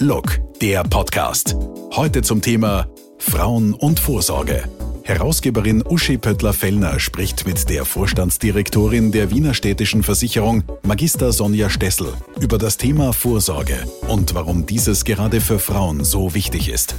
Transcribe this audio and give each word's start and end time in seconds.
Look, 0.00 0.38
der 0.60 0.84
Podcast. 0.84 1.56
Heute 1.92 2.22
zum 2.22 2.40
Thema 2.40 2.86
Frauen 3.18 3.74
und 3.74 3.98
Vorsorge. 3.98 4.62
Herausgeberin 5.02 5.82
Uschi 5.84 6.18
Pöttler-Fellner 6.18 7.00
spricht 7.00 7.46
mit 7.46 7.68
der 7.68 7.84
Vorstandsdirektorin 7.84 9.10
der 9.10 9.32
Wiener 9.32 9.54
Städtischen 9.54 10.04
Versicherung, 10.04 10.62
Magister 10.82 11.32
Sonja 11.32 11.68
Stessel, 11.68 12.12
über 12.38 12.58
das 12.58 12.76
Thema 12.76 13.12
Vorsorge 13.12 13.76
und 14.06 14.34
warum 14.34 14.66
dieses 14.66 15.04
gerade 15.04 15.40
für 15.40 15.58
Frauen 15.58 16.04
so 16.04 16.32
wichtig 16.32 16.68
ist 16.68 16.94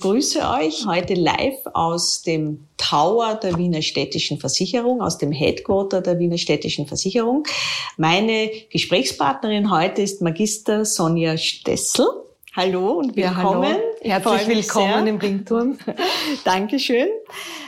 grüße 0.00 0.40
euch 0.40 0.86
heute 0.86 1.14
live 1.14 1.58
aus 1.72 2.22
dem 2.22 2.68
Tower 2.76 3.34
der 3.42 3.56
Wiener 3.56 3.82
Städtischen 3.82 4.38
Versicherung, 4.38 5.00
aus 5.00 5.18
dem 5.18 5.32
Headquarter 5.32 6.00
der 6.00 6.18
Wiener 6.18 6.38
Städtischen 6.38 6.86
Versicherung. 6.86 7.44
Meine 7.96 8.50
Gesprächspartnerin 8.70 9.70
heute 9.70 10.02
ist 10.02 10.22
Magister 10.22 10.84
Sonja 10.84 11.36
Stessel. 11.36 12.06
Hallo 12.54 12.92
und 12.92 13.16
willkommen. 13.16 13.62
Ja, 13.62 13.70
hallo. 13.70 13.95
Herzlich 14.06 14.46
willkommen 14.46 15.04
sehr. 15.04 15.06
im 15.06 15.16
Ringturm. 15.16 15.78
Dankeschön. 16.44 17.08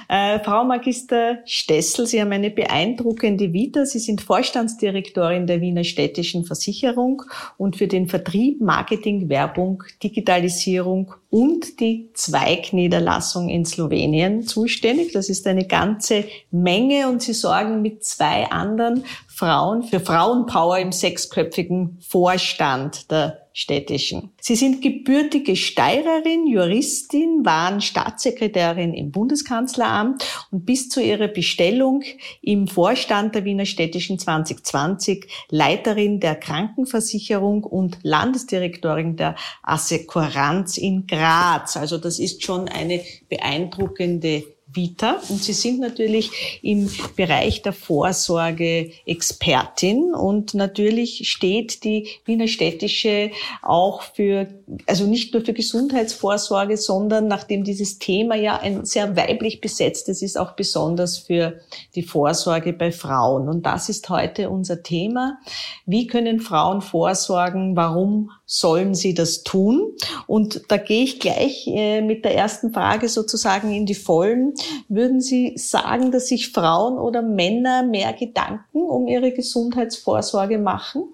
Äh, 0.08 0.38
Frau 0.38 0.64
Magister 0.64 1.38
Stessel, 1.44 2.06
Sie 2.06 2.20
haben 2.20 2.30
eine 2.30 2.50
beeindruckende 2.50 3.52
Vita. 3.52 3.84
Sie 3.84 3.98
sind 3.98 4.20
Vorstandsdirektorin 4.20 5.48
der 5.48 5.60
Wiener 5.60 5.82
Städtischen 5.82 6.44
Versicherung 6.44 7.22
und 7.56 7.76
für 7.76 7.88
den 7.88 8.08
Vertrieb, 8.08 8.60
Marketing, 8.60 9.28
Werbung, 9.28 9.82
Digitalisierung 10.02 11.12
und 11.28 11.80
die 11.80 12.08
Zweigniederlassung 12.14 13.48
in 13.48 13.66
Slowenien 13.66 14.44
zuständig. 14.44 15.12
Das 15.12 15.28
ist 15.28 15.46
eine 15.46 15.66
ganze 15.66 16.24
Menge 16.52 17.08
und 17.08 17.20
Sie 17.20 17.34
sorgen 17.34 17.82
mit 17.82 18.04
zwei 18.04 18.48
anderen 18.50 19.04
Frauen 19.26 19.82
für 19.82 20.00
Frauenpower 20.00 20.78
im 20.78 20.92
sechsköpfigen 20.92 21.98
Vorstand 22.00 23.10
der 23.10 23.47
städtischen. 23.58 24.30
Sie 24.40 24.54
sind 24.54 24.82
gebürtige 24.82 25.56
Steirerin, 25.56 26.46
Juristin, 26.46 27.44
waren 27.44 27.80
Staatssekretärin 27.80 28.94
im 28.94 29.10
Bundeskanzleramt 29.10 30.24
und 30.52 30.64
bis 30.64 30.88
zu 30.88 31.02
ihrer 31.02 31.26
Bestellung 31.26 32.04
im 32.40 32.68
Vorstand 32.68 33.34
der 33.34 33.44
Wiener 33.44 33.66
Städtischen 33.66 34.20
2020 34.20 35.26
Leiterin 35.50 36.20
der 36.20 36.36
Krankenversicherung 36.36 37.64
und 37.64 37.98
Landesdirektorin 38.04 39.16
der 39.16 39.34
Assekuranz 39.64 40.78
in 40.78 41.08
Graz. 41.08 41.76
Also 41.76 41.98
das 41.98 42.20
ist 42.20 42.44
schon 42.44 42.68
eine 42.68 43.00
beeindruckende 43.28 44.44
Vita 44.70 45.20
und 45.30 45.42
Sie 45.42 45.54
sind 45.54 45.80
natürlich 45.80 46.60
im 46.62 46.90
Bereich 47.16 47.62
der 47.62 47.72
Vorsorge 47.72 48.90
Expertin 49.06 50.12
und 50.14 50.52
natürlich 50.52 51.28
steht 51.28 51.84
die 51.84 52.08
Wiener 52.26 52.48
Städtische 52.48 53.30
auch 53.62 54.02
für, 54.02 54.48
also 54.86 55.06
nicht 55.06 55.32
nur 55.32 55.42
für 55.42 55.54
Gesundheitsvorsorge, 55.54 56.76
sondern 56.76 57.28
nachdem 57.28 57.64
dieses 57.64 57.98
Thema 57.98 58.34
ja 58.34 58.58
ein 58.58 58.84
sehr 58.84 59.16
weiblich 59.16 59.60
besetztes 59.60 60.20
ist, 60.20 60.38
auch 60.38 60.52
besonders 60.52 61.16
für 61.16 61.60
die 61.94 62.02
Vorsorge 62.02 62.74
bei 62.74 62.92
Frauen. 62.92 63.48
Und 63.48 63.64
das 63.64 63.88
ist 63.88 64.08
heute 64.10 64.50
unser 64.50 64.82
Thema. 64.82 65.38
Wie 65.86 66.06
können 66.06 66.40
Frauen 66.40 66.82
vorsorgen? 66.82 67.74
Warum 67.74 68.30
sollen 68.50 68.94
sie 68.94 69.12
das 69.12 69.42
tun? 69.42 69.92
Und 70.26 70.62
da 70.68 70.78
gehe 70.78 71.04
ich 71.04 71.20
gleich 71.20 71.66
äh, 71.66 72.00
mit 72.00 72.24
der 72.24 72.34
ersten 72.34 72.72
Frage 72.72 73.08
sozusagen 73.08 73.72
in 73.72 73.84
die 73.84 73.94
Vollen. 73.94 74.54
Würden 74.88 75.20
Sie 75.20 75.52
sagen, 75.56 76.10
dass 76.10 76.28
sich 76.28 76.50
Frauen 76.50 76.98
oder 76.98 77.20
Männer 77.20 77.82
mehr 77.82 78.14
Gedanken 78.14 78.80
um 78.80 79.06
ihre 79.06 79.32
Gesundheitsvorsorge 79.32 80.58
machen? 80.58 81.04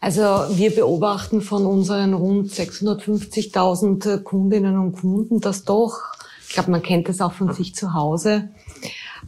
Also 0.00 0.22
wir 0.50 0.74
beobachten 0.74 1.40
von 1.40 1.64
unseren 1.64 2.12
rund 2.12 2.50
650.000 2.50 4.18
Kundinnen 4.24 4.76
und 4.76 5.00
Kunden, 5.00 5.40
dass 5.40 5.64
doch, 5.64 6.00
ich 6.46 6.54
glaube, 6.54 6.72
man 6.72 6.82
kennt 6.82 7.08
das 7.08 7.20
auch 7.20 7.32
von 7.32 7.54
sich 7.54 7.76
zu 7.76 7.94
Hause, 7.94 8.50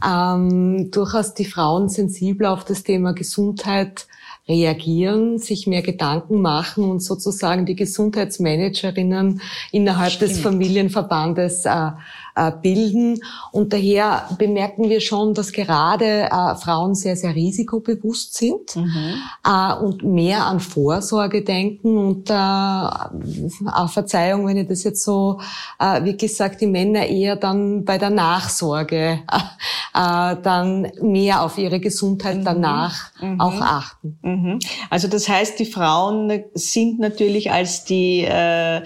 ähm, 0.05 0.91
durchaus 0.91 1.33
die 1.33 1.45
Frauen 1.45 1.87
sensibler 1.87 2.51
auf 2.51 2.65
das 2.65 2.83
Thema 2.83 3.13
Gesundheit 3.13 4.05
reagieren, 4.47 5.39
sich 5.39 5.67
mehr 5.67 5.81
Gedanken 5.81 6.41
machen 6.41 6.85
und 6.85 7.01
sozusagen 7.01 7.65
die 7.65 7.75
Gesundheitsmanagerinnen 7.75 9.41
innerhalb 9.71 10.13
Stimmt. 10.13 10.31
des 10.31 10.39
Familienverbandes 10.39 11.65
äh, 11.65 11.91
bilden. 12.61 13.21
Und 13.51 13.73
daher 13.73 14.29
bemerken 14.37 14.89
wir 14.89 15.01
schon, 15.01 15.33
dass 15.33 15.51
gerade 15.51 16.29
äh, 16.31 16.55
Frauen 16.55 16.95
sehr, 16.95 17.15
sehr 17.15 17.35
risikobewusst 17.35 18.35
sind 18.35 18.75
mhm. 18.75 19.15
äh, 19.45 19.73
und 19.73 20.03
mehr 20.03 20.45
an 20.45 20.59
Vorsorge 20.59 21.43
denken. 21.43 21.97
Und 21.97 22.29
äh, 22.29 22.33
auch 22.33 23.89
Verzeihung, 23.89 24.47
wenn 24.47 24.57
ich 24.57 24.67
das 24.67 24.83
jetzt 24.83 25.03
so 25.03 25.39
äh, 25.79 26.03
wirklich 26.03 26.35
sage, 26.35 26.57
die 26.57 26.67
Männer 26.67 27.05
eher 27.05 27.35
dann 27.35 27.85
bei 27.85 27.97
der 27.97 28.09
Nachsorge 28.09 29.19
äh, 29.93 30.35
dann 30.43 30.91
mehr 31.01 31.41
auf 31.41 31.57
ihre 31.57 31.79
Gesundheit 31.79 32.37
mhm. 32.37 32.43
danach 32.43 33.11
mhm. 33.21 33.39
auch 33.39 33.59
achten. 33.61 34.19
Mhm. 34.21 34.59
Also 34.89 35.07
das 35.07 35.27
heißt, 35.27 35.59
die 35.59 35.65
Frauen 35.65 36.43
sind 36.53 36.99
natürlich 36.99 37.51
als 37.51 37.83
die 37.85 38.21
äh, 38.21 38.81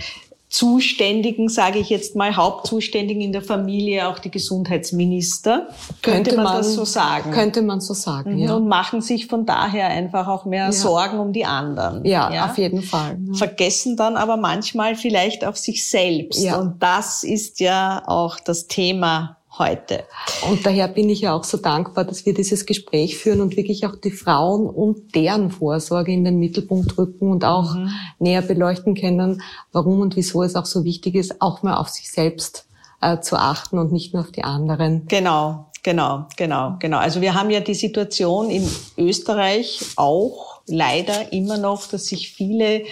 Zuständigen, 0.51 1.47
sage 1.47 1.79
ich 1.79 1.89
jetzt 1.89 2.17
mal, 2.17 2.35
Hauptzuständigen 2.35 3.21
in 3.21 3.31
der 3.31 3.41
Familie, 3.41 4.09
auch 4.09 4.19
die 4.19 4.29
Gesundheitsminister. 4.29 5.69
Könnte, 6.01 6.31
könnte 6.31 6.35
man, 6.35 6.43
man, 6.43 6.57
das 6.57 6.73
so 6.73 6.83
sagen? 6.83 7.31
Könnte 7.31 7.61
man 7.61 7.79
so 7.79 7.93
sagen, 7.93 8.33
mhm. 8.33 8.39
ja. 8.39 8.55
Und 8.55 8.67
machen 8.67 8.99
sich 8.99 9.27
von 9.27 9.45
daher 9.45 9.87
einfach 9.87 10.27
auch 10.27 10.43
mehr 10.43 10.65
ja. 10.65 10.71
Sorgen 10.73 11.19
um 11.19 11.31
die 11.31 11.45
anderen. 11.45 12.03
Ja, 12.03 12.33
ja? 12.33 12.45
auf 12.47 12.57
jeden 12.57 12.81
Fall. 12.81 13.17
Ja. 13.27 13.33
Vergessen 13.35 13.95
dann 13.95 14.17
aber 14.17 14.35
manchmal 14.35 14.95
vielleicht 14.95 15.45
auf 15.45 15.57
sich 15.57 15.87
selbst. 15.87 16.43
Ja. 16.43 16.59
Und 16.59 16.83
das 16.83 17.23
ist 17.23 17.61
ja 17.61 18.03
auch 18.05 18.37
das 18.37 18.67
Thema 18.67 19.37
heute. 19.57 20.05
Und 20.49 20.65
daher 20.65 20.87
bin 20.87 21.09
ich 21.09 21.21
ja 21.21 21.33
auch 21.33 21.43
so 21.43 21.57
dankbar, 21.57 22.05
dass 22.05 22.25
wir 22.25 22.33
dieses 22.33 22.65
Gespräch 22.65 23.17
führen 23.17 23.41
und 23.41 23.57
wirklich 23.57 23.85
auch 23.85 23.95
die 23.95 24.11
Frauen 24.11 24.67
und 24.67 25.13
deren 25.13 25.51
Vorsorge 25.51 26.11
in 26.11 26.23
den 26.23 26.39
Mittelpunkt 26.39 26.97
rücken 26.97 27.29
und 27.29 27.43
auch 27.43 27.75
mhm. 27.75 27.89
näher 28.19 28.41
beleuchten 28.41 28.95
können, 28.95 29.41
warum 29.71 29.99
und 29.99 30.15
wieso 30.15 30.43
es 30.43 30.55
auch 30.55 30.65
so 30.65 30.83
wichtig 30.83 31.15
ist, 31.15 31.41
auch 31.41 31.63
mal 31.63 31.75
auf 31.75 31.89
sich 31.89 32.11
selbst 32.11 32.67
äh, 33.01 33.19
zu 33.19 33.35
achten 33.35 33.77
und 33.77 33.91
nicht 33.91 34.13
nur 34.13 34.23
auf 34.23 34.31
die 34.31 34.43
anderen. 34.43 35.05
Genau, 35.07 35.67
genau, 35.83 36.27
genau, 36.37 36.77
genau. 36.79 36.97
Also 36.97 37.19
wir 37.19 37.33
haben 37.33 37.49
ja 37.49 37.59
die 37.59 37.73
Situation 37.73 38.49
in 38.49 38.67
Österreich 38.97 39.81
auch 39.97 40.61
leider 40.67 41.33
immer 41.33 41.57
noch, 41.57 41.87
dass 41.87 42.05
sich 42.05 42.31
viele 42.31 42.83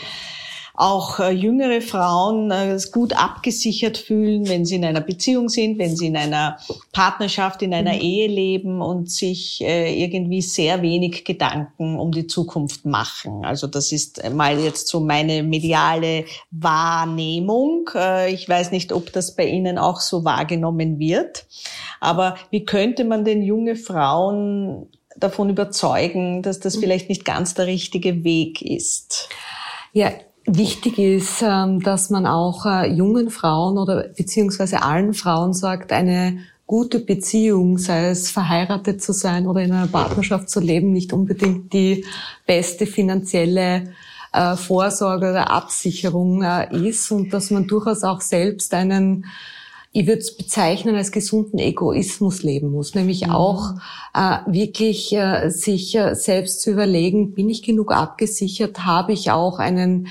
auch 0.79 1.19
äh, 1.19 1.31
jüngere 1.31 1.81
Frauen 1.81 2.51
äh, 2.51 2.79
gut 2.93 3.11
abgesichert 3.11 3.97
fühlen, 3.97 4.47
wenn 4.47 4.63
sie 4.63 4.75
in 4.77 4.85
einer 4.85 5.01
Beziehung 5.01 5.49
sind, 5.49 5.77
wenn 5.77 5.97
sie 5.97 6.07
in 6.07 6.15
einer 6.15 6.57
Partnerschaft, 6.93 7.61
in 7.61 7.73
einer 7.73 7.95
mhm. 7.95 7.99
Ehe 7.99 8.27
leben 8.27 8.81
und 8.81 9.11
sich 9.11 9.59
äh, 9.61 9.93
irgendwie 10.01 10.41
sehr 10.41 10.81
wenig 10.81 11.25
Gedanken 11.25 11.99
um 11.99 12.13
die 12.13 12.27
Zukunft 12.27 12.85
machen. 12.85 13.43
Also 13.43 13.67
das 13.67 13.91
ist 13.91 14.23
mal 14.31 14.57
jetzt 14.57 14.87
so 14.87 15.01
meine 15.01 15.43
mediale 15.43 16.23
Wahrnehmung. 16.49 17.89
Ich 18.29 18.47
weiß 18.47 18.71
nicht, 18.71 18.93
ob 18.93 19.11
das 19.11 19.35
bei 19.35 19.47
Ihnen 19.47 19.77
auch 19.77 19.99
so 19.99 20.23
wahrgenommen 20.23 20.97
wird. 20.97 21.45
Aber 21.99 22.37
wie 22.51 22.63
könnte 22.63 23.03
man 23.03 23.25
denn 23.25 23.43
junge 23.43 23.75
Frauen 23.75 24.87
davon 25.17 25.49
überzeugen, 25.49 26.41
dass 26.41 26.61
das 26.61 26.77
mhm. 26.77 26.81
vielleicht 26.81 27.09
nicht 27.09 27.25
ganz 27.25 27.53
der 27.53 27.67
richtige 27.67 28.23
Weg 28.23 28.61
ist? 28.61 29.27
Ja, 29.91 30.11
Wichtig 30.45 30.97
ist, 30.97 31.41
ähm, 31.41 31.81
dass 31.81 32.09
man 32.09 32.25
auch 32.25 32.65
äh, 32.65 32.91
jungen 32.91 33.29
Frauen 33.29 33.77
oder 33.77 34.07
beziehungsweise 34.15 34.81
allen 34.81 35.13
Frauen 35.13 35.53
sagt, 35.53 35.91
eine 35.91 36.39
gute 36.65 36.99
Beziehung, 36.99 37.77
sei 37.77 38.09
es 38.09 38.31
verheiratet 38.31 39.01
zu 39.01 39.11
sein 39.11 39.47
oder 39.47 39.61
in 39.61 39.71
einer 39.71 39.87
Partnerschaft 39.87 40.49
zu 40.49 40.59
leben, 40.59 40.93
nicht 40.93 41.13
unbedingt 41.13 41.73
die 41.73 42.05
beste 42.45 42.85
finanzielle 42.85 43.91
äh, 44.33 44.55
Vorsorge 44.55 45.31
oder 45.31 45.49
Absicherung 45.49 46.43
äh, 46.43 46.87
ist 46.87 47.11
und 47.11 47.33
dass 47.33 47.49
man 47.51 47.67
durchaus 47.67 48.03
auch 48.03 48.21
selbst 48.21 48.73
einen 48.73 49.25
ich 49.91 50.05
würde 50.05 50.19
es 50.19 50.37
bezeichnen 50.37 50.95
als 50.95 51.11
gesunden 51.11 51.57
Egoismus 51.57 52.43
leben 52.43 52.71
muss, 52.71 52.93
nämlich 52.93 53.25
mhm. 53.27 53.31
auch 53.31 53.73
äh, 54.13 54.37
wirklich 54.47 55.11
äh, 55.13 55.49
sich 55.49 55.95
äh, 55.95 56.13
selbst 56.15 56.61
zu 56.61 56.71
überlegen, 56.71 57.33
bin 57.33 57.49
ich 57.49 57.63
genug 57.63 57.91
abgesichert, 57.91 58.85
habe 58.85 59.13
ich 59.13 59.31
auch 59.31 59.57
einen 59.57 60.07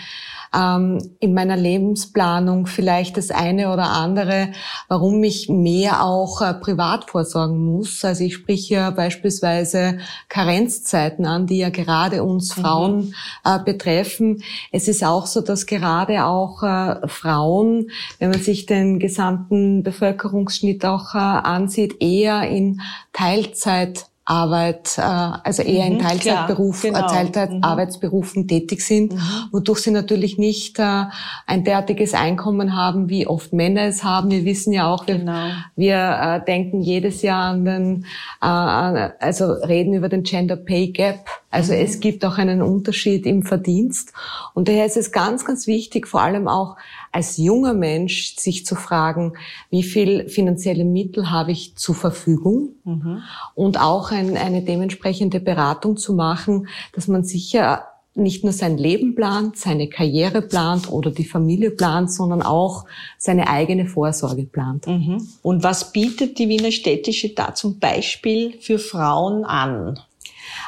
ähm, 0.59 0.99
in 1.21 1.35
meiner 1.35 1.57
Lebensplanung 1.57 2.67
vielleicht 2.67 3.17
das 3.17 3.31
eine 3.31 3.73
oder 3.73 3.91
andere, 3.91 4.49
warum 4.89 5.23
ich 5.23 5.49
mehr 5.49 6.05
auch 6.05 6.41
äh, 6.41 6.55
privat 6.55 7.11
vorsorgen 7.11 7.65
muss. 7.65 8.05
Also 8.05 8.25
ich 8.25 8.35
spreche 8.35 8.75
ja 8.75 8.91
beispielsweise 8.91 9.99
Karenzzeiten 10.29 11.27
an, 11.27 11.47
die 11.47 11.59
ja 11.59 11.71
gerade 11.71 12.25
uns 12.25 12.57
mhm. 12.57 12.61
Frauen 12.63 13.15
äh, 13.45 13.59
betreffen. 13.59 14.43
Es 14.73 14.89
ist 14.89 15.05
auch 15.05 15.27
so, 15.27 15.41
dass 15.41 15.67
gerade 15.67 16.25
auch 16.25 16.63
äh, 16.63 17.07
Frauen, 17.07 17.91
wenn 18.19 18.31
man 18.31 18.41
sich 18.41 18.67
den 18.67 18.99
gesamten 18.99 19.83
Bevölkerungsschnitt 19.83 20.85
auch 20.85 21.15
äh, 21.15 21.19
ansieht, 21.19 22.03
eher 22.03 22.49
in 22.49 22.81
Teilzeit 23.13 24.07
Arbeit, 24.29 24.99
äh, 24.99 25.01
also 25.01 25.63
eher 25.63 25.87
in 25.87 25.95
mhm, 25.95 26.01
Teilzeitberuf, 26.01 26.85
äh, 26.85 26.89
genau. 26.89 27.07
Teilzeitarbeitsberufen 27.07 28.43
mhm. 28.43 28.49
tätig 28.49 28.83
sind, 28.83 29.15
mhm. 29.15 29.21
wodurch 29.53 29.79
sie 29.79 29.91
natürlich 29.91 30.37
nicht 30.37 30.79
äh, 30.79 31.05
ein 31.47 31.65
derartiges 31.65 32.13
Einkommen 32.13 32.77
haben, 32.77 33.09
wie 33.09 33.27
oft 33.27 33.55
Männer 33.55 33.83
es 33.83 34.05
haben. 34.05 34.31
Wir 34.31 34.45
wissen 34.45 34.75
ja 34.75 34.93
auch, 34.93 35.07
wir, 35.07 35.19
genau. 35.19 35.49
wir 35.77 35.97
äh, 35.97 36.45
denken 36.45 36.83
jedes 36.83 37.23
Jahr 37.23 37.53
an 37.53 37.65
den, 37.65 38.05
äh, 38.43 38.47
also 38.47 39.51
reden 39.53 39.95
über 39.95 40.11
den 40.11 40.25
Gender 40.25 40.57
Pay 40.57 40.89
Gap. 40.89 41.27
Also 41.51 41.73
mhm. 41.73 41.81
es 41.81 42.01
gibt 42.01 42.23
auch 42.27 42.37
einen 42.37 42.61
Unterschied 42.61 43.25
im 43.25 43.43
Verdienst. 43.43 44.13
Und 44.53 44.69
daher 44.69 44.85
ist 44.85 44.99
es 44.99 45.11
ganz, 45.11 45.47
ganz 45.47 45.67
wichtig, 45.67 46.07
vor 46.07 46.21
allem 46.21 46.49
auch 46.49 46.77
als 47.13 47.37
junger 47.37 47.75
Mensch 47.75 48.37
sich 48.37 48.67
zu 48.67 48.75
fragen, 48.75 49.33
wie 49.71 49.83
viel 49.83 50.29
finanzielle 50.29 50.85
Mittel 50.85 51.31
habe 51.31 51.53
ich 51.53 51.77
zur 51.77 51.95
Verfügung 51.95 52.71
mhm. 52.85 53.23
und 53.55 53.81
auch 53.81 54.11
ein, 54.11 54.37
eine 54.37 54.63
dementsprechende 54.63 55.41
Beratung 55.41 55.97
zu 55.97 56.13
machen, 56.13 56.69
dass 56.93 57.09
man 57.09 57.25
sicher 57.25 57.85
nicht 58.19 58.43
nur 58.43 58.53
sein 58.53 58.77
Leben 58.77 59.15
plant, 59.15 59.57
seine 59.57 59.89
Karriere 59.89 60.43
plant 60.43 60.91
oder 60.91 61.11
die 61.11 61.25
Familie 61.25 61.71
plant, 61.71 62.13
sondern 62.13 62.43
auch 62.43 62.85
seine 63.17 63.49
eigene 63.49 63.87
Vorsorge 63.87 64.43
plant. 64.43 64.87
Mhm. 64.87 65.27
Und 65.43 65.63
was 65.63 65.93
bietet 65.93 66.39
die 66.39 66.49
Wiener 66.49 66.73
Städtische 66.73 67.31
da 67.31 67.55
zum 67.55 67.79
Beispiel 67.79 68.59
für 68.61 68.79
Frauen 68.79 69.45
an? 69.45 70.01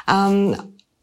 Ähm, 0.09 0.55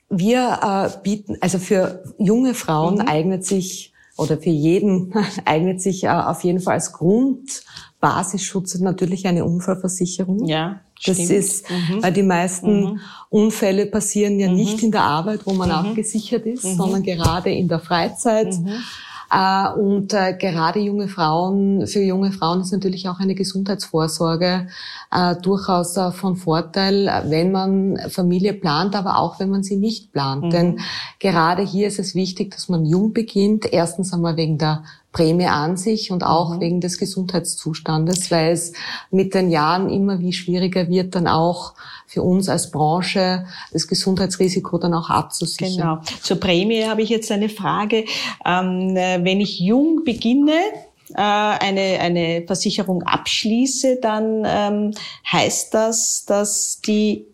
wir 0.09 0.93
äh, 0.95 1.03
bieten, 1.03 1.37
also 1.41 1.59
für 1.59 2.03
junge 2.19 2.55
Frauen 2.55 2.95
mhm. 2.97 3.09
eignet 3.09 3.45
sich 3.45 3.88
oder 4.19 4.37
für 4.37 4.51
jeden 4.51 5.15
eignet 5.45 5.81
sich 5.81 6.05
äh, 6.05 6.09
auf 6.09 6.45
jeden 6.45 6.61
Fall 6.61 6.75
als 6.75 6.93
Grundbasisschutz 6.93 8.79
natürlich 8.81 9.27
eine 9.27 9.45
Unfallversicherung. 9.45 10.45
Ja. 10.47 10.81
Das 11.05 11.15
stimmt. 11.15 11.31
ist, 11.31 11.71
mhm. 11.71 12.03
weil 12.03 12.13
die 12.13 12.25
meisten 12.25 12.81
mhm. 12.81 13.01
Unfälle 13.31 13.87
passieren 13.87 14.41
ja 14.41 14.49
mhm. 14.49 14.57
nicht 14.57 14.83
in 14.83 14.91
der 14.91 15.03
Arbeit, 15.03 15.47
wo 15.47 15.53
man 15.53 15.69
mhm. 15.69 15.91
abgesichert 15.91 16.45
ist, 16.45 16.65
mhm. 16.65 16.75
sondern 16.75 17.03
gerade 17.05 17.51
in 17.51 17.69
der 17.69 17.79
Freizeit. 17.79 18.53
Äh, 19.31 19.73
und 19.73 20.15
äh, 20.15 20.35
gerade 20.35 20.81
junge 20.81 21.09
Frauen, 21.09 21.87
für 21.87 22.01
junge 22.01 22.33
Frauen 22.33 22.61
ist 22.61 22.73
natürlich 22.73 23.09
auch 23.09 23.21
eine 23.21 23.35
Gesundheitsvorsorge 23.35 24.69
äh, 25.11 25.37
durchaus 25.37 25.99
von 26.13 26.37
Vorteil, 26.37 27.25
wenn 27.27 27.53
man 27.53 27.99
Familie 28.09 28.55
plant, 28.55 28.95
aber 28.95 29.19
auch 29.19 29.39
wenn 29.41 29.51
man 29.51 29.63
sie 29.63 29.77
nicht 29.77 30.13
plant. 30.13 30.45
Mhm. 30.45 30.51
Denn 30.51 30.81
gerade 31.19 31.63
hier 31.63 31.89
ist 31.89 31.99
es 31.99 32.15
wichtig, 32.15 32.53
dass 32.53 32.69
man 32.69 32.85
jung 32.85 33.13
beginnt. 33.13 33.73
Erstens 33.73 34.13
einmal 34.13 34.37
wegen 34.37 34.59
der 34.59 34.85
Prämie 35.19 35.47
an 35.47 35.77
sich 35.77 36.13
und 36.13 36.23
auch 36.23 36.55
mhm. 36.55 36.61
wegen 36.61 36.81
des 36.81 36.97
Gesundheitszustandes, 36.97 38.31
weil 38.31 38.53
es 38.53 38.73
mit 39.11 39.35
den 39.35 39.51
Jahren 39.51 39.91
immer 39.91 40.21
wie 40.21 40.33
schwieriger 40.33 40.89
wird, 40.89 41.17
dann 41.17 41.27
auch 41.27 41.75
für 42.07 42.23
uns 42.23 42.49
als 42.49 42.71
Branche 42.71 43.45
das 43.73 43.89
Gesundheitsrisiko 43.89 44.79
dann 44.79 44.95
auch 44.95 45.11
abzusichern. 45.11 45.77
Genau. 45.77 46.01
Zur 46.23 46.39
Prämie 46.39 46.85
habe 46.85 47.03
ich 47.03 47.09
jetzt 47.09 47.33
eine 47.33 47.49
Frage. 47.49 48.05
Ähm, 48.47 48.95
wenn 48.95 49.41
ich 49.41 49.59
jung 49.59 50.05
beginne, 50.05 50.61
äh, 51.15 51.17
eine, 51.17 51.99
eine 52.01 52.45
Versicherung 52.47 53.03
abschließe, 53.03 53.99
dann 54.01 54.45
ähm, 54.47 54.95
heißt 55.33 55.75
das, 55.75 56.27
dass 56.27 56.81
die 56.87 57.27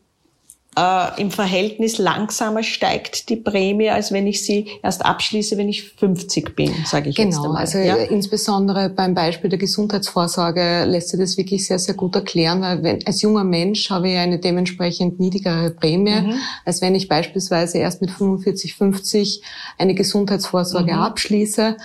äh, 0.76 1.21
im 1.21 1.31
Verhältnis 1.31 1.99
langsamer 1.99 2.62
steigt 2.62 3.29
die 3.29 3.37
Prämie, 3.37 3.91
als 3.91 4.12
wenn 4.12 4.26
ich 4.26 4.44
sie 4.44 4.67
erst 4.82 5.05
abschließe, 5.05 5.56
wenn 5.56 5.69
ich 5.69 5.91
50 5.91 6.56
bin, 6.56 6.73
sage 6.85 7.11
ich 7.11 7.17
genau, 7.17 7.29
jetzt 7.29 7.44
einmal. 7.44 7.61
Also 7.61 7.79
ja? 7.79 7.97
insbesondere 7.97 8.88
beim 8.91 9.15
Beispiel 9.15 9.50
der 9.50 9.59
Gesundheitsvorsorge 9.59 10.85
lässt 10.85 11.11
sich 11.11 11.21
das 11.21 11.37
wirklich 11.37 11.67
sehr, 11.67 11.79
sehr 11.79 11.94
gut 11.94 12.15
erklären, 12.15 12.62
weil 12.62 12.82
wenn, 12.82 13.06
als 13.06 13.23
junger 13.23 13.44
Mensch 13.44 13.91
habe 13.91 14.11
ich 14.11 14.17
eine 14.17 14.38
dementsprechend 14.38 15.21
niedrigere 15.21 15.71
Prämie, 15.71 16.21
mhm. 16.21 16.35
als 16.65 16.81
wenn 16.81 16.94
ich 16.94 17.09
beispielsweise 17.09 17.79
erst 17.79 18.00
mit 18.00 18.11
45, 18.11 18.75
50 18.75 19.43
eine 19.79 19.94
Gesundheitsvorsorge 19.94 20.94
mhm. 20.94 21.00
abschließe. 21.00 21.76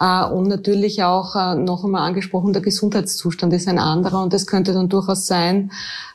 Äh, 0.00 0.24
und 0.24 0.48
natürlich 0.48 1.02
auch 1.02 1.36
äh, 1.36 1.54
noch 1.54 1.84
einmal 1.84 2.06
angesprochen, 2.06 2.52
der 2.52 2.62
Gesundheitszustand 2.62 3.52
ist 3.52 3.68
ein 3.68 3.78
anderer 3.78 4.22
und 4.22 4.34
es 4.34 4.46
könnte 4.46 4.72
dann 4.72 4.88
durchaus 4.88 5.26
sein, 5.26 5.70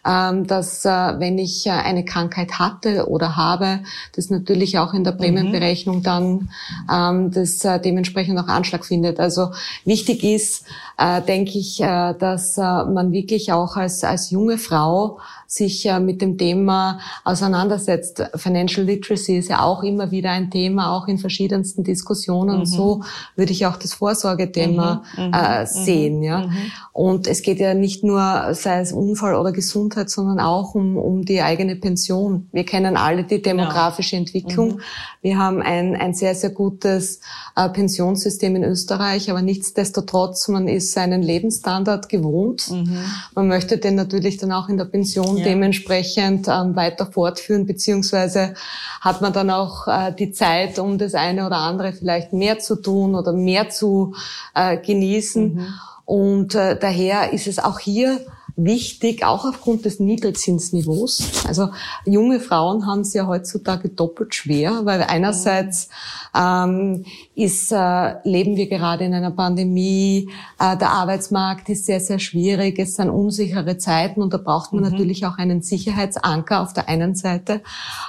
ähm, 0.06 0.48
dass 0.48 0.86
äh, 0.86 0.90
wenn 1.20 1.38
ich 1.38 1.70
eine 1.70 2.06
Krankheit 2.06 2.60
hatte 2.60 3.10
oder 3.10 3.36
habe, 3.36 3.80
das 4.16 4.30
natürlich 4.30 4.78
auch 4.80 4.94
in 4.94 5.04
der 5.04 5.12
Prämienberechnung 5.12 6.04
dann 6.04 6.50
ähm, 6.92 7.32
das 7.32 7.60
dementsprechend 7.84 8.40
auch 8.40 8.48
Anschlag 8.48 8.86
findet. 8.86 9.20
Also 9.20 9.52
wichtig 9.86 10.24
ist, 10.24 10.66
denke 11.28 11.58
ich, 11.58 11.78
dass 11.78 12.58
man 12.58 13.12
wirklich 13.12 13.52
auch 13.52 13.76
als, 13.76 14.04
als 14.04 14.32
junge 14.32 14.58
Frau 14.58 15.20
sich 15.52 15.90
mit 16.00 16.22
dem 16.22 16.38
Thema 16.38 17.00
auseinandersetzt. 17.24 18.24
Financial 18.36 18.86
Literacy 18.86 19.38
ist 19.38 19.50
ja 19.50 19.64
auch 19.64 19.82
immer 19.82 20.12
wieder 20.12 20.30
ein 20.30 20.52
Thema, 20.52 20.96
auch 20.96 21.08
in 21.08 21.18
verschiedensten 21.18 21.84
Diskussionen. 21.84 22.60
Mhm. 22.60 22.66
So 22.68 23.04
würde 23.36 23.52
ich 23.52 23.66
auch 23.66 23.78
das 23.78 23.96
Vorsorgethema 23.96 25.04
mhm. 25.18 25.26
mhm. 25.26 25.34
äh, 25.34 25.66
sehen. 25.66 26.22
Ja? 26.22 26.46
Mhm. 26.46 26.72
Und 26.94 27.28
es 27.28 27.42
geht 27.42 27.60
ja 27.60 27.74
nicht 27.74 28.04
nur, 28.04 28.54
sei 28.54 28.80
es 28.80 28.92
Unfall 28.92 29.34
oder 29.34 29.52
Gesundheit, 29.52 30.12
sondern 30.12 30.40
auch 30.40 30.76
um, 30.76 30.98
um 30.98 31.26
die 31.26 31.42
eigene 31.42 31.76
Pension. 31.76 32.48
Wir 32.52 32.64
kennen 32.64 32.96
alle 32.96 33.24
die 33.24 33.42
genau. 33.42 33.64
demografische 33.64 34.18
genau. 34.18 34.28
Entwicklung. 34.28 34.70
Mhm. 34.76 34.82
Wir 35.22 35.38
haben 35.40 35.64
ein, 35.64 35.96
ein 35.96 36.14
sehr, 36.14 36.36
sehr 36.36 36.52
gutes 36.52 37.22
äh, 37.56 37.68
Pensionssystem 37.70 38.56
in 38.56 38.64
Österreich, 38.64 39.32
aber 39.32 39.42
nichtsdestotrotz, 39.42 40.48
man 40.48 40.68
ist 40.68 40.92
seinen 40.92 41.24
Lebensstandard 41.24 42.08
gewohnt. 42.08 42.70
Mhm. 42.70 43.00
Man 43.34 43.48
möchte 43.48 43.80
den 43.80 43.96
natürlich 43.96 44.38
dann 44.38 44.52
auch 44.52 44.70
in 44.70 44.78
der 44.78 44.86
Pension 44.86 45.39
ja. 45.40 45.46
dementsprechend 45.46 46.48
ähm, 46.48 46.76
weiter 46.76 47.06
fortführen, 47.06 47.66
beziehungsweise 47.66 48.54
hat 49.02 49.22
man 49.22 49.34
dann 49.34 49.50
auch 49.50 49.88
äh, 49.88 50.14
die 50.14 50.32
Zeit, 50.32 50.80
um 50.80 50.98
das 50.98 51.16
eine 51.16 51.46
oder 51.46 51.58
andere 51.58 51.94
vielleicht 51.94 52.34
mehr 52.34 52.60
zu 52.60 52.76
tun 52.76 53.16
oder 53.16 53.34
mehr 53.34 53.70
zu 53.70 54.16
äh, 54.56 54.78
genießen. 54.78 55.56
Mhm. 55.56 55.74
Und 56.06 56.56
äh, 56.56 56.78
daher 56.78 57.34
ist 57.34 57.48
es 57.48 57.60
auch 57.60 57.80
hier 57.80 58.20
wichtig, 58.64 59.26
auch 59.26 59.46
aufgrund 59.46 59.86
des 59.86 60.00
Niedrigzinsniveaus. 60.00 61.46
Also 61.48 61.70
junge 62.06 62.40
Frauen 62.40 62.86
haben 62.86 63.02
es 63.02 63.14
ja 63.14 63.28
heutzutage 63.28 63.90
doppelt 63.90 64.36
schwer, 64.36 64.82
weil 64.84 65.04
einerseits 65.04 65.90
ähm, 66.36 67.06
ist, 67.36 67.72
äh, 67.72 68.16
leben 68.24 68.56
wir 68.56 68.68
gerade 68.68 69.06
in 69.06 69.14
einer 69.14 69.32
Pandemie, 69.32 70.30
äh, 70.60 70.78
der 70.78 70.92
Arbeitsmarkt 70.92 71.70
ist 71.70 71.86
sehr, 71.86 72.00
sehr 72.00 72.20
schwierig, 72.20 72.78
es 72.80 72.96
sind 72.96 73.10
unsichere 73.10 73.78
Zeiten 73.78 74.22
und 74.22 74.34
da 74.34 74.38
braucht 74.38 74.74
man 74.74 74.84
mhm. 74.84 74.92
natürlich 74.92 75.26
auch 75.26 75.38
einen 75.38 75.62
Sicherheitsanker 75.62 76.62
auf 76.62 76.74
der 76.74 76.90
einen 76.90 77.16
Seite. 77.16 77.62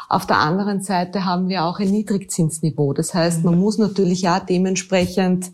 Auf 0.09 0.27
der 0.27 0.39
anderen 0.39 0.83
Seite 0.83 1.25
haben 1.25 1.49
wir 1.49 1.65
auch 1.65 1.79
ein 1.79 1.91
Niedrigzinsniveau. 1.91 2.93
Das 2.93 3.15
heißt, 3.15 3.45
man 3.45 3.55
mhm. 3.55 3.61
muss 3.61 3.79
natürlich 3.79 4.23
ja 4.23 4.41
dementsprechend 4.41 5.53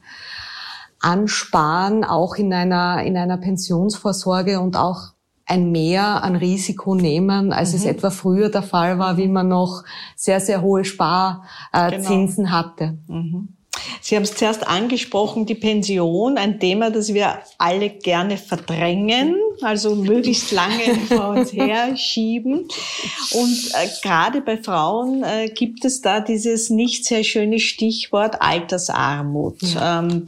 ansparen, 1.07 2.03
auch 2.03 2.35
in 2.35 2.53
einer, 2.53 3.03
in 3.05 3.17
einer 3.17 3.37
Pensionsvorsorge 3.37 4.61
und 4.61 4.77
auch 4.77 5.13
ein 5.47 5.71
Mehr 5.71 6.25
an 6.25 6.35
Risiko 6.35 6.97
nehmen, 6.97 7.53
als 7.53 7.71
mhm. 7.71 7.77
es 7.77 7.85
etwa 7.85 8.11
früher 8.11 8.49
der 8.49 8.65
Fall 8.65 8.99
war, 8.99 9.17
wie 9.17 9.29
man 9.29 9.47
noch 9.47 9.85
sehr, 10.17 10.41
sehr 10.41 10.63
hohe 10.63 10.85
Sparzinsen 10.85 12.47
genau. 12.47 12.57
hatte. 12.57 12.99
Mhm. 13.07 13.57
Sie 14.01 14.17
haben 14.17 14.25
es 14.25 14.35
zuerst 14.35 14.67
angesprochen, 14.67 15.47
die 15.47 15.55
Pension, 15.55 16.39
ein 16.39 16.59
Thema, 16.59 16.91
das 16.91 17.15
wir 17.15 17.39
alle 17.59 17.91
gerne 17.91 18.37
verdrängen, 18.37 19.37
also 19.63 19.95
möglichst 19.95 20.53
lange 20.53 20.95
vor 21.09 21.31
uns 21.31 21.53
her 21.53 21.97
schieben. 21.97 22.69
Und 23.33 23.71
äh, 23.75 23.89
gerade 24.03 24.41
bei 24.41 24.57
Frauen 24.57 25.23
äh, 25.23 25.49
gibt 25.49 25.85
es 25.85 26.01
da 26.01 26.21
dieses 26.21 26.71
nicht 26.71 27.05
sehr 27.05 27.25
schöne 27.25 27.59
Stichwort 27.59 28.41
Altersarmut. 28.41 29.63
Ja. 29.63 30.01
Ähm, 30.01 30.27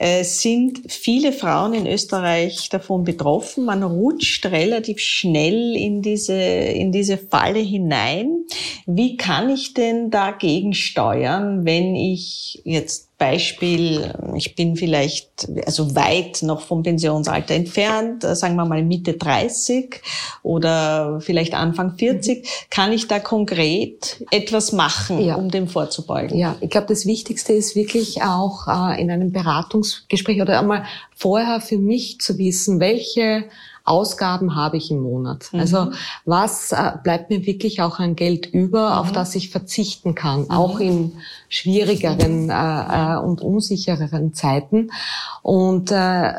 äh, 0.00 0.22
sind 0.22 0.92
viele 0.92 1.32
Frauen 1.32 1.74
in 1.74 1.86
Österreich 1.88 2.68
davon 2.68 3.02
betroffen. 3.02 3.64
Man 3.64 3.82
rutscht 3.82 4.46
relativ 4.46 5.00
schnell 5.00 5.74
in 5.74 6.02
diese, 6.02 6.34
in 6.34 6.92
diese 6.92 7.18
Falle 7.18 7.58
hinein. 7.58 8.44
Wie 8.86 9.16
kann 9.16 9.50
ich 9.50 9.74
denn 9.74 10.10
dagegen 10.10 10.72
steuern, 10.72 11.64
wenn 11.64 11.96
ich 11.96 12.62
jetzt 12.64 13.07
Beispiel, 13.18 14.14
ich 14.36 14.54
bin 14.54 14.76
vielleicht 14.76 15.48
also 15.66 15.96
weit 15.96 16.42
noch 16.42 16.60
vom 16.60 16.84
Pensionsalter 16.84 17.54
entfernt, 17.54 18.22
sagen 18.22 18.54
wir 18.54 18.64
mal 18.64 18.84
Mitte 18.84 19.14
30 19.14 20.00
oder 20.44 21.20
vielleicht 21.20 21.54
Anfang 21.54 21.96
40, 21.96 22.38
mhm. 22.38 22.48
kann 22.70 22.92
ich 22.92 23.08
da 23.08 23.18
konkret 23.18 24.24
etwas 24.30 24.72
machen, 24.72 25.20
ja. 25.20 25.34
um 25.34 25.50
dem 25.50 25.66
vorzubeugen? 25.66 26.38
Ja, 26.38 26.56
ich 26.60 26.70
glaube, 26.70 26.86
das 26.86 27.06
Wichtigste 27.06 27.52
ist 27.52 27.74
wirklich 27.74 28.22
auch 28.22 28.68
äh, 28.68 29.00
in 29.00 29.10
einem 29.10 29.32
Beratungsgespräch 29.32 30.40
oder 30.40 30.60
einmal 30.60 30.84
vorher 31.18 31.60
für 31.60 31.78
mich 31.78 32.20
zu 32.20 32.38
wissen, 32.38 32.78
welche 32.78 33.44
Ausgaben 33.88 34.54
habe 34.54 34.76
ich 34.76 34.90
im 34.90 35.00
Monat? 35.00 35.48
Mhm. 35.52 35.60
Also 35.60 35.90
was 36.24 36.72
äh, 36.72 36.92
bleibt 37.02 37.30
mir 37.30 37.44
wirklich 37.46 37.80
auch 37.80 37.98
an 37.98 38.14
Geld 38.14 38.46
über, 38.46 38.90
mhm. 38.90 38.96
auf 38.98 39.12
das 39.12 39.34
ich 39.34 39.50
verzichten 39.50 40.14
kann, 40.14 40.42
mhm. 40.42 40.50
auch 40.50 40.78
in 40.78 41.12
schwierigeren 41.48 42.50
äh, 42.50 43.14
äh, 43.14 43.16
und 43.18 43.40
unsichereren 43.40 44.34
Zeiten. 44.34 44.90
Und 45.42 45.90
äh, 45.90 46.32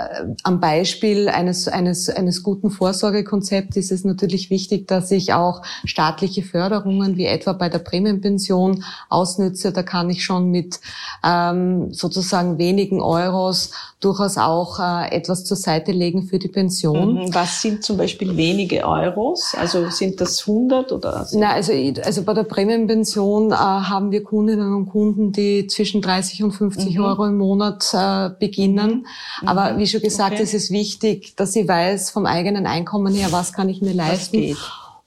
am 0.44 0.60
Beispiel 0.60 1.30
eines, 1.30 1.68
eines, 1.68 2.10
eines 2.10 2.44
guten 2.44 2.70
Vorsorgekonzepts 2.70 3.76
ist 3.76 3.92
es 3.92 4.06
natürlich 4.06 4.52
wichtig, 4.52 4.88
dass 4.88 5.10
ich 5.10 5.34
auch 5.34 5.64
staatliche 5.84 6.44
Förderungen 6.44 7.18
wie 7.18 7.26
etwa 7.26 7.54
bei 7.54 7.70
der 7.70 7.80
Prämienpension 7.80 8.84
ausnütze. 9.10 9.72
Da 9.72 9.82
kann 9.82 10.10
ich 10.12 10.24
schon 10.24 10.52
mit 10.52 10.80
ähm, 11.24 11.92
sozusagen 11.92 12.60
wenigen 12.60 13.02
Euros 13.02 13.72
durchaus 14.00 14.38
auch 14.38 14.80
äh, 14.80 15.12
etwas 15.14 15.44
zur 15.44 15.58
Seite 15.58 15.92
legen 15.92 16.24
für 16.24 16.40
die 16.40 16.48
Pension. 16.48 17.16
Mhm. 17.16 17.36
Was 17.36 17.62
sind 17.62 17.84
zum 17.84 17.98
Beispiel 17.98 18.38
wenige 18.38 18.86
Euros? 18.86 19.54
Also 19.58 19.90
sind 19.90 20.22
das 20.22 20.48
100 20.48 20.94
oder? 20.94 21.28
Na, 21.34 21.52
also, 21.52 21.74
also 22.04 22.24
bei 22.24 22.34
der 22.34 22.44
Prämienpension 22.44 23.52
äh, 23.52 23.56
haben 23.56 24.12
wir 24.12 24.24
Kundinnen 24.24 24.74
und 24.74 24.88
Kunden, 24.88 25.34
die 25.34 25.68
zwischen 25.68 26.02
30 26.02 26.44
und 26.44 26.52
50 26.54 26.96
mhm. 26.96 27.04
Euro 27.04 27.26
im 27.26 27.38
Monat 27.38 27.94
äh, 27.94 28.30
beginnen. 28.40 29.06
Mhm. 29.42 29.48
Aber 29.48 29.78
wie 29.78 29.88
schon 29.88 30.02
gesagt, 30.02 30.36
okay. 30.36 30.44
es 30.44 30.54
ist 30.54 30.72
wichtig, 30.72 31.36
dass 31.36 31.52
sie 31.52 31.68
weiß 31.68 32.12
vom 32.12 32.26
eigenen 32.26 32.68
Einkommen 32.68 33.14
her, 33.14 33.32
was 33.32 33.52
kann 33.52 33.68
ich 33.68 33.82
mir 33.82 33.94
leisten. 33.94 34.56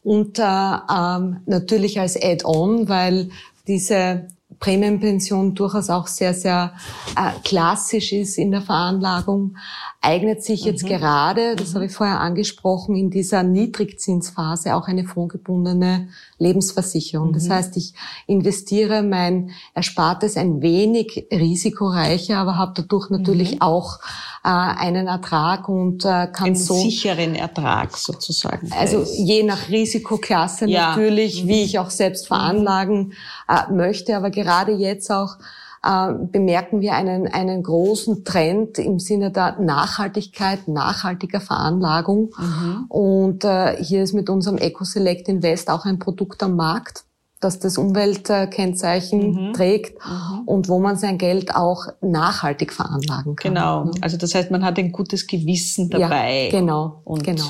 Und 0.05 0.39
äh, 0.39 0.43
ähm, 0.43 1.39
natürlich 1.47 1.99
als 1.99 2.21
Add-on, 2.21 2.89
weil 2.91 3.31
diese 3.67 4.27
Prämienpension 4.63 5.55
durchaus 5.55 5.91
auch 5.91 6.07
sehr, 6.07 6.33
sehr 6.33 6.73
äh, 7.17 7.33
klassisch 7.45 8.13
ist 8.13 8.39
in 8.39 8.53
der 8.53 8.63
Veranlagung, 8.63 9.57
eignet 10.03 10.43
sich 10.43 10.65
jetzt 10.65 10.83
mhm. 10.83 10.89
gerade, 10.89 11.57
das 11.57 11.71
mhm. 11.71 11.75
habe 11.77 11.87
ich 11.87 11.93
vorher 11.93 12.21
angesprochen, 12.21 12.97
in 12.97 13.09
dieser 13.11 13.45
Niedrigzinsphase 13.45 14.75
auch 14.75 14.89
eine 14.89 15.05
fondgebundene 15.05 16.09
Lebensversicherung. 16.39 17.29
Mhm. 17.29 17.35
Das 17.35 17.49
heißt, 17.49 17.77
ich 17.77 17.95
investiere 18.27 19.05
mein 19.05 19.53
Erspartes 19.75 20.37
ein 20.37 20.61
wenig 20.61 21.29
risikoreicher, 21.31 22.37
aber 22.39 22.59
habe 22.59 22.73
dadurch 22.75 23.11
natürlich 23.11 23.53
mhm. 23.53 23.63
auch 23.63 24.01
äh, 24.45 24.49
einen 24.49 25.07
Ertrag 25.07 25.69
und 25.69 26.05
äh, 26.05 26.27
kann 26.27 26.47
einen 26.47 26.57
so 26.57 26.75
sicheren 26.75 27.37
Ertrag 27.37 27.97
sozusagen. 27.97 28.73
Also 28.73 29.05
je 29.17 29.45
nach 29.45 29.69
Risikoklasse 29.69 30.67
ja. 30.67 30.89
natürlich, 30.89 31.47
wie 31.47 31.63
ich 31.63 31.79
auch 31.79 31.91
selbst 31.91 32.27
veranlagen 32.27 33.13
äh, 33.49 33.73
möchte, 33.73 34.17
aber 34.17 34.31
gerade 34.31 34.73
jetzt 34.73 35.13
auch 35.13 35.37
äh, 35.85 36.13
bemerken 36.31 36.81
wir 36.81 36.95
einen, 36.95 37.27
einen 37.27 37.63
großen 37.63 38.25
Trend 38.25 38.79
im 38.79 38.99
Sinne 38.99 39.31
der 39.31 39.59
Nachhaltigkeit, 39.61 40.69
nachhaltiger 40.69 41.41
Veranlagung. 41.41 42.33
Mhm. 42.39 42.85
Und 42.89 43.45
äh, 43.45 43.83
hier 43.83 44.03
ist 44.03 44.13
mit 44.13 44.31
unserem 44.31 44.59
EcoSelect 44.59 45.29
Invest 45.29 45.69
auch 45.69 45.85
ein 45.85 45.99
Produkt 45.99 46.43
am 46.43 46.55
Markt, 46.57 47.05
das 47.41 47.59
das 47.59 47.79
Umweltkennzeichen 47.79 49.49
mhm. 49.49 49.53
trägt 49.55 49.99
mhm. 50.07 50.43
und 50.47 50.69
wo 50.69 50.79
man 50.79 50.97
sein 50.97 51.19
Geld 51.19 51.57
auch 51.57 51.87
nachhaltig 52.01 52.73
veranlagen 52.73 53.35
kann. 53.35 53.55
Genau. 53.55 53.91
Also 54.01 54.17
das 54.17 54.35
heißt, 54.35 54.53
man 54.53 54.65
hat 54.65 54.79
ein 54.79 54.93
gutes 54.93 55.27
Gewissen 55.27 55.91
dabei. 55.91 56.45
Ja, 56.45 56.51
genau. 56.61 57.01
Und 57.05 57.25
genau. 57.25 57.43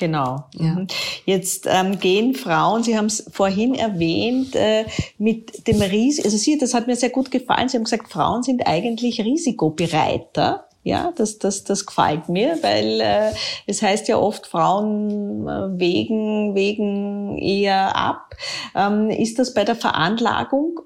Genau. 0.00 0.44
Ja. 0.54 0.62
Mhm. 0.62 0.86
Jetzt 1.26 1.66
ähm, 1.68 2.00
gehen 2.00 2.34
Frauen, 2.34 2.82
Sie 2.82 2.96
haben 2.96 3.04
es 3.06 3.26
vorhin 3.30 3.74
erwähnt, 3.74 4.56
äh, 4.56 4.86
mit 5.18 5.68
dem 5.68 5.82
Risiko, 5.82 6.26
also 6.26 6.38
Sie, 6.38 6.56
das 6.56 6.72
hat 6.72 6.86
mir 6.86 6.96
sehr 6.96 7.10
gut 7.10 7.30
gefallen, 7.30 7.68
Sie 7.68 7.76
haben 7.76 7.84
gesagt, 7.84 8.10
Frauen 8.10 8.42
sind 8.42 8.66
eigentlich 8.66 9.20
risikobereiter. 9.20 10.66
Ja, 10.84 11.12
das, 11.14 11.38
das, 11.38 11.64
das 11.64 11.84
gefällt 11.84 12.30
mir, 12.30 12.56
weil 12.62 13.02
äh, 13.02 13.32
es 13.66 13.82
heißt 13.82 14.08
ja 14.08 14.16
oft, 14.16 14.46
Frauen 14.46 15.46
äh, 15.46 15.78
wegen, 15.78 16.54
wegen 16.54 17.36
eher 17.36 17.94
ab. 17.94 18.34
Ähm, 18.74 19.10
ist 19.10 19.38
das 19.38 19.52
bei 19.52 19.64
der 19.64 19.76
Veranlagung 19.76 20.80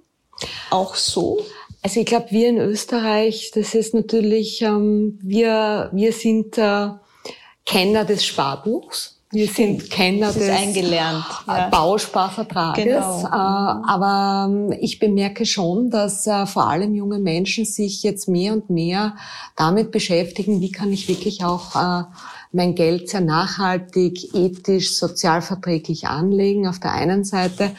auch 0.70 0.96
so? 0.96 1.38
Also 1.82 2.00
ich 2.00 2.06
glaube, 2.06 2.26
wir 2.30 2.48
in 2.48 2.58
Österreich, 2.58 3.52
das 3.54 3.76
ist 3.76 3.94
natürlich, 3.94 4.60
ähm, 4.62 5.20
wir, 5.22 5.90
wir 5.92 6.12
sind 6.12 6.58
äh, 6.58 6.88
Kenner 7.64 8.04
des 8.04 8.24
Sparbuchs. 8.24 9.14
Wir 9.34 9.48
sind 9.48 9.90
Kenner 9.90 10.32
des 10.32 10.48
eingelernt, 10.48 11.24
ja. 11.48 11.68
Bausparvertrages. 11.68 12.84
Genau. 12.84 13.24
Äh, 13.24 13.30
aber 13.32 14.48
ähm, 14.48 14.72
ich 14.80 15.00
bemerke 15.00 15.44
schon, 15.44 15.90
dass 15.90 16.24
äh, 16.28 16.46
vor 16.46 16.68
allem 16.68 16.94
junge 16.94 17.18
Menschen 17.18 17.64
sich 17.64 18.04
jetzt 18.04 18.28
mehr 18.28 18.52
und 18.52 18.70
mehr 18.70 19.16
damit 19.56 19.90
beschäftigen, 19.90 20.60
wie 20.60 20.70
kann 20.70 20.92
ich 20.92 21.08
wirklich 21.08 21.44
auch 21.44 21.74
äh, 21.74 22.04
mein 22.52 22.76
Geld 22.76 23.10
sehr 23.10 23.22
nachhaltig, 23.22 24.34
ethisch, 24.34 24.96
sozialverträglich 24.96 26.06
anlegen 26.06 26.68
auf 26.68 26.78
der 26.78 26.92
einen 26.92 27.24
Seite. 27.24 27.72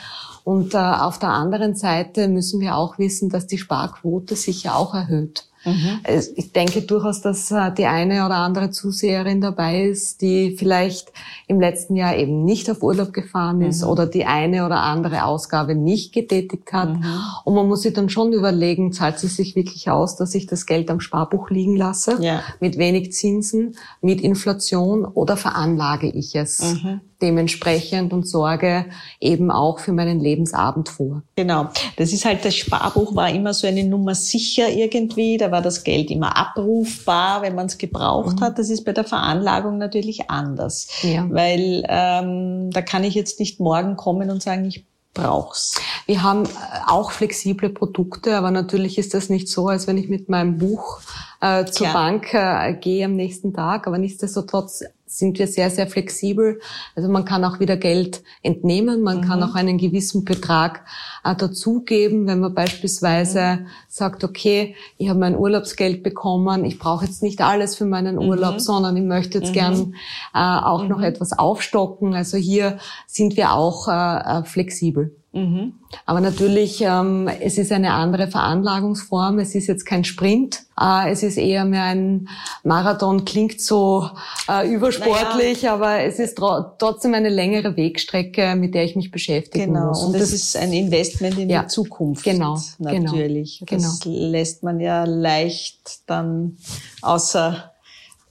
Und 0.43 0.75
auf 0.75 1.17
der 1.17 1.29
anderen 1.29 1.73
Seite 1.73 2.27
müssen 2.27 2.59
wir 2.59 2.75
auch 2.75 2.99
wissen, 2.99 3.29
dass 3.29 3.47
die 3.47 3.57
Sparquote 3.57 4.35
sich 4.35 4.61
ja 4.61 4.75
auch 4.75 4.93
erhöht. 4.93 5.45
Mhm. 5.65 5.99
Ich 6.35 6.51
denke 6.53 6.81
durchaus, 6.81 7.21
dass 7.21 7.51
äh, 7.51 7.71
die 7.71 7.85
eine 7.85 8.25
oder 8.25 8.35
andere 8.35 8.71
Zuseherin 8.71 9.41
dabei 9.41 9.85
ist, 9.85 10.21
die 10.21 10.55
vielleicht 10.57 11.11
im 11.47 11.59
letzten 11.59 11.95
Jahr 11.95 12.15
eben 12.15 12.45
nicht 12.45 12.69
auf 12.69 12.83
Urlaub 12.83 13.13
gefahren 13.13 13.61
ist 13.61 13.83
mhm. 13.83 13.89
oder 13.89 14.05
die 14.05 14.25
eine 14.25 14.65
oder 14.65 14.81
andere 14.81 15.25
Ausgabe 15.25 15.75
nicht 15.75 16.13
getätigt 16.13 16.71
hat. 16.71 16.95
Mhm. 16.95 17.05
Und 17.43 17.55
man 17.55 17.67
muss 17.67 17.81
sich 17.81 17.93
dann 17.93 18.09
schon 18.09 18.33
überlegen, 18.33 18.93
zahlt 18.93 19.23
es 19.23 19.35
sich 19.35 19.55
wirklich 19.55 19.89
aus, 19.89 20.15
dass 20.15 20.35
ich 20.35 20.45
das 20.45 20.65
Geld 20.65 20.89
am 20.89 20.99
Sparbuch 20.99 21.49
liegen 21.49 21.75
lasse, 21.75 22.17
ja. 22.21 22.41
mit 22.59 22.77
wenig 22.77 23.11
Zinsen, 23.13 23.75
mit 24.01 24.21
Inflation 24.21 25.05
oder 25.05 25.37
veranlage 25.37 26.09
ich 26.09 26.35
es? 26.35 26.75
Dementsprechend 27.21 28.11
und 28.11 28.27
sorge 28.27 28.85
eben 29.21 29.51
auch 29.51 29.79
für 29.79 29.93
meinen 29.93 30.19
Lebensabend 30.19 30.89
vor. 30.89 31.23
Genau. 31.35 31.69
Das 31.97 32.11
ist 32.11 32.25
halt, 32.25 32.43
das 32.43 32.55
Sparbuch 32.55 33.15
war 33.15 33.29
immer 33.29 33.53
so 33.53 33.67
eine 33.67 33.83
Nummer 33.83 34.15
sicher 34.15 34.69
irgendwie. 34.69 35.37
Da 35.37 35.51
war 35.51 35.61
das 35.61 35.83
Geld 35.83 36.11
immer 36.11 36.35
abrufbar, 36.35 37.41
wenn 37.41 37.55
man 37.55 37.67
es 37.67 37.77
gebraucht 37.77 38.39
mhm. 38.39 38.41
hat. 38.41 38.59
Das 38.59 38.69
ist 38.69 38.83
bei 38.83 38.91
der 38.91 39.05
Veranlagung 39.05 39.77
natürlich 39.77 40.29
anders. 40.29 40.89
Ja. 41.03 41.25
Weil 41.29 41.83
ähm, 41.87 42.71
da 42.71 42.81
kann 42.81 43.03
ich 43.03 43.13
jetzt 43.13 43.39
nicht 43.39 43.59
morgen 43.59 43.95
kommen 43.95 44.29
und 44.29 44.43
sagen, 44.43 44.65
ich 44.65 44.85
brauch's. 45.15 45.75
Wir 46.05 46.21
haben 46.21 46.45
äh, 46.45 46.49
auch 46.85 47.09
flexible 47.09 47.69
Produkte, 47.69 48.37
aber 48.37 48.51
natürlich 48.51 48.99
ist 48.99 49.15
das 49.15 49.29
nicht 49.29 49.47
so, 49.47 49.67
als 49.69 49.87
wenn 49.87 49.97
ich 49.97 50.09
mit 50.09 50.29
meinem 50.29 50.59
Buch 50.59 50.99
äh, 51.41 51.65
zur 51.65 51.87
Klar. 51.87 51.93
Bank 51.93 52.33
äh, 52.33 52.73
gehe 52.75 53.05
am 53.05 53.15
nächsten 53.15 53.53
Tag. 53.53 53.87
Aber 53.87 53.97
nichtsdestotrotz 53.97 54.83
sind 55.05 55.37
wir 55.37 55.47
sehr, 55.47 55.69
sehr 55.69 55.87
flexibel. 55.87 56.59
Also 56.95 57.09
man 57.09 57.25
kann 57.25 57.43
auch 57.45 57.59
wieder 57.59 57.77
Geld 57.77 58.23
entnehmen, 58.41 59.01
man 59.01 59.17
mhm. 59.17 59.21
kann 59.21 59.43
auch 59.43 59.55
einen 59.55 59.77
gewissen 59.77 60.25
Betrag 60.25 60.83
äh, 61.23 61.35
dazugeben, 61.35 62.27
wenn 62.27 62.39
man 62.39 62.53
beispielsweise 62.53 63.59
mhm. 63.61 63.67
sagt, 63.87 64.23
okay, 64.23 64.75
ich 64.97 65.09
habe 65.09 65.19
mein 65.19 65.37
Urlaubsgeld 65.37 66.03
bekommen, 66.03 66.65
ich 66.65 66.79
brauche 66.79 67.05
jetzt 67.05 67.23
nicht 67.23 67.41
alles 67.41 67.75
für 67.75 67.85
meinen 67.85 68.15
mhm. 68.15 68.29
Urlaub, 68.29 68.59
sondern 68.59 68.97
ich 68.97 69.03
möchte 69.03 69.37
jetzt 69.39 69.49
mhm. 69.49 69.53
gern 69.53 69.95
äh, 70.33 70.39
auch 70.39 70.87
noch 70.87 70.99
mhm. 70.99 71.03
etwas 71.05 71.37
aufstocken. 71.37 72.13
Also 72.13 72.37
hier 72.37 72.79
sind 73.07 73.37
wir 73.37 73.53
auch 73.53 73.87
äh, 73.87 74.39
äh 74.39 74.43
flexibel. 74.43 75.15
Mhm. 75.35 75.73
Aber 76.05 76.21
natürlich, 76.21 76.79
ähm, 76.81 77.29
es 77.41 77.57
ist 77.57 77.73
eine 77.73 77.91
andere 77.91 78.29
Veranlagungsform. 78.29 79.39
Es 79.39 79.53
ist 79.53 79.67
jetzt 79.67 79.85
kein 79.85 80.05
Sprint. 80.05 80.63
Äh, 80.79 81.11
es 81.11 81.23
ist 81.23 81.37
eher 81.37 81.65
mehr 81.65 81.83
ein 81.83 82.29
Marathon. 82.63 83.25
Klingt 83.25 83.59
so 83.59 84.09
äh, 84.47 84.65
übersportlich, 84.73 85.63
naja. 85.63 85.73
aber 85.73 85.99
es 85.99 86.19
ist 86.19 86.37
trotzdem 86.37 87.13
eine 87.13 87.27
längere 87.27 87.75
Wegstrecke, 87.75 88.55
mit 88.55 88.73
der 88.75 88.85
ich 88.85 88.95
mich 88.95 89.11
beschäftigen 89.11 89.73
genau. 89.73 89.87
muss. 89.89 90.03
Und, 90.03 90.07
Und 90.07 90.13
das, 90.13 90.31
das, 90.31 90.31
ist 90.31 90.57
ein 90.57 90.71
Investment 90.71 91.37
in 91.37 91.49
ja, 91.49 91.63
die 91.63 91.67
Zukunft. 91.67 92.23
Genau. 92.23 92.57
Natürlich. 92.79 93.61
Genau. 93.65 93.81
Das 93.81 93.99
genau. 93.99 94.15
lässt 94.17 94.63
man 94.63 94.79
ja 94.79 95.03
leicht 95.03 96.09
dann 96.09 96.55
außer 97.01 97.74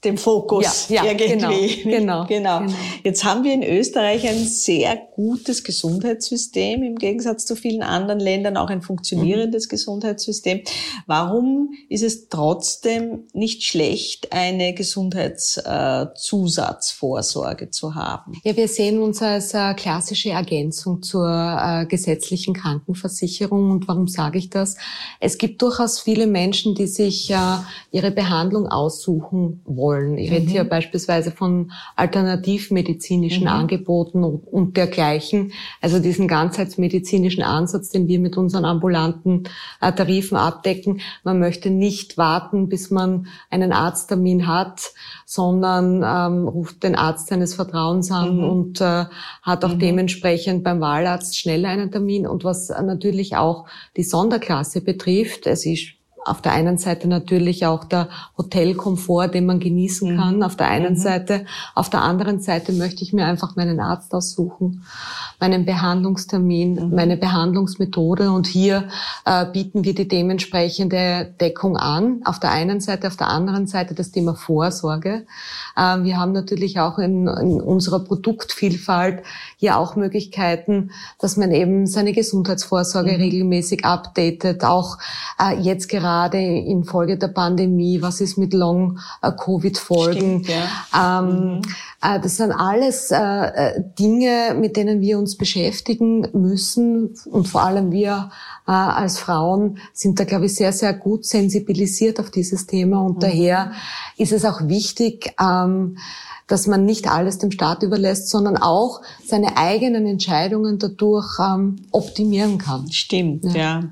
dem 0.04 0.18
Fokus 0.18 0.88
ja, 0.88 1.04
ja, 1.04 1.12
irgendwie. 1.12 1.82
Genau, 1.82 1.96
genau, 1.96 2.24
genau. 2.28 2.58
genau. 2.60 2.72
Jetzt 3.02 3.24
haben 3.24 3.44
wir 3.44 3.52
in 3.52 3.62
Österreich 3.62 4.28
ein 4.28 4.44
sehr 4.44 4.98
gutes 5.14 5.64
Gesundheitssystem, 5.64 6.82
im 6.82 6.96
Gegensatz 6.96 7.46
zu 7.46 7.56
vielen 7.56 7.82
anderen 7.82 8.20
Ländern 8.20 8.56
auch 8.56 8.68
ein 8.68 8.82
funktionierendes 8.82 9.66
mhm. 9.66 9.70
Gesundheitssystem. 9.70 10.60
Warum 11.06 11.72
ist 11.88 12.02
es 12.02 12.28
trotzdem 12.28 13.24
nicht 13.32 13.64
schlecht, 13.64 14.32
eine 14.32 14.74
Gesundheitszusatzvorsorge 14.74 17.70
zu 17.70 17.94
haben? 17.94 18.32
Ja, 18.44 18.56
wir 18.56 18.68
sehen 18.68 19.00
uns 19.00 19.22
als 19.22 19.54
äh, 19.54 19.72
klassische 19.74 20.30
Ergänzung 20.30 21.02
zur 21.02 21.28
äh, 21.28 21.86
gesetzlichen 21.86 22.54
Krankenversicherung. 22.54 23.70
Und 23.70 23.88
warum 23.88 24.08
sage 24.08 24.38
ich 24.38 24.50
das? 24.50 24.76
Es 25.20 25.38
gibt 25.38 25.62
durchaus 25.62 26.00
viele 26.00 26.26
Menschen, 26.26 26.74
die 26.74 26.86
sich 26.86 27.30
äh, 27.30 27.36
ihre 27.90 28.10
Behandlung 28.10 28.66
aussuchen 28.66 29.62
wollen 29.64 29.93
wollen. 29.94 30.18
Ich 30.18 30.30
mhm. 30.30 30.36
rede 30.36 30.50
hier 30.50 30.64
beispielsweise 30.64 31.30
von 31.30 31.72
alternativmedizinischen 31.96 33.42
mhm. 33.42 33.48
Angeboten 33.48 34.24
und, 34.24 34.76
dergleichen. 34.76 35.52
Also 35.80 36.00
diesen 36.00 36.26
ganzheitsmedizinischen 36.26 37.42
Ansatz, 37.42 37.90
den 37.90 38.08
wir 38.08 38.18
mit 38.18 38.36
unseren 38.36 38.64
ambulanten 38.64 39.44
äh, 39.80 39.92
Tarifen 39.92 40.36
abdecken. 40.36 41.00
Man 41.22 41.38
möchte 41.38 41.70
nicht 41.70 42.18
warten, 42.18 42.68
bis 42.68 42.90
man 42.90 43.28
einen 43.50 43.72
Arzttermin 43.72 44.46
hat, 44.46 44.92
sondern 45.26 46.02
ähm, 46.04 46.48
ruft 46.48 46.82
den 46.82 46.96
Arzt 46.96 47.28
seines 47.28 47.54
Vertrauens 47.54 48.10
an 48.10 48.38
mhm. 48.38 48.44
und 48.44 48.80
äh, 48.80 49.04
hat 49.42 49.64
auch 49.64 49.74
mhm. 49.74 49.78
dementsprechend 49.78 50.64
beim 50.64 50.80
Wahlarzt 50.80 51.38
schneller 51.38 51.68
einen 51.68 51.92
Termin. 51.92 52.26
Und 52.26 52.44
was 52.44 52.68
natürlich 52.68 53.36
auch 53.36 53.66
die 53.96 54.02
Sonderklasse 54.02 54.80
betrifft, 54.80 55.46
es 55.46 55.64
ist 55.66 55.94
auf 56.24 56.40
der 56.40 56.52
einen 56.52 56.78
Seite 56.78 57.06
natürlich 57.06 57.66
auch 57.66 57.84
der 57.84 58.08
Hotelkomfort, 58.38 59.28
den 59.28 59.46
man 59.46 59.60
genießen 59.60 60.12
mhm. 60.12 60.18
kann, 60.18 60.42
auf 60.42 60.56
der 60.56 60.68
einen 60.68 60.94
mhm. 60.94 60.98
Seite. 60.98 61.44
Auf 61.74 61.90
der 61.90 62.02
anderen 62.02 62.40
Seite 62.40 62.72
möchte 62.72 63.02
ich 63.02 63.12
mir 63.12 63.26
einfach 63.26 63.56
meinen 63.56 63.78
Arzt 63.78 64.14
aussuchen, 64.14 64.84
meinen 65.38 65.66
Behandlungstermin, 65.66 66.74
mhm. 66.74 66.94
meine 66.94 67.16
Behandlungsmethode 67.18 68.30
und 68.30 68.46
hier 68.46 68.88
äh, 69.26 69.44
bieten 69.44 69.84
wir 69.84 69.94
die 69.94 70.08
dementsprechende 70.08 71.34
Deckung 71.40 71.76
an. 71.76 72.22
Auf 72.24 72.40
der 72.40 72.52
einen 72.52 72.80
Seite, 72.80 73.08
auf 73.08 73.16
der 73.16 73.28
anderen 73.28 73.66
Seite 73.66 73.94
das 73.94 74.10
Thema 74.10 74.34
Vorsorge. 74.34 75.26
Äh, 75.76 76.02
wir 76.02 76.18
haben 76.18 76.32
natürlich 76.32 76.80
auch 76.80 76.98
in, 76.98 77.26
in 77.26 77.60
unserer 77.60 78.00
Produktvielfalt 78.00 79.22
hier 79.58 79.76
auch 79.76 79.94
Möglichkeiten, 79.94 80.90
dass 81.18 81.36
man 81.36 81.52
eben 81.52 81.86
seine 81.86 82.12
Gesundheitsvorsorge 82.12 83.12
mhm. 83.12 83.20
regelmäßig 83.20 83.84
updatet, 83.84 84.64
auch 84.64 84.96
äh, 85.38 85.60
jetzt 85.60 85.88
gerade 85.88 86.13
gerade 86.14 86.38
infolge 86.38 87.18
der 87.18 87.28
Pandemie, 87.28 88.00
was 88.00 88.20
ist 88.20 88.38
mit 88.38 88.54
Long-Covid-Folgen. 88.54 90.44
Ja. 90.44 91.20
Ähm, 91.20 91.56
mhm. 91.56 91.62
äh, 92.02 92.20
das 92.20 92.36
sind 92.36 92.52
alles 92.52 93.10
äh, 93.10 93.16
äh, 93.18 93.82
Dinge, 93.98 94.54
mit 94.58 94.76
denen 94.76 95.00
wir 95.00 95.18
uns 95.18 95.36
beschäftigen 95.36 96.28
müssen 96.32 97.14
und 97.30 97.48
vor 97.48 97.62
allem 97.62 97.90
wir 97.90 98.30
äh, 98.66 98.70
als 98.70 99.18
Frauen 99.18 99.78
sind 99.92 100.20
da, 100.20 100.24
glaube 100.24 100.46
ich, 100.46 100.54
sehr, 100.54 100.72
sehr 100.72 100.92
gut 100.94 101.24
sensibilisiert 101.24 102.20
auf 102.20 102.30
dieses 102.30 102.66
Thema 102.66 103.00
und 103.00 103.16
mhm. 103.16 103.20
daher 103.20 103.72
ist 104.16 104.32
es 104.32 104.44
auch 104.44 104.68
wichtig, 104.68 105.34
ähm, 105.40 105.96
dass 106.46 106.66
man 106.66 106.84
nicht 106.84 107.10
alles 107.10 107.38
dem 107.38 107.50
Staat 107.50 107.82
überlässt, 107.82 108.28
sondern 108.28 108.58
auch 108.58 109.00
seine 109.24 109.56
eigenen 109.56 110.06
Entscheidungen 110.06 110.78
dadurch 110.78 111.38
ähm, 111.40 111.76
optimieren 111.90 112.58
kann. 112.58 112.90
Stimmt, 112.92 113.44
ja. 113.46 113.52
ja. 113.54 113.82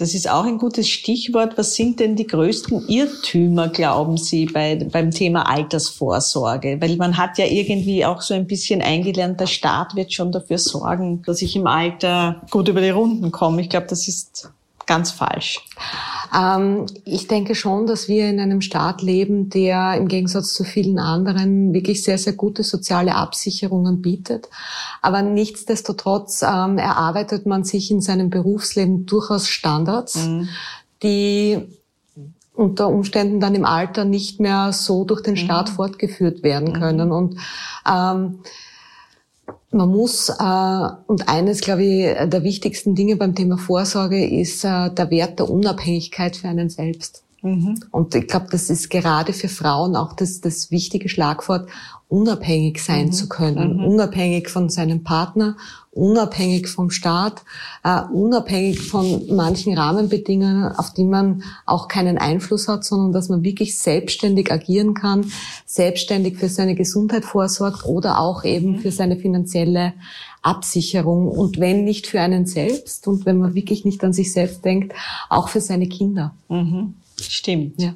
Das 0.00 0.14
ist 0.14 0.30
auch 0.30 0.46
ein 0.46 0.56
gutes 0.56 0.88
Stichwort. 0.88 1.58
Was 1.58 1.74
sind 1.74 2.00
denn 2.00 2.16
die 2.16 2.26
größten 2.26 2.88
Irrtümer, 2.88 3.68
glauben 3.68 4.16
Sie, 4.16 4.46
bei, 4.46 4.76
beim 4.90 5.10
Thema 5.10 5.42
Altersvorsorge? 5.42 6.78
Weil 6.80 6.96
man 6.96 7.18
hat 7.18 7.36
ja 7.36 7.44
irgendwie 7.44 8.06
auch 8.06 8.22
so 8.22 8.32
ein 8.32 8.46
bisschen 8.46 8.80
eingelernt, 8.80 9.38
der 9.40 9.46
Staat 9.46 9.94
wird 9.96 10.10
schon 10.14 10.32
dafür 10.32 10.56
sorgen, 10.56 11.20
dass 11.26 11.42
ich 11.42 11.54
im 11.54 11.66
Alter 11.66 12.40
gut 12.48 12.68
über 12.68 12.80
die 12.80 12.88
Runden 12.88 13.30
komme. 13.30 13.60
Ich 13.60 13.68
glaube, 13.68 13.88
das 13.90 14.08
ist 14.08 14.50
ganz 14.86 15.10
falsch. 15.10 15.60
Ähm, 16.36 16.86
ich 17.04 17.28
denke 17.28 17.54
schon, 17.54 17.86
dass 17.86 18.08
wir 18.08 18.28
in 18.28 18.40
einem 18.40 18.60
Staat 18.60 19.02
leben, 19.02 19.50
der 19.50 19.94
im 19.94 20.08
Gegensatz 20.08 20.52
zu 20.54 20.64
vielen 20.64 20.98
anderen 20.98 21.72
wirklich 21.72 22.02
sehr, 22.02 22.18
sehr 22.18 22.34
gute 22.34 22.62
soziale 22.62 23.14
Absicherungen 23.14 24.02
bietet. 24.02 24.48
Aber 25.02 25.22
nichtsdestotrotz 25.22 26.42
ähm, 26.42 26.78
erarbeitet 26.78 27.46
man 27.46 27.64
sich 27.64 27.90
in 27.90 28.00
seinem 28.00 28.30
Berufsleben 28.30 29.06
durchaus 29.06 29.48
Standards, 29.48 30.16
mhm. 30.16 30.48
die 31.02 31.58
unter 32.54 32.88
Umständen 32.88 33.40
dann 33.40 33.54
im 33.54 33.64
Alter 33.64 34.04
nicht 34.04 34.38
mehr 34.38 34.72
so 34.72 35.04
durch 35.04 35.22
den 35.22 35.36
Staat 35.36 35.70
mhm. 35.70 35.74
fortgeführt 35.74 36.42
werden 36.42 36.74
können. 36.74 37.08
Mhm. 37.08 37.14
Und 37.14 37.36
ähm, 37.90 38.40
man 39.70 39.88
muss, 39.88 40.28
äh, 40.28 40.88
und 41.06 41.28
eines, 41.28 41.60
glaube 41.60 41.84
ich, 41.84 42.30
der 42.30 42.42
wichtigsten 42.42 42.94
Dinge 42.94 43.16
beim 43.16 43.34
Thema 43.34 43.56
Vorsorge 43.56 44.26
ist 44.26 44.64
äh, 44.64 44.90
der 44.90 45.10
Wert 45.10 45.38
der 45.38 45.48
Unabhängigkeit 45.48 46.36
für 46.36 46.48
einen 46.48 46.70
selbst. 46.70 47.22
Mhm. 47.42 47.80
Und 47.90 48.14
ich 48.14 48.26
glaube, 48.26 48.46
das 48.50 48.68
ist 48.68 48.90
gerade 48.90 49.32
für 49.32 49.48
Frauen 49.48 49.96
auch 49.96 50.12
das, 50.12 50.40
das 50.40 50.70
wichtige 50.70 51.08
Schlagwort, 51.08 51.68
unabhängig 52.08 52.82
sein 52.82 53.06
mhm. 53.06 53.12
zu 53.12 53.28
können, 53.28 53.76
mhm. 53.76 53.84
unabhängig 53.84 54.48
von 54.48 54.68
seinem 54.68 55.04
Partner, 55.04 55.56
unabhängig 55.92 56.68
vom 56.68 56.90
Staat, 56.90 57.42
uh, 57.84 58.12
unabhängig 58.12 58.80
von 58.80 59.26
manchen 59.34 59.76
Rahmenbedingungen, 59.76 60.72
auf 60.72 60.92
die 60.92 61.04
man 61.04 61.42
auch 61.66 61.88
keinen 61.88 62.16
Einfluss 62.16 62.68
hat, 62.68 62.84
sondern 62.84 63.12
dass 63.12 63.28
man 63.28 63.42
wirklich 63.42 63.76
selbstständig 63.76 64.52
agieren 64.52 64.94
kann, 64.94 65.32
selbstständig 65.66 66.36
für 66.36 66.48
seine 66.48 66.76
Gesundheit 66.76 67.24
vorsorgt 67.24 67.84
oder 67.84 68.20
auch 68.20 68.44
eben 68.44 68.78
für 68.78 68.92
seine 68.92 69.16
finanzielle 69.16 69.94
Absicherung 70.42 71.28
und 71.28 71.58
wenn 71.58 71.84
nicht 71.84 72.06
für 72.06 72.20
einen 72.20 72.46
selbst 72.46 73.06
und 73.06 73.26
wenn 73.26 73.38
man 73.38 73.54
wirklich 73.54 73.84
nicht 73.84 74.02
an 74.04 74.12
sich 74.12 74.32
selbst 74.32 74.64
denkt, 74.64 74.94
auch 75.28 75.48
für 75.48 75.60
seine 75.60 75.88
Kinder. 75.88 76.34
Mhm. 76.48 76.94
Stimmt. 77.20 77.80
Ja. 77.82 77.94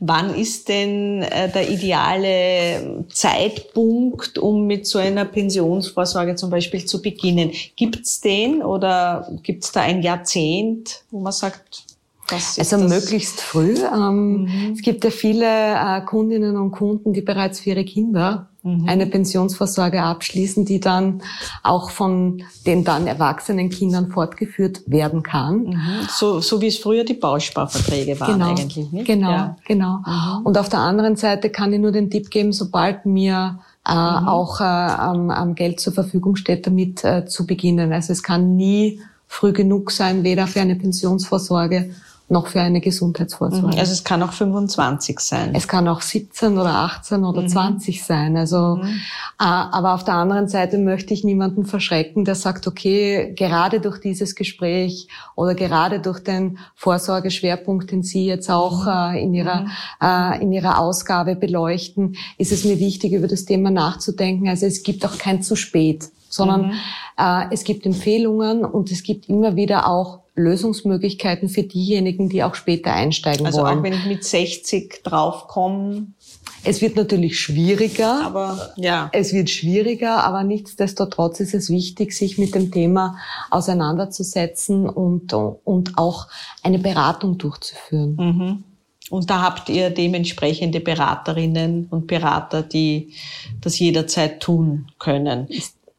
Wann 0.00 0.34
ist 0.34 0.68
denn 0.68 1.22
äh, 1.22 1.50
der 1.50 1.70
ideale 1.70 3.04
Zeitpunkt, 3.10 4.38
um 4.38 4.66
mit 4.66 4.86
so 4.86 4.98
einer 4.98 5.24
Pensionsvorsorge 5.24 6.34
zum 6.36 6.50
Beispiel 6.50 6.84
zu 6.84 7.00
beginnen? 7.00 7.52
Gibt's 7.76 8.20
den 8.20 8.62
oder 8.62 9.28
gibt's 9.42 9.72
da 9.72 9.82
ein 9.82 10.02
Jahrzehnt, 10.02 11.04
wo 11.10 11.20
man 11.20 11.32
sagt, 11.32 11.84
also 12.30 12.78
möglichst 12.78 13.40
früh. 13.40 13.74
Ähm, 13.76 14.44
mhm. 14.44 14.72
Es 14.74 14.82
gibt 14.82 15.04
ja 15.04 15.10
viele 15.10 15.46
äh, 15.46 16.00
Kundinnen 16.02 16.56
und 16.56 16.70
Kunden, 16.70 17.12
die 17.12 17.20
bereits 17.20 17.60
für 17.60 17.70
ihre 17.70 17.84
Kinder 17.84 18.48
mhm. 18.62 18.88
eine 18.88 19.06
Pensionsvorsorge 19.06 20.02
abschließen, 20.02 20.64
die 20.64 20.80
dann 20.80 21.22
auch 21.62 21.90
von 21.90 22.42
den 22.66 22.84
dann 22.84 23.06
erwachsenen 23.06 23.68
Kindern 23.68 24.10
fortgeführt 24.10 24.82
werden 24.86 25.22
kann. 25.22 25.64
Mhm. 25.64 26.08
So, 26.08 26.40
so 26.40 26.60
wie 26.60 26.68
es 26.68 26.78
früher 26.78 27.04
die 27.04 27.14
Bausparverträge 27.14 28.18
waren 28.18 28.32
genau, 28.32 28.50
eigentlich. 28.50 28.90
Nicht? 28.90 29.06
Genau, 29.06 29.30
ja. 29.30 29.56
genau. 29.66 29.98
Mhm. 29.98 30.46
Und 30.46 30.58
auf 30.58 30.68
der 30.68 30.80
anderen 30.80 31.16
Seite 31.16 31.50
kann 31.50 31.72
ich 31.72 31.80
nur 31.80 31.92
den 31.92 32.10
Tipp 32.10 32.30
geben, 32.30 32.52
sobald 32.52 33.04
mir 33.06 33.58
äh, 33.86 33.92
mhm. 33.92 34.28
auch 34.28 34.60
äh, 34.60 34.64
am, 34.64 35.30
am 35.30 35.54
Geld 35.54 35.78
zur 35.78 35.92
Verfügung 35.92 36.36
steht, 36.36 36.66
damit 36.66 37.04
äh, 37.04 37.26
zu 37.26 37.46
beginnen. 37.46 37.92
Also 37.92 38.12
es 38.12 38.22
kann 38.22 38.56
nie 38.56 39.00
früh 39.26 39.52
genug 39.52 39.90
sein, 39.90 40.22
weder 40.22 40.46
für 40.46 40.60
eine 40.60 40.76
Pensionsvorsorge 40.76 41.90
noch 42.28 42.46
für 42.46 42.60
eine 42.60 42.80
Gesundheitsvorsorge. 42.80 43.66
Mhm. 43.66 43.78
Also 43.78 43.92
es 43.92 44.02
kann 44.02 44.22
auch 44.22 44.32
25 44.32 45.18
sein. 45.20 45.54
Es 45.54 45.68
kann 45.68 45.86
auch 45.88 46.00
17 46.00 46.56
oder 46.56 46.70
18 46.70 47.22
oder 47.22 47.42
mhm. 47.42 47.48
20 47.48 48.02
sein. 48.02 48.36
Also, 48.38 48.76
mhm. 48.76 48.84
äh, 49.38 49.44
aber 49.44 49.94
auf 49.94 50.04
der 50.04 50.14
anderen 50.14 50.48
Seite 50.48 50.78
möchte 50.78 51.12
ich 51.12 51.22
niemanden 51.22 51.66
verschrecken, 51.66 52.24
der 52.24 52.34
sagt, 52.34 52.66
okay, 52.66 53.34
gerade 53.36 53.80
durch 53.80 54.00
dieses 54.00 54.34
Gespräch 54.34 55.08
oder 55.36 55.54
gerade 55.54 56.00
durch 56.00 56.20
den 56.20 56.58
Vorsorgeschwerpunkt, 56.74 57.90
den 57.90 58.02
Sie 58.02 58.24
jetzt 58.24 58.50
auch 58.50 58.84
mhm. 58.84 59.16
äh, 59.16 59.22
in 59.22 59.34
Ihrer 59.34 59.60
mhm. 59.60 59.70
äh, 60.02 60.42
in 60.42 60.52
Ihrer 60.52 60.78
Ausgabe 60.78 61.36
beleuchten, 61.36 62.16
ist 62.38 62.52
es 62.52 62.64
mir 62.64 62.78
wichtig, 62.78 63.12
über 63.12 63.28
das 63.28 63.44
Thema 63.44 63.70
nachzudenken. 63.70 64.48
Also 64.48 64.64
es 64.64 64.82
gibt 64.82 65.04
auch 65.04 65.18
kein 65.18 65.42
zu 65.42 65.56
spät, 65.56 66.08
sondern 66.30 66.68
mhm. 66.68 66.72
äh, 67.18 67.44
es 67.50 67.64
gibt 67.64 67.84
Empfehlungen 67.84 68.64
und 68.64 68.90
es 68.90 69.02
gibt 69.02 69.28
immer 69.28 69.56
wieder 69.56 69.88
auch 69.88 70.23
Lösungsmöglichkeiten 70.36 71.48
für 71.48 71.62
diejenigen, 71.62 72.28
die 72.28 72.42
auch 72.42 72.54
später 72.54 72.92
einsteigen 72.92 73.46
also 73.46 73.58
wollen. 73.58 73.66
Also 73.68 73.80
auch 73.80 73.84
wenn 73.84 73.92
ich 73.92 74.06
mit 74.06 74.24
60 74.24 75.02
draufkomme. 75.04 76.08
Es 76.64 76.80
wird 76.80 76.96
natürlich 76.96 77.38
schwieriger. 77.38 78.24
Aber 78.24 78.72
ja. 78.76 79.10
Es 79.12 79.32
wird 79.32 79.50
schwieriger, 79.50 80.24
aber 80.24 80.42
nichtsdestotrotz 80.42 81.40
ist 81.40 81.54
es 81.54 81.70
wichtig, 81.70 82.12
sich 82.12 82.38
mit 82.38 82.54
dem 82.54 82.72
Thema 82.72 83.18
auseinanderzusetzen 83.50 84.88
und, 84.88 85.32
und 85.32 85.98
auch 85.98 86.26
eine 86.62 86.78
Beratung 86.78 87.38
durchzuführen. 87.38 88.16
Mhm. 88.16 88.64
Und 89.10 89.28
da 89.28 89.42
habt 89.42 89.68
ihr 89.68 89.90
dementsprechende 89.90 90.80
Beraterinnen 90.80 91.86
und 91.90 92.06
Berater, 92.06 92.62
die 92.62 93.12
das 93.60 93.78
jederzeit 93.78 94.40
tun 94.40 94.86
können. 94.98 95.46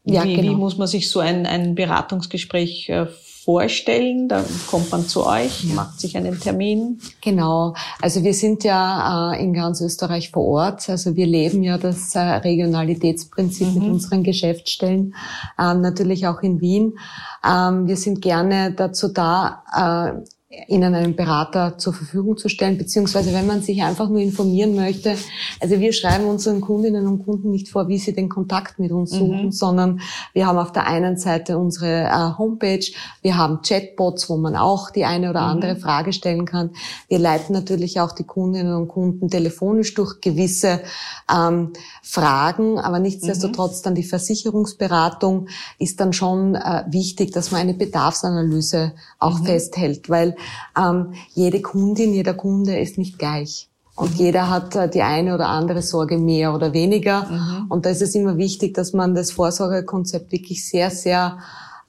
Ja, 0.04 0.24
wie, 0.24 0.34
genau. 0.34 0.52
wie 0.52 0.56
muss 0.56 0.76
man 0.76 0.88
sich 0.88 1.08
so 1.08 1.20
ein, 1.20 1.46
ein 1.46 1.74
Beratungsgespräch 1.74 2.88
äh, 2.88 3.06
vorstellen. 3.46 4.28
Da 4.28 4.44
kommt 4.68 4.90
man 4.90 5.06
zu 5.06 5.24
euch, 5.24 5.62
ja. 5.64 5.74
macht 5.74 6.00
sich 6.00 6.16
einen 6.16 6.38
Termin. 6.40 6.98
Genau. 7.22 7.74
Also 8.02 8.24
wir 8.24 8.34
sind 8.34 8.64
ja 8.64 9.32
äh, 9.32 9.42
in 9.42 9.54
ganz 9.54 9.80
Österreich 9.80 10.32
vor 10.32 10.44
Ort. 10.44 10.90
Also 10.90 11.14
wir 11.14 11.26
leben 11.26 11.62
ja 11.62 11.78
das 11.78 12.16
äh, 12.16 12.18
Regionalitätsprinzip 12.18 13.68
mhm. 13.68 13.74
mit 13.74 13.82
unseren 13.84 14.24
Geschäftsstellen, 14.24 15.14
ähm, 15.60 15.80
natürlich 15.80 16.26
auch 16.26 16.42
in 16.42 16.60
Wien. 16.60 16.98
Ähm, 17.48 17.86
wir 17.86 17.96
sind 17.96 18.20
gerne 18.20 18.72
dazu 18.72 19.08
da, 19.08 19.62
äh, 19.72 20.26
ihnen 20.68 20.94
einen 20.94 21.16
Berater 21.16 21.76
zur 21.76 21.92
Verfügung 21.92 22.36
zu 22.36 22.48
stellen, 22.48 22.78
beziehungsweise 22.78 23.34
wenn 23.34 23.48
man 23.48 23.62
sich 23.62 23.82
einfach 23.82 24.08
nur 24.08 24.20
informieren 24.20 24.76
möchte. 24.76 25.16
Also 25.60 25.80
wir 25.80 25.92
schreiben 25.92 26.26
unseren 26.26 26.60
Kundinnen 26.60 27.08
und 27.08 27.24
Kunden 27.24 27.50
nicht 27.50 27.68
vor, 27.68 27.88
wie 27.88 27.98
sie 27.98 28.12
den 28.12 28.28
Kontakt 28.28 28.78
mit 28.78 28.92
uns 28.92 29.10
suchen, 29.10 29.46
mhm. 29.46 29.52
sondern 29.52 30.00
wir 30.34 30.46
haben 30.46 30.58
auf 30.58 30.70
der 30.70 30.86
einen 30.86 31.16
Seite 31.16 31.58
unsere 31.58 32.04
äh, 32.04 32.38
Homepage, 32.38 32.84
wir 33.22 33.36
haben 33.36 33.60
Chatbots, 33.62 34.30
wo 34.30 34.36
man 34.36 34.54
auch 34.54 34.90
die 34.90 35.04
eine 35.04 35.30
oder 35.30 35.42
mhm. 35.42 35.50
andere 35.50 35.74
mhm. 35.74 35.80
Frage 35.80 36.12
stellen 36.12 36.46
kann. 36.46 36.70
Wir 37.08 37.18
leiten 37.18 37.52
natürlich 37.52 37.98
auch 37.98 38.12
die 38.12 38.24
Kundinnen 38.24 38.74
und 38.74 38.86
Kunden 38.86 39.28
telefonisch 39.28 39.94
durch 39.94 40.20
gewisse 40.20 40.80
ähm, 41.32 41.72
Fragen, 42.02 42.78
aber 42.78 43.00
nichtsdestotrotz 43.00 43.80
mhm. 43.80 43.84
dann 43.84 43.94
die 43.96 44.04
Versicherungsberatung 44.04 45.48
ist 45.80 45.98
dann 45.98 46.12
schon 46.12 46.54
äh, 46.54 46.84
wichtig, 46.88 47.32
dass 47.32 47.50
man 47.50 47.62
eine 47.62 47.74
Bedarfsanalyse 47.74 48.92
auch 49.18 49.40
mhm. 49.40 49.44
festhält, 49.44 50.08
weil 50.08 50.35
ähm, 50.78 51.14
jede 51.34 51.62
Kundin, 51.62 52.14
jeder 52.14 52.34
Kunde 52.34 52.78
ist 52.78 52.98
nicht 52.98 53.18
gleich. 53.18 53.68
Und 53.96 54.12
mhm. 54.12 54.16
jeder 54.16 54.50
hat 54.50 54.76
äh, 54.76 54.88
die 54.88 55.02
eine 55.02 55.34
oder 55.34 55.48
andere 55.48 55.82
Sorge 55.82 56.18
mehr 56.18 56.54
oder 56.54 56.72
weniger. 56.72 57.24
Mhm. 57.24 57.66
Und 57.68 57.86
da 57.86 57.90
ist 57.90 58.02
es 58.02 58.14
immer 58.14 58.36
wichtig, 58.36 58.74
dass 58.74 58.92
man 58.92 59.14
das 59.14 59.32
Vorsorgekonzept 59.32 60.30
wirklich 60.32 60.68
sehr, 60.68 60.90
sehr 60.90 61.38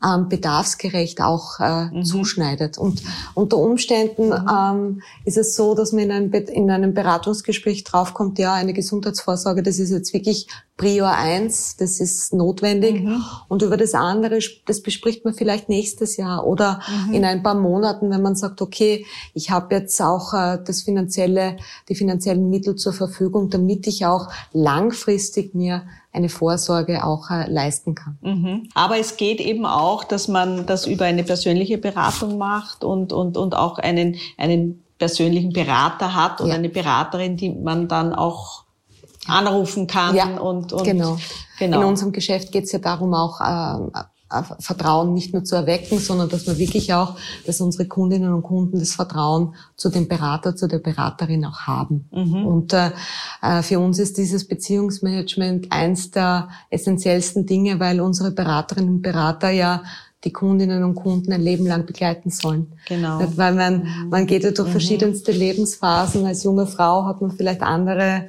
ähm, 0.03 0.29
bedarfsgerecht 0.29 1.21
auch 1.21 1.59
äh, 1.59 1.85
mhm. 1.85 2.05
zuschneidet. 2.05 2.77
Und 2.77 3.01
unter 3.33 3.57
Umständen 3.57 4.29
mhm. 4.29 4.49
ähm, 4.49 5.01
ist 5.25 5.37
es 5.37 5.55
so, 5.55 5.73
dass 5.73 5.91
man 5.91 6.03
in 6.03 6.11
einem, 6.11 6.33
in 6.33 6.69
einem 6.69 6.93
Beratungsgespräch 6.93 7.83
draufkommt, 7.83 8.37
ja, 8.37 8.53
eine 8.53 8.73
Gesundheitsvorsorge, 8.73 9.63
das 9.63 9.79
ist 9.79 9.89
jetzt 9.89 10.13
wirklich 10.13 10.47
Prior 10.77 11.09
1, 11.09 11.77
das 11.77 11.99
ist 11.99 12.35
notwendig. 12.35 13.01
Mhm. 13.01 13.23
Und 13.47 13.63
über 13.63 13.77
das 13.77 13.95
andere, 13.95 14.37
das 14.67 14.81
bespricht 14.81 15.25
man 15.25 15.33
vielleicht 15.33 15.69
nächstes 15.69 16.17
Jahr 16.17 16.45
oder 16.45 16.81
mhm. 17.07 17.13
in 17.13 17.25
ein 17.25 17.41
paar 17.41 17.55
Monaten, 17.55 18.11
wenn 18.11 18.21
man 18.21 18.35
sagt, 18.35 18.61
okay, 18.61 19.03
ich 19.33 19.49
habe 19.49 19.73
jetzt 19.73 19.99
auch 19.99 20.35
äh, 20.35 20.59
das 20.63 20.83
finanzielle, 20.83 21.57
die 21.89 21.95
finanziellen 21.95 22.51
Mittel 22.51 22.75
zur 22.75 22.93
Verfügung, 22.93 23.49
damit 23.49 23.87
ich 23.87 24.05
auch 24.05 24.29
langfristig 24.53 25.55
mir 25.55 25.87
eine 26.17 26.29
Vorsorge 26.29 27.03
auch 27.03 27.29
äh, 27.29 27.49
leisten 27.49 27.95
kann. 27.95 28.17
Mhm. 28.21 28.69
Aber 28.73 28.97
es 28.97 29.17
geht 29.17 29.39
eben 29.39 29.65
auch, 29.65 30.03
dass 30.03 30.27
man 30.27 30.65
das 30.65 30.85
über 30.87 31.05
eine 31.05 31.23
persönliche 31.23 31.77
Beratung 31.77 32.37
macht 32.37 32.83
und, 32.83 33.13
und, 33.13 33.37
und 33.37 33.55
auch 33.55 33.77
einen, 33.77 34.15
einen 34.37 34.83
persönlichen 34.97 35.53
Berater 35.53 36.15
hat 36.15 36.41
oder 36.41 36.49
ja. 36.49 36.55
eine 36.55 36.69
Beraterin, 36.69 37.37
die 37.37 37.51
man 37.51 37.87
dann 37.87 38.13
auch 38.13 38.63
anrufen 39.27 39.87
kann. 39.87 40.15
Ja, 40.15 40.37
und, 40.37 40.73
und 40.73 40.83
genau. 40.83 41.17
genau. 41.59 41.81
In 41.81 41.85
unserem 41.87 42.11
Geschäft 42.11 42.51
geht 42.51 42.63
es 42.63 42.71
ja 42.71 42.79
darum, 42.79 43.13
auch 43.13 43.39
äh, 43.39 44.01
Vertrauen 44.59 45.13
nicht 45.13 45.33
nur 45.33 45.43
zu 45.43 45.55
erwecken, 45.55 45.99
sondern 45.99 46.29
dass 46.29 46.47
wir 46.47 46.57
wirklich 46.57 46.93
auch, 46.93 47.15
dass 47.45 47.61
unsere 47.61 47.87
Kundinnen 47.87 48.33
und 48.33 48.43
Kunden 48.43 48.79
das 48.79 48.91
Vertrauen 48.91 49.55
zu 49.75 49.89
dem 49.89 50.07
Berater, 50.07 50.55
zu 50.55 50.67
der 50.67 50.79
Beraterin 50.79 51.45
auch 51.45 51.61
haben. 51.61 52.09
Mhm. 52.11 52.45
Und 52.45 52.73
äh, 52.73 52.91
äh, 53.41 53.61
für 53.61 53.79
uns 53.79 53.99
ist 53.99 54.17
dieses 54.17 54.47
Beziehungsmanagement 54.47 55.71
eins 55.71 56.11
der 56.11 56.49
essentiellsten 56.69 57.45
Dinge, 57.45 57.79
weil 57.79 58.01
unsere 58.01 58.31
Beraterinnen 58.31 58.95
und 58.95 59.01
Berater 59.01 59.49
ja 59.49 59.83
die 60.23 60.33
Kundinnen 60.33 60.83
und 60.83 60.95
Kunden 60.95 61.31
ein 61.31 61.41
Leben 61.41 61.67
lang 61.67 61.85
begleiten 61.85 62.31
sollen. 62.31 62.73
Genau. 62.87 63.21
Weil 63.35 63.53
man, 63.53 63.83
mhm. 63.83 64.09
man 64.09 64.25
geht 64.25 64.43
ja 64.43 64.51
durch 64.51 64.67
mhm. 64.67 64.71
verschiedenste 64.71 65.31
Lebensphasen. 65.31 66.25
Als 66.25 66.43
junge 66.43 66.65
Frau 66.65 67.05
hat 67.05 67.21
man 67.21 67.31
vielleicht 67.31 67.61
andere 67.61 68.27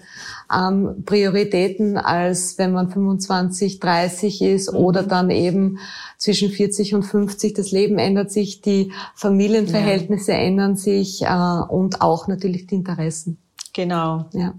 ähm, 0.55 1.03
Prioritäten, 1.07 1.97
als 1.97 2.59
wenn 2.59 2.73
man 2.73 2.91
25, 2.91 3.81
30 3.81 4.43
ist 4.43 4.73
mhm. 4.73 4.79
oder 4.79 5.03
dann 5.03 5.31
eben 5.31 5.79
zwischen 6.19 6.51
40 6.51 6.95
und 6.95 7.05
50. 7.05 7.55
Das 7.55 7.71
Leben 7.71 7.99
ändert 7.99 8.31
sich, 8.31 8.61
die 8.61 8.93
Familienverhältnisse 9.15 10.33
ja. 10.33 10.39
ändern 10.39 10.77
sich 10.77 11.23
äh, 11.23 11.61
und 11.69 12.03
auch 12.03 12.29
natürlich 12.29 12.67
die 12.67 12.75
Interessen. 12.75 13.39
Genau. 13.73 14.27
Ja. 14.33 14.55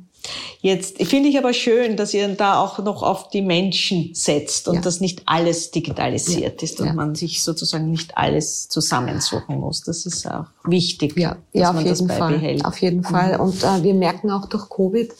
Jetzt 0.62 1.02
finde 1.04 1.30
ich 1.30 1.38
aber 1.38 1.54
schön, 1.54 1.96
dass 1.96 2.14
ihr 2.14 2.28
da 2.36 2.60
auch 2.60 2.80
noch 2.80 3.02
auf 3.02 3.30
die 3.30 3.42
Menschen 3.42 4.12
setzt 4.14 4.68
und 4.68 4.76
ja. 4.76 4.82
dass 4.82 5.00
nicht 5.00 5.24
alles 5.26 5.72
digitalisiert 5.72 6.62
ja. 6.62 6.66
ist 6.66 6.82
und 6.82 6.88
ja. 6.88 6.94
man 6.94 7.16
sich 7.16 7.44
sozusagen 7.44 7.90
nicht 7.90 8.18
alles 8.18 8.68
zusammensuchen 8.68 9.60
muss. 9.60 9.82
Das 9.84 10.06
ist 10.06 10.30
auch 10.30 10.48
wichtig, 10.66 11.18
ja. 11.18 11.38
dass 11.54 11.62
ja, 11.62 11.70
auf 11.70 11.76
man 11.76 11.86
jeden 11.86 12.08
das 12.08 12.20
beibehält. 12.20 12.62
Fall. 12.62 12.70
Auf 12.70 12.82
jeden 12.82 13.04
Fall. 13.04 13.36
Mhm. 13.36 13.40
Und 13.40 13.64
äh, 13.64 13.84
wir 13.84 13.94
merken 13.94 14.32
auch 14.32 14.48
durch 14.48 14.70
Covid, 14.70 15.12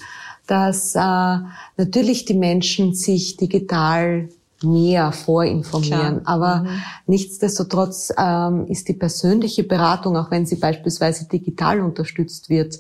dass 0.46 0.96
äh, 0.96 1.38
natürlich 1.78 2.26
die 2.26 2.34
Menschen 2.34 2.94
sich 2.94 3.38
digital 3.38 4.30
mehr 4.62 5.12
vorinformieren. 5.12 6.24
Klar. 6.24 6.28
Aber 6.28 6.56
mhm. 6.64 6.82
nichtsdestotrotz 7.08 8.12
ähm, 8.18 8.66
ist 8.68 8.88
die 8.88 8.94
persönliche 8.94 9.64
Beratung, 9.64 10.18
auch 10.18 10.32
wenn 10.32 10.46
sie 10.46 10.58
beispielsweise 10.58 11.30
digital 11.30 11.80
unterstützt 11.80 12.50
wird, 12.50 12.80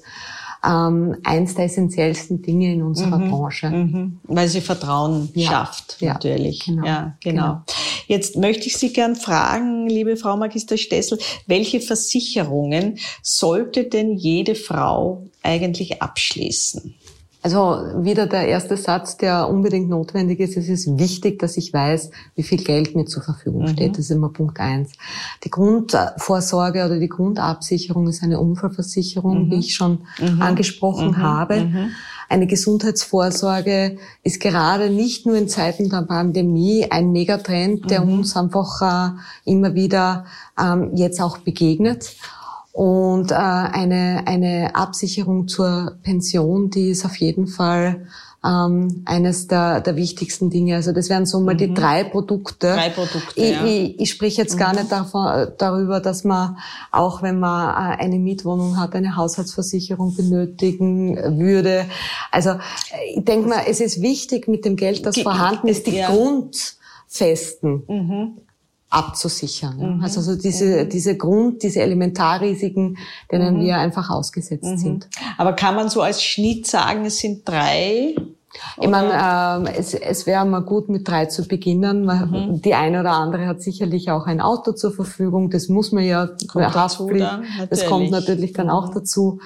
ähm, 0.65 1.17
eins 1.23 1.55
der 1.55 1.65
essentiellsten 1.65 2.41
Dinge 2.41 2.73
in 2.73 2.83
unserer 2.83 3.17
mhm. 3.17 3.29
Branche. 3.29 3.69
Mhm. 3.69 4.19
Weil 4.23 4.47
sie 4.47 4.61
Vertrauen 4.61 5.29
ja. 5.33 5.49
schafft, 5.49 5.97
ja. 5.99 6.13
natürlich. 6.13 6.65
Genau. 6.65 6.85
Ja, 6.85 7.15
genau. 7.21 7.41
genau. 7.41 7.61
Jetzt 8.07 8.35
möchte 8.35 8.67
ich 8.67 8.77
Sie 8.77 8.91
gern 8.91 9.15
fragen, 9.15 9.87
liebe 9.87 10.17
Frau 10.17 10.35
Magister 10.35 10.77
Stessel, 10.77 11.19
welche 11.45 11.79
Versicherungen 11.79 12.97
sollte 13.21 13.83
denn 13.83 14.15
jede 14.15 14.55
Frau 14.55 15.27
eigentlich 15.43 16.01
abschließen? 16.01 16.95
Also 17.41 18.03
wieder 18.03 18.27
der 18.27 18.47
erste 18.47 18.75
Satz, 18.75 19.15
der 19.15 19.47
unbedingt 19.47 19.89
notwendig 19.89 20.41
ist. 20.41 20.57
Es 20.57 20.67
ist 20.67 20.99
wichtig, 20.99 21.39
dass 21.39 21.55
ich 21.55 21.71
weiß, 21.71 22.11
wie 22.35 22.43
viel 22.43 22.61
Geld 22.61 22.95
mir 22.97 23.05
zur 23.05 23.23
Verfügung 23.23 23.61
mhm. 23.61 23.69
steht. 23.69 23.93
Das 23.93 23.99
ist 23.99 24.11
immer 24.11 24.29
Punkt 24.29 24.59
eins. 24.59 24.91
Die 25.45 25.49
Grundvorsorge 25.49 26.85
oder 26.85 26.99
die 26.99 27.07
Grundabsicherung 27.07 28.07
ist 28.07 28.23
eine 28.23 28.41
Unfallversicherung, 28.41 29.45
mhm. 29.45 29.51
wie 29.51 29.59
ich 29.59 29.73
schon 29.73 29.99
mhm. 30.19 30.41
angesprochen 30.41 31.11
mhm. 31.11 31.17
habe. 31.17 31.61
Mhm. 31.61 31.91
Eine 32.27 32.45
Gesundheitsvorsorge 32.45 33.97
ist 34.21 34.41
gerade 34.41 34.89
nicht 34.89 35.25
nur 35.25 35.35
in 35.35 35.47
Zeiten 35.47 35.89
der 35.89 36.01
Pandemie 36.03 36.85
ein 36.89 37.11
Megatrend, 37.11 37.89
der 37.89 38.03
uns 38.03 38.35
einfach 38.35 38.81
äh, 38.81 39.49
immer 39.49 39.73
wieder 39.75 40.25
ähm, 40.59 40.91
jetzt 40.95 41.21
auch 41.21 41.39
begegnet. 41.39 42.15
Und 42.71 43.31
äh, 43.31 43.35
eine, 43.35 44.23
eine 44.25 44.75
Absicherung 44.75 45.47
zur 45.47 45.97
Pension, 46.03 46.69
die 46.69 46.89
ist 46.91 47.05
auf 47.05 47.15
jeden 47.17 47.47
Fall 47.47 48.05
ähm, 48.43 49.01
eines 49.05 49.47
der, 49.47 49.81
der 49.81 49.95
wichtigsten 49.95 50.49
Dinge. 50.49 50.75
Also 50.75 50.91
das 50.91 51.09
wären 51.09 51.25
so 51.25 51.39
mal 51.41 51.55
mhm. 51.55 51.57
die 51.57 51.73
drei 51.73 52.03
Produkte. 52.03 52.67
Drei 52.73 52.89
Produkte. 52.89 53.33
Ich, 53.35 53.51
ja. 53.51 53.65
ich, 53.65 53.99
ich 53.99 54.09
spreche 54.09 54.41
jetzt 54.41 54.55
mhm. 54.55 54.59
gar 54.59 54.73
nicht 54.73 54.91
davon, 54.91 55.47
darüber, 55.57 55.99
dass 55.99 56.23
man 56.23 56.57
auch 56.91 57.21
wenn 57.21 57.39
man 57.39 57.69
äh, 57.69 58.01
eine 58.01 58.19
Mietwohnung 58.19 58.79
hat, 58.79 58.95
eine 58.95 59.15
Haushaltsversicherung 59.15 60.15
benötigen 60.15 61.17
würde. 61.37 61.85
Also 62.31 62.55
ich 63.15 63.25
denke 63.25 63.49
mal, 63.49 63.63
es 63.67 63.81
ist 63.81 64.01
wichtig 64.01 64.47
mit 64.47 64.63
dem 64.63 64.75
Geld, 64.75 65.05
das 65.05 65.19
vorhanden 65.19 65.67
ist, 65.67 65.87
die 65.87 65.97
ja. 65.97 66.09
Grundfesten. 66.09 67.83
Mhm 67.87 68.41
abzusichern. 68.89 69.97
Mhm. 69.97 70.03
Also 70.03 70.21
so 70.21 70.35
diese, 70.35 70.85
mhm. 70.85 70.89
diese 70.89 71.15
Grund, 71.15 71.63
diese 71.63 71.81
Elementarrisiken, 71.81 72.97
denen 73.31 73.57
mhm. 73.57 73.61
wir 73.61 73.77
einfach 73.77 74.09
ausgesetzt 74.09 74.63
mhm. 74.63 74.77
sind. 74.77 75.09
Aber 75.37 75.53
kann 75.53 75.75
man 75.75 75.89
so 75.89 76.01
als 76.01 76.23
Schnitt 76.23 76.65
sagen, 76.67 77.05
es 77.05 77.19
sind 77.19 77.47
drei 77.47 78.15
ich 78.81 78.89
meine, 78.89 79.11
ähm, 79.13 79.73
es, 79.77 79.93
es 79.93 80.25
wäre 80.25 80.45
mal 80.45 80.61
gut, 80.61 80.89
mit 80.89 81.07
drei 81.07 81.25
zu 81.25 81.47
beginnen. 81.47 82.05
Mhm. 82.05 82.61
Die 82.61 82.73
eine 82.73 83.01
oder 83.01 83.11
andere 83.11 83.45
hat 83.45 83.61
sicherlich 83.61 84.09
auch 84.09 84.25
ein 84.25 84.41
Auto 84.41 84.71
zur 84.71 84.91
Verfügung. 84.91 85.49
Das 85.49 85.69
muss 85.69 85.91
man 85.91 86.03
ja 86.03 86.29
kommt 86.47 86.73
Haftpflicht. 86.73 87.25
Dann, 87.25 87.45
das 87.69 87.85
kommt 87.85 88.09
natürlich 88.09 88.53
dann 88.53 88.69
auch 88.69 88.89
mhm. 88.89 88.93
dazu. 88.95 89.39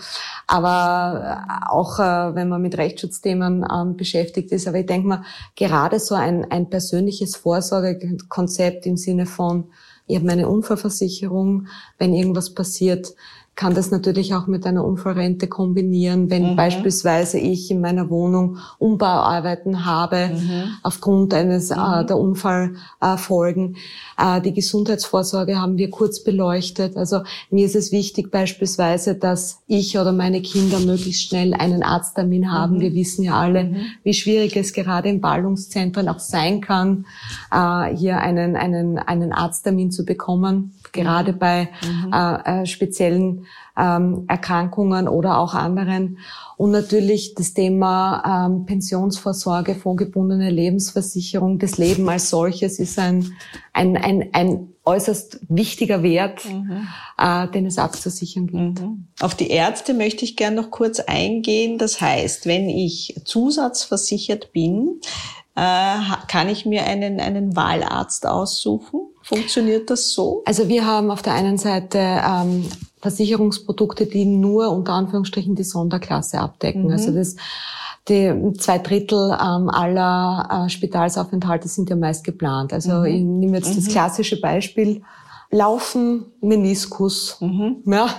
Aber 0.48 1.46
äh, 1.48 1.70
auch 1.70 2.00
äh, 2.00 2.36
wenn 2.36 2.50
man 2.50 2.62
mit 2.62 2.78
Rechtsschutzthemen 2.78 3.66
ähm, 3.72 3.98
beschäftigt 3.98 4.52
ist. 4.52 4.68
Aber 4.68 4.80
ich 4.80 4.86
denke 4.86 5.08
mal, 5.08 5.24
gerade 5.56 6.00
so 6.00 6.16
ein, 6.16 6.50
ein 6.50 6.70
persönliches 6.70 7.36
Vorsorgekonzept 7.36 8.86
im 8.86 8.98
Sinne 8.98 9.26
von, 9.26 9.66
ich 10.08 10.16
habe 10.18 10.26
meine 10.26 10.50
Unfallversicherung, 10.50 11.68
wenn 11.98 12.14
irgendwas 12.14 12.54
passiert, 12.54 13.14
kann 13.56 13.76
das 13.76 13.92
natürlich 13.92 14.34
auch 14.34 14.48
mit 14.48 14.66
einer 14.66 14.84
Unfallrente 14.84 15.48
kombinieren, 15.48 16.32
wenn 16.32 16.52
mhm. 16.52 16.56
beispielsweise 16.56 17.38
ich 17.38 17.70
in 17.70 17.82
meiner 17.82 18.10
Wohnung 18.10 18.58
Umbauarbeiten 18.80 19.86
habe 19.86 20.32
mhm. 20.34 20.64
aufgrund 20.82 21.36
eines 21.36 21.70
äh, 21.70 21.76
mhm. 21.76 21.82
äh, 21.82 22.06
der 22.06 22.18
Unfallfolgen. 22.18 23.76
Äh, 24.18 24.42
die 24.42 24.54
Gesundheitsvorsorge 24.54 25.62
haben 25.62 25.78
wir 25.78 25.92
kurz 25.92 26.24
beleuchtet. 26.24 26.98
Also 26.98 27.22
mir 27.52 27.68
ist 27.68 27.76
es 27.76 27.92
wichtig 27.92 28.32
beispielsweise, 28.32 29.14
dass 29.14 29.60
ich 29.68 30.00
oder 30.00 30.14
meine 30.14 30.42
Kinder 30.42 30.80
möglichst 30.80 31.30
schnell 31.30 31.54
einen 31.54 31.84
Arzttermin 31.84 32.52
haben. 32.52 32.78
Mhm. 32.78 32.82
Wir 32.82 32.94
wissen 32.96 33.24
ja 33.24 33.36
alle, 33.40 33.66
mhm. 33.66 33.76
wie 34.04 34.16
schwierig 34.16 34.58
es 34.58 34.74
gerade 34.74 35.10
in 35.10 35.22
Ballungszentren 35.22 36.10
auch 36.10 36.20
sein 36.20 36.60
kann, 36.60 37.06
äh, 37.52 37.96
hier 37.96 38.18
einen, 38.18 38.56
einen, 38.56 38.98
einen 38.98 39.32
Arzttermin 39.32 39.92
zu 39.92 40.06
bekommen 40.06 40.74
gerade 40.94 41.34
bei 41.34 41.70
mhm. 41.84 42.14
äh, 42.14 42.62
äh, 42.62 42.66
speziellen 42.66 43.46
ähm, 43.78 44.26
Erkrankungen 44.28 45.08
oder 45.08 45.40
auch 45.40 45.54
anderen. 45.54 46.20
Und 46.56 46.72
natürlich 46.72 47.34
das 47.34 47.54
Thema 47.54 48.46
ähm, 48.48 48.66
Pensionsvorsorge, 48.66 49.76
fondgebundene 49.76 50.50
Lebensversicherung. 50.50 51.60
Das 51.60 51.78
Leben 51.78 52.08
als 52.08 52.30
solches 52.30 52.80
ist 52.80 53.00
ein, 53.00 53.34
ein, 53.74 53.98
ein, 53.98 54.30
ein 54.32 54.70
äußerst 54.86 55.40
wichtiger 55.50 56.04
Wert, 56.04 56.46
mhm. 56.46 56.88
äh, 57.18 57.48
den 57.48 57.66
es 57.66 57.78
abzusichern 57.78 58.48
gilt. 58.48 58.82
Mhm. 58.82 59.08
Auf 59.20 59.36
die 59.36 59.50
Ärzte 59.50 59.94
möchte 59.94 60.26
ich 60.26 60.36
gern 60.36 60.56
noch 60.56 60.72
kurz 60.72 61.00
eingehen. 61.00 61.78
Das 61.78 62.00
heißt, 62.00 62.46
wenn 62.46 62.70
ich 62.70 63.20
zusatzversichert 63.26 64.52
bin, 64.54 65.00
kann 65.56 66.50
ich 66.50 66.66
mir 66.66 66.86
einen, 66.86 67.20
einen 67.20 67.56
Wahlarzt 67.56 68.26
aussuchen? 68.26 69.02
Funktioniert 69.22 69.90
das 69.90 70.12
so? 70.12 70.42
Also 70.46 70.68
wir 70.68 70.86
haben 70.86 71.12
auf 71.12 71.22
der 71.22 71.34
einen 71.34 71.58
Seite 71.58 71.98
ähm, 72.00 72.68
Versicherungsprodukte, 73.02 74.06
die 74.06 74.26
nur 74.26 74.72
unter 74.72 74.94
Anführungsstrichen 74.94 75.56
die 75.56 75.64
Sonderklasse 75.64 76.40
abdecken. 76.40 76.86
Mhm. 76.86 76.92
Also 76.92 77.12
das 77.12 77.36
die 78.10 78.34
zwei 78.58 78.80
Drittel 78.80 79.32
ähm, 79.32 79.70
aller 79.70 80.66
äh, 80.66 80.70
Spitalsaufenthalte 80.70 81.70
sind 81.70 81.90
ja 81.90 81.96
meist 81.96 82.26
geplant. 82.26 82.74
Also 82.74 83.00
mhm. 83.00 83.06
ich 83.06 83.22
nehme 83.22 83.58
jetzt 83.58 83.70
mhm. 83.70 83.76
das 83.76 83.88
klassische 83.88 84.42
Beispiel 84.42 85.04
Laufen, 85.54 86.26
Meniskus. 86.42 87.38
Mhm. 87.40 87.84
Ja. 87.86 88.10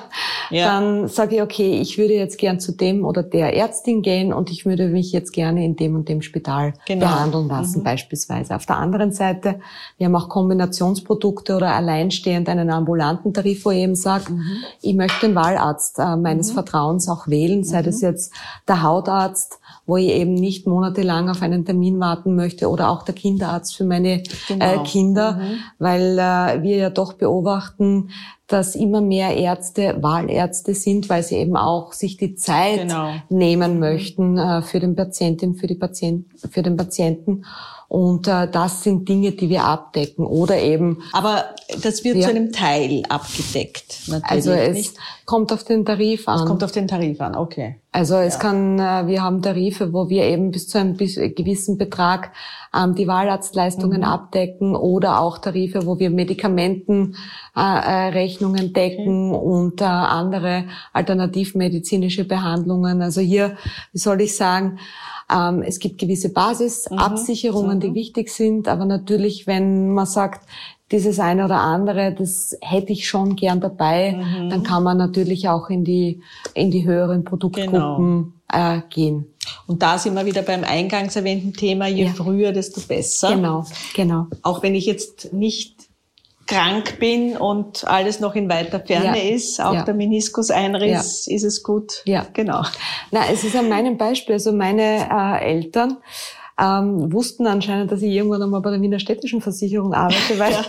ja. 0.51 0.67
Dann 0.69 1.09
sage 1.09 1.37
ich, 1.37 1.43
okay, 1.43 1.81
ich 1.81 1.99
würde 1.99 2.15
jetzt 2.15 2.39
gern 2.39 2.61
zu 2.61 2.71
dem 2.71 3.05
oder 3.05 3.25
der 3.25 3.57
Ärztin 3.57 4.03
gehen 4.03 4.33
und 4.33 4.51
ich 4.51 4.65
würde 4.65 4.87
mich 4.87 5.11
jetzt 5.11 5.33
gerne 5.33 5.65
in 5.65 5.75
dem 5.75 5.97
und 5.97 6.09
dem 6.09 6.23
Spital 6.23 6.75
genau. 6.87 7.07
behandeln 7.07 7.49
lassen, 7.49 7.81
mhm. 7.81 7.85
beispielsweise. 7.85 8.55
Auf 8.55 8.67
der 8.67 8.77
anderen 8.77 9.13
Seite, 9.13 9.59
wir 9.99 10.07
haben 10.07 10.15
auch 10.15 10.29
Kombinationsprodukte 10.29 11.57
oder 11.57 11.75
alleinstehend 11.75 12.49
einen 12.49 12.71
ambulanten 12.71 13.35
Tarif, 13.35 13.65
wo 13.65 13.73
ich 13.73 13.79
eben 13.79 13.97
sage, 13.97 14.33
mhm. 14.33 14.63
ich 14.81 14.95
möchte 14.95 15.27
den 15.27 15.35
Wahlarzt 15.35 15.99
äh, 15.99 16.17
meines 16.17 16.51
mhm. 16.51 16.55
Vertrauens 16.55 17.09
auch 17.09 17.27
wählen, 17.27 17.65
sei 17.65 17.83
das 17.83 18.01
mhm. 18.01 18.09
jetzt 18.09 18.33
der 18.69 18.83
Hautarzt, 18.83 19.59
wo 19.87 19.97
ich 19.97 20.09
eben 20.09 20.35
nicht 20.35 20.67
monatelang 20.67 21.29
auf 21.29 21.43
einen 21.43 21.65
Termin 21.65 22.01
warten 22.01 22.35
möchte 22.35 22.69
oder 22.69 22.89
auch 22.91 23.03
der 23.03 23.15
Kinderarzt 23.15 23.77
für 23.77 23.85
meine 23.85 24.23
äh, 24.23 24.25
genau. 24.49 24.65
äh, 24.65 24.85
Kinder, 24.85 25.33
mhm. 25.33 25.59
weil 25.79 26.19
äh, 26.19 26.63
wir 26.63 26.77
ja 26.77 26.91
doch 26.91 27.15
beobachten, 27.15 28.11
dass 28.47 28.75
immer 28.75 29.01
mehr 29.01 29.37
Ärzte 29.37 29.97
Wahlärzte 30.01 30.75
sind, 30.75 31.09
weil 31.09 31.23
sie 31.23 31.37
eben 31.37 31.57
auch 31.57 31.93
sich 31.93 32.17
die 32.17 32.35
Zeit 32.35 32.83
genau. 32.83 33.13
nehmen 33.29 33.79
möchten 33.79 34.39
äh, 34.39 34.63
für 34.63 34.81
den 34.81 34.97
Patientin, 34.97 35.55
für 35.55 35.67
die 35.67 35.75
Patient, 35.75 36.27
für 36.51 36.63
den 36.63 36.77
Patienten 36.77 37.45
und 37.89 38.29
äh, 38.29 38.47
das 38.51 38.83
sind 38.83 39.09
Dinge, 39.09 39.33
die 39.33 39.49
wir 39.49 39.65
abdecken 39.65 40.27
oder 40.27 40.59
eben. 40.59 41.03
Aber 41.13 41.45
das 41.83 42.05
wird 42.05 42.17
ja. 42.17 42.25
zu 42.25 42.31
einem 42.31 42.53
Teil 42.53 43.03
abgedeckt. 43.09 44.09
Natürlich 44.09 44.31
also 44.31 44.51
es 44.53 44.77
nicht. 44.77 44.95
kommt 45.27 45.53
auf 45.53 45.65
den 45.65 45.85
Tarif 45.85 46.27
an. 46.29 46.41
Es 46.41 46.47
kommt 46.47 46.65
auf 46.65 46.73
den 46.73 46.89
Tarif 46.89 47.21
an, 47.21 47.37
okay. 47.37 47.81
Also 47.93 48.17
es 48.17 48.33
ja. 48.35 48.41
kann, 48.41 48.79
äh, 48.79 49.07
wir 49.07 49.23
haben 49.23 49.43
Tarife, 49.43 49.93
wo 49.93 50.09
wir 50.09 50.25
eben 50.25 50.51
bis 50.51 50.69
zu 50.69 50.79
einem 50.79 50.97
gewissen 50.97 51.77
Betrag 51.79 52.33
ähm, 52.75 52.97
die 52.97 53.07
Wahlarztleistungen 53.07 53.99
mhm. 53.99 54.05
abdecken 54.05 54.75
oder 54.75 55.21
auch 55.21 55.39
Tarife, 55.39 55.87
wo 55.87 56.01
wir 56.01 56.11
Medikamentenrechnungen 56.11 58.59
äh, 58.59 58.67
äh, 58.67 58.73
decken 58.73 59.33
okay. 59.33 59.47
und 59.47 59.81
äh, 59.81 59.85
andere 59.85 60.65
alternativmedizinische 60.93 62.25
Behandlungen. 62.25 63.01
Also 63.03 63.21
hier, 63.21 63.57
wie 63.93 63.99
soll 63.99 64.21
ich 64.23 64.37
sagen, 64.37 64.81
ähm, 65.33 65.63
es 65.63 65.79
gibt 65.79 65.99
gewisse 65.99 66.33
Basisabsicherungen, 66.33 67.79
mhm. 67.79 67.81
die 67.81 67.95
wichtig 67.95 68.31
sind, 68.31 68.69
aber 68.69 68.85
natürlich, 68.85 69.47
wenn 69.47 69.91
man 69.91 70.07
sagt, 70.07 70.47
dieses 70.93 71.19
eine 71.19 71.47
oder 71.47 71.61
andere, 71.61 72.15
das 72.17 72.57
hätte 72.61 72.93
ich 72.93 73.09
schon 73.09 73.37
gern 73.37 73.61
dabei, 73.61 74.13
mhm. 74.13 74.51
dann 74.51 74.63
kann 74.63 74.83
man 74.83 74.99
natürlich 74.99 75.49
auch 75.49 75.71
in 75.71 75.85
die, 75.85 76.21
in 76.53 76.71
die 76.71 76.85
höheren 76.85 77.25
Produktgruppen 77.25 78.35
genau. 78.49 78.77
äh, 78.77 78.83
gehen. 78.91 79.27
Und 79.67 79.83
da 79.83 79.99
sind 79.99 80.15
wir 80.15 80.27
wieder 80.27 80.43
beim 80.43 80.63
eingangs 80.63 81.17
erwähnten 81.17 81.53
Thema, 81.53 81.87
je 81.87 82.05
ja. 82.05 82.13
früher, 82.13 82.53
desto 82.53 82.81
besser. 82.81 83.35
Genau, 83.35 83.65
genau. 83.95 84.27
Auch 84.43 84.63
wenn 84.63 84.75
ich 84.75 84.87
jetzt 84.87 85.33
nicht 85.33 85.84
krank 86.47 86.99
bin 86.99 87.37
und 87.37 87.87
alles 87.87 88.21
noch 88.21 88.35
in 88.35 88.49
weiter 88.49 88.81
Ferne 88.81 89.19
ja. 89.19 89.35
ist, 89.35 89.61
auch 89.61 89.75
ja. 89.75 89.85
der 89.85 89.95
Meniskuseinriss, 89.95 91.27
ja. 91.27 91.35
ist 91.35 91.45
es 91.45 91.63
gut. 91.63 92.03
Ja, 92.05 92.27
genau. 92.33 92.63
Na, 93.11 93.21
es 93.33 93.45
ist 93.45 93.57
an 93.57 93.69
meinem 93.69 93.97
Beispiel. 93.97 94.35
Also 94.35 94.53
meine 94.53 95.09
äh, 95.11 95.45
Eltern 95.45 95.99
ähm, 96.61 97.13
wussten 97.13 97.47
anscheinend, 97.47 97.91
dass 97.91 98.03
ich 98.03 98.13
irgendwann 98.13 98.43
einmal 98.43 98.61
bei 98.61 98.71
der 98.71 98.81
Wiener 98.81 99.01
Städtischen 99.01 99.41
Versicherung 99.41 99.93
arbeite, 99.93 100.39
weil 100.39 100.53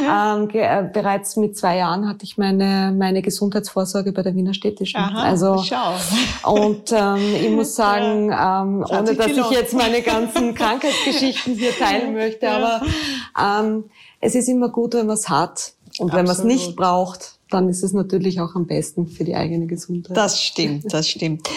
ähm, 0.02 0.48
äh, 0.52 0.88
bereits 0.92 1.36
mit 1.36 1.56
zwei 1.56 1.78
Jahren 1.78 2.08
hatte 2.08 2.24
ich 2.24 2.38
meine 2.38 2.94
meine 2.96 3.22
Gesundheitsvorsorge 3.22 4.12
bei 4.12 4.22
der 4.22 4.34
Wiener 4.34 4.54
Städtischen. 4.54 5.00
Aha, 5.00 5.22
also 5.22 5.62
schau. 5.62 5.94
und 6.52 6.92
ähm, 6.92 7.34
ich 7.40 7.50
muss 7.50 7.74
sagen, 7.80 8.30
ähm, 8.30 8.84
ohne 8.88 9.14
dass 9.14 9.28
ich 9.28 9.50
jetzt 9.50 9.74
meine 9.74 10.02
ganzen 10.02 10.54
Krankheitsgeschichten 10.54 11.54
hier 11.54 11.76
teilen 11.76 12.12
möchte, 12.12 12.50
aber 12.50 12.82
ähm, 13.38 13.84
es 14.20 14.34
ist 14.34 14.48
immer 14.48 14.68
gut, 14.68 14.94
wenn 14.94 15.06
man 15.06 15.16
es 15.16 15.28
hat. 15.28 15.72
Und 15.98 16.12
wenn 16.12 16.24
man 16.24 16.36
es 16.36 16.44
nicht 16.44 16.76
braucht, 16.76 17.39
dann 17.50 17.68
ist 17.68 17.82
es 17.82 17.92
natürlich 17.92 18.40
auch 18.40 18.54
am 18.54 18.66
besten 18.66 19.06
für 19.06 19.24
die 19.24 19.34
eigene 19.34 19.66
Gesundheit. 19.66 20.16
Das 20.16 20.42
stimmt, 20.42 20.92
das 20.92 21.08
stimmt. 21.08 21.48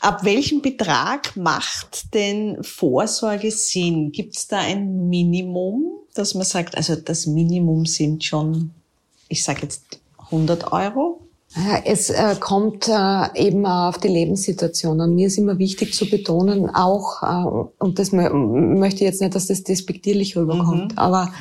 Ab 0.00 0.24
welchem 0.24 0.62
Betrag 0.62 1.36
macht 1.36 2.14
denn 2.14 2.62
Vorsorge 2.62 3.50
Sinn? 3.50 4.12
Gibt 4.12 4.36
es 4.36 4.48
da 4.48 4.58
ein 4.58 5.08
Minimum, 5.08 5.84
dass 6.14 6.34
man 6.34 6.44
sagt, 6.44 6.76
also 6.76 6.96
das 6.96 7.26
Minimum 7.26 7.86
sind 7.86 8.24
schon, 8.24 8.70
ich 9.28 9.44
sage 9.44 9.62
jetzt 9.62 10.00
100 10.18 10.72
Euro? 10.72 11.20
Es 11.84 12.10
äh, 12.10 12.36
kommt 12.38 12.88
äh, 12.88 13.26
eben 13.34 13.64
auf 13.64 13.98
die 13.98 14.08
Lebenssituation 14.08 15.00
an. 15.00 15.14
Mir 15.14 15.28
ist 15.28 15.38
immer 15.38 15.58
wichtig 15.58 15.94
zu 15.94 16.08
betonen, 16.08 16.68
auch, 16.68 17.22
äh, 17.22 17.82
und 17.82 17.98
das 17.98 18.12
möchte 18.12 18.96
ich 18.96 19.10
jetzt 19.10 19.22
nicht, 19.22 19.34
dass 19.34 19.46
das 19.46 19.62
despektierlich 19.62 20.36
rüberkommt, 20.36 20.92
mhm. 20.92 20.98
aber 20.98 21.32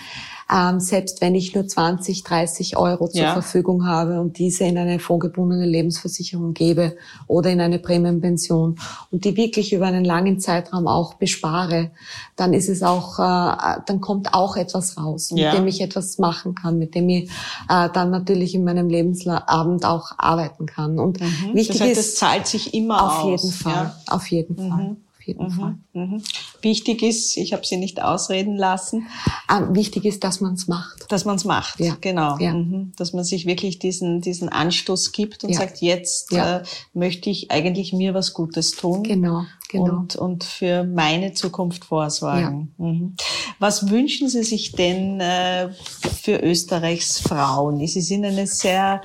ähm, 0.52 0.80
selbst 0.80 1.22
wenn 1.22 1.36
ich 1.36 1.54
nur 1.54 1.68
20, 1.68 2.24
30 2.24 2.78
Euro 2.78 3.08
zur 3.08 3.22
ja. 3.22 3.34
Verfügung 3.34 3.86
habe 3.86 4.22
und 4.22 4.38
diese 4.38 4.64
in 4.64 4.78
eine 4.78 5.00
vorgebundene 5.00 5.66
Lebensversicherung 5.66 6.54
gebe 6.54 6.96
oder 7.28 7.50
in 7.50 7.60
eine 7.60 7.80
Prämienpension 7.80 8.80
und 9.12 9.26
die 9.26 9.36
wirklich 9.36 9.74
über 9.74 9.88
einen 9.88 10.06
langen 10.06 10.40
Zeitraum 10.40 10.88
auch 10.88 11.16
bespare, 11.16 11.92
dann 12.36 12.54
ist 12.54 12.70
es 12.70 12.82
auch, 12.82 13.20
äh, 13.20 13.80
dann 13.86 14.00
kommt 14.00 14.34
auch 14.34 14.56
etwas 14.56 14.98
raus, 14.98 15.32
mit 15.32 15.44
ja. 15.44 15.56
dem 15.56 15.68
ich 15.68 15.82
etwas 15.82 16.18
machen 16.18 16.56
kann, 16.56 16.78
mit 16.78 16.96
dem 16.96 17.10
ich 17.10 17.30
äh, 17.70 17.90
dann 17.94 18.10
natürlich 18.10 18.56
in 18.56 18.64
meinem 18.64 18.90
Lebensabend 18.90 19.86
auch 19.86 20.12
arbeiten 20.18 20.66
kann. 20.66 21.00
Und 21.00 21.20
mhm. 21.20 21.54
wichtig 21.54 21.80
das 21.80 21.88
heißt, 21.88 22.00
ist, 22.00 22.14
das 22.14 22.16
zahlt 22.16 22.48
sich 22.48 22.74
immer 22.74 23.04
auf 23.04 23.24
aus. 23.24 23.44
jeden 23.44 23.54
Fall, 23.54 23.74
ja. 23.74 23.96
auf 24.08 24.28
jeden 24.28 24.56
Fall. 24.56 24.90
Mhm 24.90 25.07
jeden 25.28 25.46
mhm, 25.46 25.52
Fall. 25.52 25.78
Mhm. 25.94 26.24
Wichtig 26.62 27.04
ist, 27.04 27.38
ich 27.38 27.54
habe 27.54 27.66
Sie 27.66 27.78
nicht 27.78 28.02
ausreden 28.02 28.56
lassen. 28.56 29.08
Ähm, 29.52 29.76
wichtig 29.76 30.06
ist, 30.06 30.24
dass 30.24 30.42
man 30.42 30.54
es 30.54 30.68
macht. 30.68 31.12
Dass 31.12 31.26
man 31.26 31.36
es 31.36 31.46
macht, 31.46 31.80
ja. 31.80 31.98
genau. 32.02 32.38
Ja. 32.40 32.54
Mhm. 32.54 32.94
Dass 32.98 33.14
man 33.14 33.24
sich 33.24 33.46
wirklich 33.46 33.80
diesen, 33.80 34.22
diesen 34.22 34.50
Anstoß 34.50 35.12
gibt 35.12 35.44
und 35.44 35.52
ja. 35.52 35.60
sagt, 35.60 35.82
jetzt 35.82 36.34
äh, 36.34 36.64
möchte 36.94 37.30
ich 37.30 37.52
eigentlich 37.52 37.94
mir 37.94 38.14
was 38.14 38.34
Gutes 38.34 38.72
tun. 38.72 39.04
Genau. 39.04 39.44
Genau. 39.70 39.98
Und, 39.98 40.16
und 40.16 40.44
für 40.46 40.86
meine 40.86 41.34
Zukunft 41.34 41.86
vorsorgen. 41.86 42.74
Ja. 42.78 42.86
Mhm. 42.86 43.16
Was 43.60 43.90
wünschen 43.90 44.30
Sie 44.30 44.44
sich 44.44 44.74
denn 44.74 45.20
äh, 45.20 45.70
für 45.70 46.38
Österreichs 46.44 47.20
Frauen? 47.20 47.86
Sie 47.88 48.02
sind 48.02 48.24
eine 48.24 48.46
sehr 48.46 49.02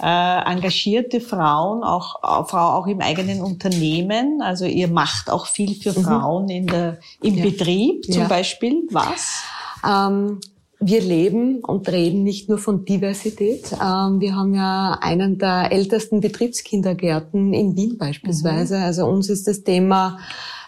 äh, 0.00 0.52
engagierte 0.52 1.20
Frauen, 1.20 1.82
auch, 1.82 2.22
auch, 2.22 2.48
Frau 2.48 2.78
auch 2.78 2.86
im 2.86 3.00
eigenen 3.00 3.40
Unternehmen. 3.40 4.42
Also 4.42 4.66
ihr 4.66 4.88
macht 4.88 5.30
auch 5.30 5.46
viel 5.46 5.74
für 5.74 5.98
mhm. 5.98 6.04
Frauen 6.04 6.48
in 6.50 6.66
der, 6.66 6.98
im 7.22 7.36
ja. 7.36 7.44
Betrieb 7.44 8.04
zum 8.04 8.22
ja. 8.22 8.28
Beispiel. 8.28 8.82
Was? 8.90 9.42
Ähm, 9.86 10.40
wir 10.80 11.00
leben 11.00 11.60
und 11.60 11.88
reden 11.88 12.24
nicht 12.24 12.50
nur 12.50 12.58
von 12.58 12.84
Diversität. 12.84 13.72
Ähm, 13.72 14.20
wir 14.20 14.36
haben 14.36 14.54
ja 14.54 14.98
einen 15.00 15.38
der 15.38 15.72
ältesten 15.72 16.20
Betriebskindergärten 16.20 17.54
in 17.54 17.74
Wien 17.74 17.96
beispielsweise. 17.96 18.76
Mhm. 18.76 18.82
Also 18.82 19.06
uns 19.06 19.30
ist 19.30 19.48
das 19.48 19.62
Thema 19.62 20.18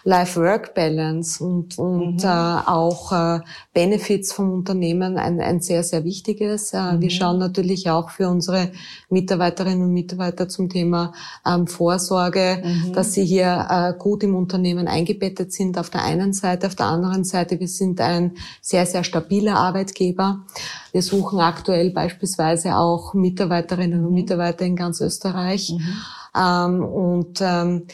Life-Work-Balance 0.07 1.43
und, 1.43 1.77
und 1.77 2.23
mhm. 2.23 2.29
äh, 2.29 2.61
auch 2.65 3.11
äh, 3.11 3.41
Benefits 3.73 4.31
vom 4.31 4.53
Unternehmen 4.53 5.17
ein, 5.17 5.41
ein 5.41 5.59
sehr, 5.59 5.83
sehr 5.83 6.05
wichtiges. 6.05 6.71
Äh, 6.71 6.93
mhm. 6.93 7.01
Wir 7.01 7.09
schauen 7.09 7.39
natürlich 7.39 7.89
auch 7.89 8.09
für 8.09 8.29
unsere 8.29 8.71
Mitarbeiterinnen 9.09 9.83
und 9.83 9.91
Mitarbeiter 9.93 10.47
zum 10.47 10.69
Thema 10.69 11.11
ähm, 11.45 11.67
Vorsorge, 11.67 12.63
mhm. 12.63 12.93
dass 12.93 13.11
sie 13.13 13.25
hier 13.25 13.67
äh, 13.69 13.99
gut 13.99 14.23
im 14.23 14.35
Unternehmen 14.35 14.87
eingebettet 14.87 15.51
sind 15.51 15.77
auf 15.77 15.89
der 15.89 16.03
einen 16.03 16.31
Seite. 16.31 16.67
Auf 16.67 16.75
der 16.75 16.85
anderen 16.85 17.25
Seite, 17.25 17.59
wir 17.59 17.67
sind 17.67 17.99
ein 17.99 18.37
sehr, 18.61 18.85
sehr 18.85 19.03
stabiler 19.03 19.57
Arbeitgeber. 19.57 20.45
Wir 20.93 21.01
suchen 21.01 21.41
aktuell 21.41 21.89
beispielsweise 21.89 22.77
auch 22.77 23.13
Mitarbeiterinnen 23.13 24.05
und 24.05 24.11
mhm. 24.11 24.15
Mitarbeiter 24.15 24.63
in 24.63 24.77
ganz 24.77 25.01
Österreich. 25.01 25.73
Mhm. 25.73 25.81
Ähm, 26.37 26.83
und 26.83 27.39
ähm, 27.41 27.87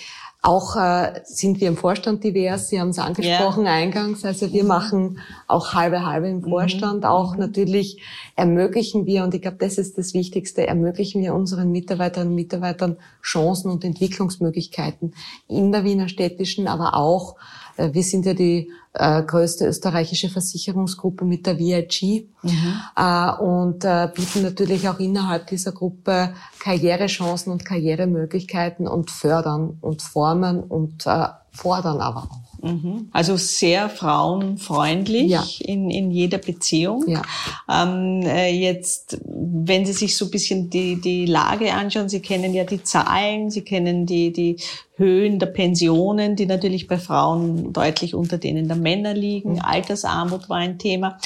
auch 0.45 0.75
äh, 0.75 1.21
sind 1.23 1.61
wir 1.61 1.69
im 1.69 1.77
Vorstand 1.77 2.21
divers. 2.21 2.67
Sie 2.67 2.79
haben 2.79 2.89
es 2.89 2.99
angesprochen 2.99 3.65
ja. 3.65 3.71
eingangs. 3.71 4.25
Also 4.25 4.51
wir 4.51 4.65
machen 4.65 5.19
auch 5.47 5.73
halbe 5.73 6.05
halbe 6.05 6.27
im 6.27 6.41
mhm. 6.41 6.49
Vorstand. 6.49 6.99
Mhm. 6.99 7.05
Auch 7.05 7.37
natürlich 7.37 8.01
ermöglichen 8.35 9.05
wir, 9.05 9.23
und 9.23 9.33
ich 9.33 9.41
glaube, 9.41 9.57
das 9.61 9.77
ist 9.77 9.97
das 9.97 10.13
Wichtigste, 10.13 10.67
ermöglichen 10.67 11.21
wir 11.21 11.33
unseren 11.33 11.71
Mitarbeiterinnen 11.71 12.33
und 12.33 12.35
Mitarbeitern 12.35 12.97
Chancen 13.21 13.71
und 13.71 13.85
Entwicklungsmöglichkeiten 13.85 15.13
in 15.47 15.71
der 15.71 15.85
Wiener 15.85 16.09
Städtischen, 16.09 16.67
aber 16.67 16.95
auch 16.95 17.37
äh, 17.77 17.93
wir 17.93 18.03
sind 18.03 18.25
ja 18.25 18.33
die 18.33 18.69
äh, 18.93 19.23
größte 19.23 19.67
österreichische 19.67 20.29
Versicherungsgruppe 20.29 21.25
mit 21.25 21.45
der 21.45 21.57
VIG 21.57 22.29
mhm. 22.43 22.79
äh, 22.95 23.31
und 23.41 23.83
äh, 23.83 24.09
bieten 24.13 24.43
natürlich 24.43 24.87
auch 24.87 24.99
innerhalb 24.99 25.47
dieser 25.47 25.71
Gruppe 25.71 26.33
Karrierechancen 26.59 27.51
und 27.51 27.65
Karrieremöglichkeiten 27.65 28.87
und 28.87 29.09
fördern 29.09 29.77
und 29.81 30.01
formen 30.01 30.61
und 30.61 31.05
äh, 31.07 31.27
fordern 31.51 32.01
aber 32.01 32.23
auch. 32.23 32.42
Mhm. 32.63 33.09
Also 33.11 33.35
sehr 33.35 33.89
frauenfreundlich 33.89 35.29
ja. 35.29 35.45
in, 35.59 35.89
in 35.89 36.11
jeder 36.11 36.37
Beziehung. 36.37 37.03
Ja. 37.07 37.21
Ähm, 37.69 38.21
äh, 38.23 38.49
jetzt, 38.51 39.19
wenn 39.25 39.85
Sie 39.85 39.91
sich 39.91 40.15
so 40.15 40.25
ein 40.25 40.31
bisschen 40.31 40.69
die, 40.69 40.99
die 41.01 41.25
Lage 41.25 41.73
anschauen, 41.73 42.07
Sie 42.07 42.21
kennen 42.21 42.53
ja 42.53 42.63
die 42.63 42.81
Zahlen, 42.81 43.51
Sie 43.51 43.63
kennen 43.63 44.05
die, 44.05 44.31
die 44.31 44.55
Höhen 44.95 45.39
der 45.39 45.47
Pensionen, 45.47 46.37
die 46.37 46.45
natürlich 46.45 46.87
bei 46.87 46.97
Frauen 46.97 47.73
deutlich 47.73 48.15
unter 48.15 48.37
denen 48.37 48.69
der 48.69 48.77
Männer 48.77 49.13
liegen. 49.13 49.53
Mhm. 49.53 49.59
Altersarmut 49.59 50.47
war 50.47 50.57
ein 50.57 50.79
Thema. 50.79 51.19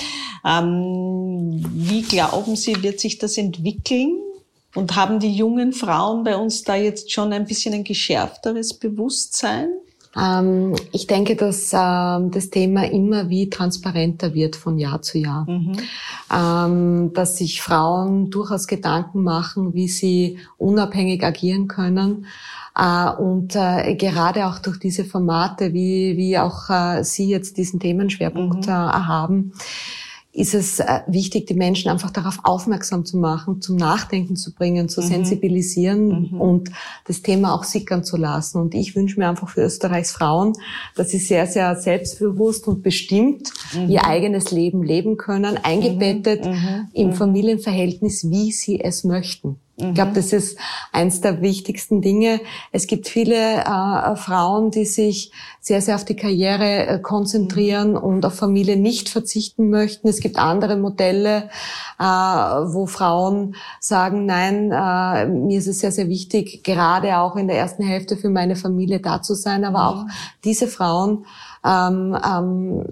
Ähm, 0.43 1.63
wie 1.71 2.01
glauben 2.01 2.55
Sie, 2.55 2.81
wird 2.81 2.99
sich 2.99 3.19
das 3.19 3.37
entwickeln? 3.37 4.17
Und 4.73 4.95
haben 4.95 5.19
die 5.19 5.33
jungen 5.33 5.73
Frauen 5.73 6.23
bei 6.23 6.35
uns 6.35 6.63
da 6.63 6.75
jetzt 6.75 7.11
schon 7.11 7.33
ein 7.33 7.45
bisschen 7.45 7.73
ein 7.73 7.83
geschärfteres 7.83 8.75
Bewusstsein? 8.75 9.69
Ähm, 10.15 10.75
ich 10.91 11.07
denke, 11.07 11.35
dass 11.35 11.71
ähm, 11.73 12.31
das 12.31 12.49
Thema 12.49 12.85
immer 12.85 13.29
wie 13.29 13.49
transparenter 13.49 14.33
wird 14.33 14.55
von 14.55 14.77
Jahr 14.77 15.01
zu 15.01 15.17
Jahr. 15.17 15.45
Mhm. 15.49 15.77
Ähm, 16.33 17.13
dass 17.13 17.37
sich 17.37 17.61
Frauen 17.61 18.29
durchaus 18.29 18.67
Gedanken 18.67 19.23
machen, 19.23 19.73
wie 19.73 19.87
sie 19.87 20.39
unabhängig 20.57 21.23
agieren 21.23 21.67
können. 21.67 22.25
Äh, 22.77 23.09
und 23.11 23.55
äh, 23.55 23.95
gerade 23.95 24.47
auch 24.47 24.59
durch 24.59 24.79
diese 24.79 25.03
Formate, 25.03 25.73
wie, 25.73 26.15
wie 26.17 26.37
auch 26.37 26.69
äh, 26.69 27.03
Sie 27.03 27.29
jetzt 27.29 27.57
diesen 27.57 27.79
Themenschwerpunkt 27.79 28.67
mhm. 28.67 28.71
haben, 28.71 29.53
ist 30.37 30.53
es 30.53 30.79
äh, 30.79 31.01
wichtig, 31.07 31.47
die 31.47 31.55
Menschen 31.55 31.89
einfach 31.89 32.11
darauf 32.11 32.39
aufmerksam 32.43 33.05
zu 33.05 33.17
machen, 33.17 33.59
zum 33.59 33.75
Nachdenken 33.75 34.35
zu 34.35 34.53
bringen, 34.53 34.87
zu 34.87 35.01
mhm. 35.01 35.07
sensibilisieren 35.07 36.29
mhm. 36.31 36.41
und 36.41 36.71
das 37.05 37.23
Thema 37.23 37.55
auch 37.55 37.63
sickern 37.63 38.03
zu 38.03 38.17
lassen. 38.17 38.59
Und 38.61 38.75
ich 38.75 38.95
wünsche 38.95 39.19
mir 39.19 39.29
einfach 39.29 39.49
für 39.49 39.61
Österreichs 39.61 40.11
Frauen, 40.11 40.53
dass 40.95 41.09
sie 41.09 41.17
sehr, 41.17 41.47
sehr 41.47 41.75
selbstbewusst 41.75 42.67
und 42.67 42.83
bestimmt 42.83 43.51
mhm. 43.73 43.89
ihr 43.89 44.05
eigenes 44.05 44.51
Leben 44.51 44.83
leben 44.83 45.17
können, 45.17 45.57
eingebettet 45.57 46.45
mhm. 46.45 46.51
Mhm. 46.51 46.87
im 46.93 47.07
mhm. 47.07 47.13
Familienverhältnis, 47.13 48.29
wie 48.29 48.51
sie 48.51 48.79
es 48.79 49.03
möchten. 49.03 49.57
Ich 49.79 49.93
glaube, 49.93 50.13
das 50.13 50.33
ist 50.33 50.57
eins 50.91 51.21
der 51.21 51.43
wichtigsten 51.43 52.01
Dinge. 52.01 52.41
Es 52.71 52.87
gibt 52.87 53.07
viele 53.07 53.59
äh, 53.59 54.15
Frauen, 54.15 54.71
die 54.71 54.85
sich 54.85 55.31
sehr, 55.59 55.81
sehr 55.81 55.93
auf 55.93 56.03
die 56.03 56.15
Karriere 56.15 56.87
äh, 56.87 56.99
konzentrieren 56.99 57.91
mhm. 57.91 57.97
und 57.97 58.25
auf 58.25 58.33
Familie 58.33 58.75
nicht 58.75 59.07
verzichten 59.07 59.69
möchten. 59.69 60.07
Es 60.07 60.19
gibt 60.19 60.37
andere 60.37 60.77
Modelle, 60.77 61.51
äh, 61.99 62.03
wo 62.03 62.87
Frauen 62.87 63.55
sagen, 63.79 64.25
nein, 64.25 64.71
äh, 64.71 65.27
mir 65.27 65.59
ist 65.59 65.67
es 65.67 65.81
sehr, 65.81 65.91
sehr 65.91 66.09
wichtig, 66.09 66.63
gerade 66.63 67.19
auch 67.19 67.35
in 67.35 67.47
der 67.47 67.59
ersten 67.59 67.83
Hälfte 67.83 68.17
für 68.17 68.31
meine 68.31 68.55
Familie 68.55 68.99
da 68.99 69.21
zu 69.21 69.35
sein. 69.35 69.63
Aber 69.63 69.77
mhm. 69.77 69.85
auch 69.85 70.05
diese 70.43 70.65
Frauen 70.65 71.27
ähm, 71.65 72.17
ähm, 72.25 72.83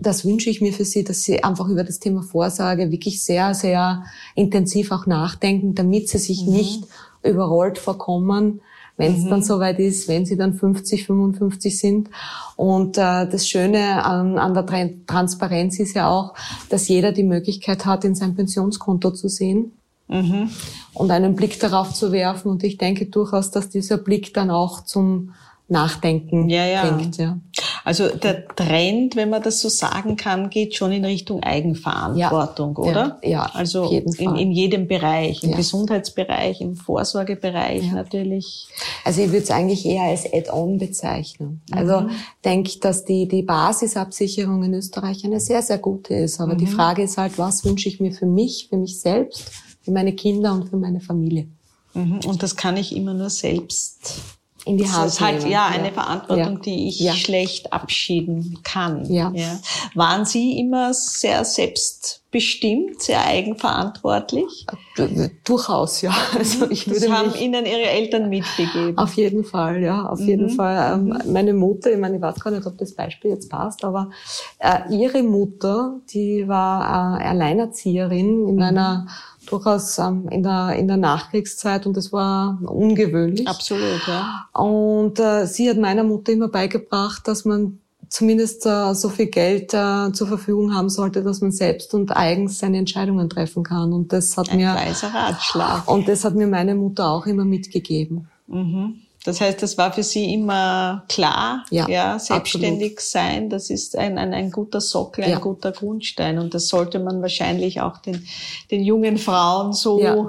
das 0.00 0.24
wünsche 0.24 0.50
ich 0.50 0.60
mir 0.60 0.72
für 0.72 0.84
Sie, 0.84 1.04
dass 1.04 1.22
Sie 1.22 1.42
einfach 1.42 1.68
über 1.68 1.84
das 1.84 1.98
Thema 1.98 2.22
Vorsorge 2.22 2.90
wirklich 2.90 3.22
sehr, 3.22 3.54
sehr 3.54 4.04
intensiv 4.34 4.92
auch 4.92 5.06
nachdenken, 5.06 5.74
damit 5.74 6.08
Sie 6.08 6.18
sich 6.18 6.44
mhm. 6.44 6.52
nicht 6.52 6.84
überrollt 7.22 7.78
vorkommen, 7.78 8.60
wenn 8.96 9.14
es 9.14 9.24
mhm. 9.24 9.30
dann 9.30 9.42
soweit 9.42 9.78
ist, 9.78 10.08
wenn 10.08 10.24
sie 10.24 10.36
dann 10.36 10.54
50, 10.54 11.06
55 11.06 11.78
sind. 11.78 12.10
Und 12.56 12.96
äh, 12.96 13.28
das 13.28 13.48
Schöne 13.48 14.04
an, 14.04 14.38
an 14.38 14.54
der 14.54 14.66
Transparenz 15.06 15.80
ist 15.80 15.96
ja 15.96 16.08
auch, 16.08 16.34
dass 16.68 16.88
jeder 16.88 17.12
die 17.12 17.24
Möglichkeit 17.24 17.86
hat, 17.86 18.04
in 18.04 18.14
sein 18.14 18.36
Pensionskonto 18.36 19.10
zu 19.10 19.28
sehen. 19.28 19.72
Mhm. 20.06 20.50
Und 20.92 21.10
einen 21.10 21.34
Blick 21.34 21.58
darauf 21.58 21.92
zu 21.92 22.12
werfen. 22.12 22.50
Und 22.50 22.62
ich 22.62 22.78
denke 22.78 23.06
durchaus, 23.06 23.50
dass 23.50 23.70
dieser 23.70 23.96
Blick 23.96 24.32
dann 24.34 24.50
auch 24.50 24.84
zum 24.84 25.34
Nachdenken 25.68 26.50
ja, 26.50 26.66
ja. 26.66 26.90
bringt. 26.90 27.16
Ja. 27.16 27.38
Also 27.84 28.08
der 28.08 28.46
Trend, 28.48 29.16
wenn 29.16 29.30
man 29.30 29.42
das 29.42 29.60
so 29.60 29.70
sagen 29.70 30.16
kann, 30.16 30.50
geht 30.50 30.74
schon 30.74 30.92
in 30.92 31.04
Richtung 31.04 31.42
Eigenverantwortung, 31.42 32.76
ja, 32.76 32.90
oder? 32.90 33.18
Ja, 33.22 33.28
ja 33.28 33.50
also 33.52 33.90
in, 33.90 34.36
in, 34.36 34.52
jedem 34.52 34.88
Bereich, 34.88 35.42
im 35.42 35.50
ja. 35.50 35.56
Gesundheitsbereich, 35.56 36.60
im 36.60 36.76
Vorsorgebereich 36.76 37.92
natürlich. 37.92 38.66
Also 39.04 39.22
ich 39.22 39.28
würde 39.28 39.44
es 39.44 39.50
eigentlich 39.50 39.86
eher 39.86 40.02
als 40.02 40.30
Add-on 40.30 40.78
bezeichnen. 40.78 41.62
Also 41.72 42.02
mhm. 42.02 42.10
denke, 42.44 42.78
dass 42.80 43.06
die, 43.06 43.26
die 43.26 43.42
Basisabsicherung 43.42 44.62
in 44.64 44.74
Österreich 44.74 45.24
eine 45.24 45.40
sehr, 45.40 45.62
sehr 45.62 45.78
gute 45.78 46.14
ist. 46.14 46.40
Aber 46.40 46.54
mhm. 46.54 46.58
die 46.58 46.66
Frage 46.66 47.02
ist 47.02 47.16
halt, 47.16 47.38
was 47.38 47.64
wünsche 47.64 47.88
ich 47.88 48.00
mir 48.00 48.12
für 48.12 48.26
mich, 48.26 48.66
für 48.68 48.76
mich 48.76 49.00
selbst, 49.00 49.50
für 49.80 49.92
meine 49.92 50.14
Kinder 50.14 50.52
und 50.52 50.68
für 50.68 50.76
meine 50.76 51.00
Familie? 51.00 51.48
Mhm. 51.94 52.20
Und 52.26 52.42
das 52.42 52.56
kann 52.56 52.76
ich 52.76 52.94
immer 52.94 53.14
nur 53.14 53.30
selbst 53.30 54.38
in 54.66 54.78
die 54.78 54.88
Hand 54.88 55.06
Das 55.06 55.14
ist 55.14 55.20
halt 55.20 55.38
nehmen. 55.40 55.50
ja 55.50 55.66
eine 55.66 55.88
ja. 55.88 55.92
Verantwortung, 55.92 56.60
die 56.62 56.88
ich 56.88 57.00
ja. 57.00 57.12
schlecht 57.12 57.72
abschieden 57.72 58.60
kann. 58.62 59.04
Ja. 59.12 59.30
ja. 59.34 59.58
Waren 59.94 60.24
Sie 60.24 60.58
immer 60.58 60.94
sehr 60.94 61.44
selbstbestimmt, 61.44 63.02
sehr 63.02 63.24
eigenverantwortlich? 63.24 64.66
Durchaus, 65.44 66.02
ja. 66.02 66.14
Also 66.38 66.70
ich 66.70 66.86
würde 66.86 67.00
das 67.00 67.10
haben 67.10 67.34
Ihnen 67.34 67.66
Ihre 67.66 67.82
Eltern 67.82 68.28
mitgegeben? 68.28 68.96
Auf 68.96 69.14
jeden 69.14 69.44
Fall, 69.44 69.82
ja, 69.82 70.06
auf 70.06 70.20
mhm. 70.20 70.28
jeden 70.28 70.50
Fall. 70.50 70.94
Ähm, 70.94 71.04
mhm. 71.04 71.32
Meine 71.32 71.52
Mutter, 71.52 71.92
ich 71.92 71.98
meine, 71.98 72.16
ich 72.16 72.22
weiß 72.22 72.40
gar 72.40 72.50
nicht, 72.50 72.66
ob 72.66 72.78
das 72.78 72.94
Beispiel 72.94 73.32
jetzt 73.32 73.50
passt, 73.50 73.84
aber 73.84 74.10
äh, 74.58 74.94
ihre 74.94 75.22
Mutter, 75.22 76.00
die 76.10 76.48
war 76.48 77.20
äh, 77.20 77.24
Alleinerzieherin 77.24 78.48
in 78.48 78.56
mhm. 78.56 78.62
einer 78.62 79.06
durchaus 79.46 79.98
ähm, 79.98 80.28
in, 80.30 80.42
der, 80.42 80.74
in 80.76 80.88
der 80.88 80.96
Nachkriegszeit 80.96 81.86
und 81.86 81.96
das 81.96 82.12
war 82.12 82.58
ungewöhnlich. 82.64 83.46
Absolut, 83.46 84.06
ja. 84.06 84.46
Und 84.52 85.18
äh, 85.18 85.46
sie 85.46 85.68
hat 85.68 85.78
meiner 85.78 86.04
Mutter 86.04 86.32
immer 86.32 86.48
beigebracht, 86.48 87.26
dass 87.26 87.44
man 87.44 87.78
zumindest 88.08 88.64
äh, 88.66 88.94
so 88.94 89.08
viel 89.08 89.26
Geld 89.26 89.74
äh, 89.74 90.12
zur 90.12 90.28
Verfügung 90.28 90.74
haben 90.74 90.88
sollte, 90.88 91.22
dass 91.22 91.40
man 91.40 91.52
selbst 91.52 91.94
und 91.94 92.16
eigens 92.16 92.58
seine 92.58 92.78
Entscheidungen 92.78 93.28
treffen 93.28 93.64
kann. 93.64 93.92
Und 93.92 94.12
das 94.12 94.36
hat 94.36 94.50
Ein 94.50 94.58
mir 94.58 94.74
weiser 94.74 95.08
Ratschlag. 95.08 95.88
Und 95.88 96.08
das 96.08 96.24
hat 96.24 96.34
mir 96.34 96.46
meine 96.46 96.74
Mutter 96.74 97.08
auch 97.08 97.26
immer 97.26 97.44
mitgegeben. 97.44 98.28
Mhm. 98.46 99.00
Das 99.24 99.40
heißt, 99.40 99.62
das 99.62 99.78
war 99.78 99.92
für 99.92 100.02
Sie 100.02 100.34
immer 100.34 101.04
klar, 101.08 101.64
ja, 101.70 101.88
ja 101.88 102.18
selbstständig 102.18 102.98
absolut. 102.98 103.00
sein, 103.00 103.50
das 103.50 103.70
ist 103.70 103.96
ein, 103.96 104.18
ein, 104.18 104.34
ein 104.34 104.50
guter 104.50 104.82
Sockel, 104.82 105.24
ein 105.24 105.30
ja. 105.30 105.38
guter 105.38 105.72
Grundstein 105.72 106.38
und 106.38 106.52
das 106.52 106.68
sollte 106.68 106.98
man 106.98 107.22
wahrscheinlich 107.22 107.80
auch 107.80 107.98
den, 107.98 108.26
den 108.70 108.84
jungen 108.84 109.16
Frauen 109.16 109.72
so 109.72 110.00
ja 110.00 110.28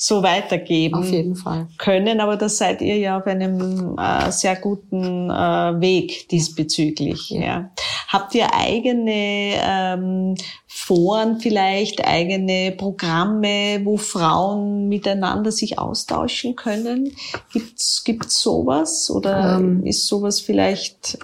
so 0.00 0.22
weitergeben 0.22 0.94
auf 0.94 1.10
jeden 1.10 1.36
Fall. 1.36 1.68
können. 1.76 2.20
Aber 2.20 2.38
da 2.38 2.48
seid 2.48 2.80
ihr 2.80 2.96
ja 2.96 3.18
auf 3.18 3.26
einem 3.26 3.98
äh, 3.98 4.32
sehr 4.32 4.56
guten 4.56 5.28
äh, 5.28 5.80
Weg 5.80 6.26
diesbezüglich. 6.30 7.28
Ja. 7.28 7.40
ja. 7.40 7.70
Habt 8.08 8.34
ihr 8.34 8.54
eigene 8.54 9.60
ähm, 9.62 10.36
Foren 10.66 11.38
vielleicht, 11.38 12.06
eigene 12.06 12.72
Programme, 12.72 13.82
wo 13.84 13.98
Frauen 13.98 14.88
miteinander 14.88 15.52
sich 15.52 15.78
austauschen 15.78 16.56
können? 16.56 17.14
Gibt's 17.52 18.02
gibt's 18.02 18.40
sowas 18.40 19.10
oder 19.10 19.58
ähm, 19.58 19.84
ist 19.84 20.06
sowas 20.06 20.40
vielleicht 20.40 21.18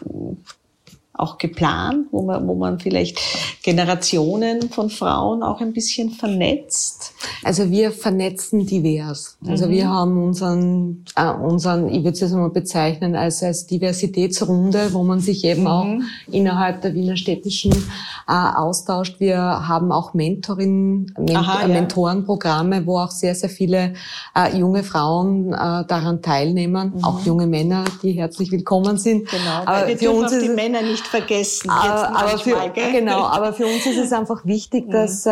auch 1.18 1.38
geplant, 1.38 2.07
wo 2.11 2.22
man, 2.22 2.46
wo 2.46 2.55
man 2.55 2.79
vielleicht 2.79 3.18
Generationen 3.62 4.70
von 4.70 4.90
Frauen 4.90 5.42
auch 5.42 5.61
ein 5.61 5.72
bisschen 5.72 6.11
vernetzt? 6.11 7.12
Also 7.42 7.70
wir 7.70 7.92
vernetzen 7.92 8.66
divers. 8.66 9.38
Also 9.46 9.66
mhm. 9.66 9.70
wir 9.70 9.88
haben 9.88 10.22
unseren, 10.22 11.05
äh, 11.16 11.31
unseren, 11.31 11.88
ich 11.88 11.98
würde 11.98 12.11
es 12.11 12.20
jetzt 12.20 12.33
mal 12.33 12.50
bezeichnen 12.50 13.16
als, 13.16 13.42
als 13.42 13.66
Diversitätsrunde, 13.66 14.92
wo 14.92 15.02
man 15.02 15.20
sich 15.20 15.44
eben 15.44 15.62
mhm. 15.62 15.66
auch 15.66 15.87
innerhalb 16.31 16.83
der 16.83 16.94
Wiener 16.94 17.16
Städtischen 17.16 17.72
äh, 17.72 18.33
austauscht. 18.33 19.20
Wir 19.20 19.38
haben 19.38 19.92
auch 19.92 20.14
Mentorinnen, 20.14 21.12
Ment 21.16 21.37
Aha, 21.37 21.62
ja. 21.62 21.68
Mentorenprogramme, 21.68 22.87
wo 22.87 22.98
auch 22.98 23.11
sehr, 23.11 23.35
sehr 23.35 23.50
viele 23.50 23.94
äh, 24.35 24.57
junge 24.57 24.83
Frauen 24.83 25.52
äh, 25.52 25.57
daran 25.87 26.22
teilnehmen, 26.22 26.94
mhm. 26.96 27.05
auch 27.05 27.24
junge 27.24 27.46
Männer, 27.46 27.85
die 28.02 28.12
herzlich 28.12 28.50
willkommen 28.52 28.98
sind. 28.98 29.29
Genau, 29.29 29.62
Aber 29.64 29.88
wir 29.88 29.98
für 29.98 30.11
uns 30.11 30.33
auf 30.33 30.42
die 30.42 30.48
Männer 30.48 30.83
nicht 30.83 31.05
nicht 31.06 31.26
vergessen. 31.26 31.70
Jetzt 31.70 32.04
aber 32.04 32.10
manchmal, 32.12 32.72
für, 32.74 32.92
genau, 32.92 33.24
aber 33.24 33.52
für 33.52 33.66
uns 33.66 33.86
ist 33.86 33.98
es 33.98 34.12
einfach 34.12 34.44
wichtig, 34.44 34.86
dass, 34.90 35.26
äh, 35.26 35.30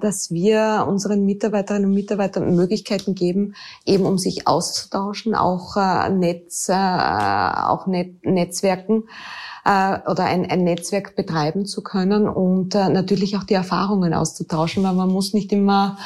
dass 0.00 0.30
wir 0.30 0.86
unseren 0.88 1.24
Mitarbeiterinnen 1.24 1.88
und 1.88 1.94
Mitarbeitern 1.94 2.54
Möglichkeiten 2.54 3.14
geben, 3.14 3.54
eben 3.84 4.04
um 4.04 4.18
sich 4.18 4.46
auszutauschen, 4.46 5.34
auch 5.34 5.76
äh, 5.76 6.10
Netz, 6.10 6.68
äh, 6.68 6.72
auch 6.74 7.86
Net 7.86 8.24
Netzwerken 8.24 9.04
äh, 9.66 9.98
oder 10.08 10.24
ein, 10.24 10.48
ein 10.48 10.62
Netzwerk 10.64 11.16
betreiben 11.16 11.66
zu 11.66 11.82
können 11.82 12.28
und 12.28 12.74
äh, 12.74 12.88
natürlich 12.88 13.36
auch 13.36 13.44
die 13.44 13.54
Erfahrungen 13.54 14.14
auszutauschen, 14.14 14.84
weil 14.84 14.94
man 14.94 15.10
muss 15.10 15.34
nicht 15.34 15.52
immer, 15.52 15.98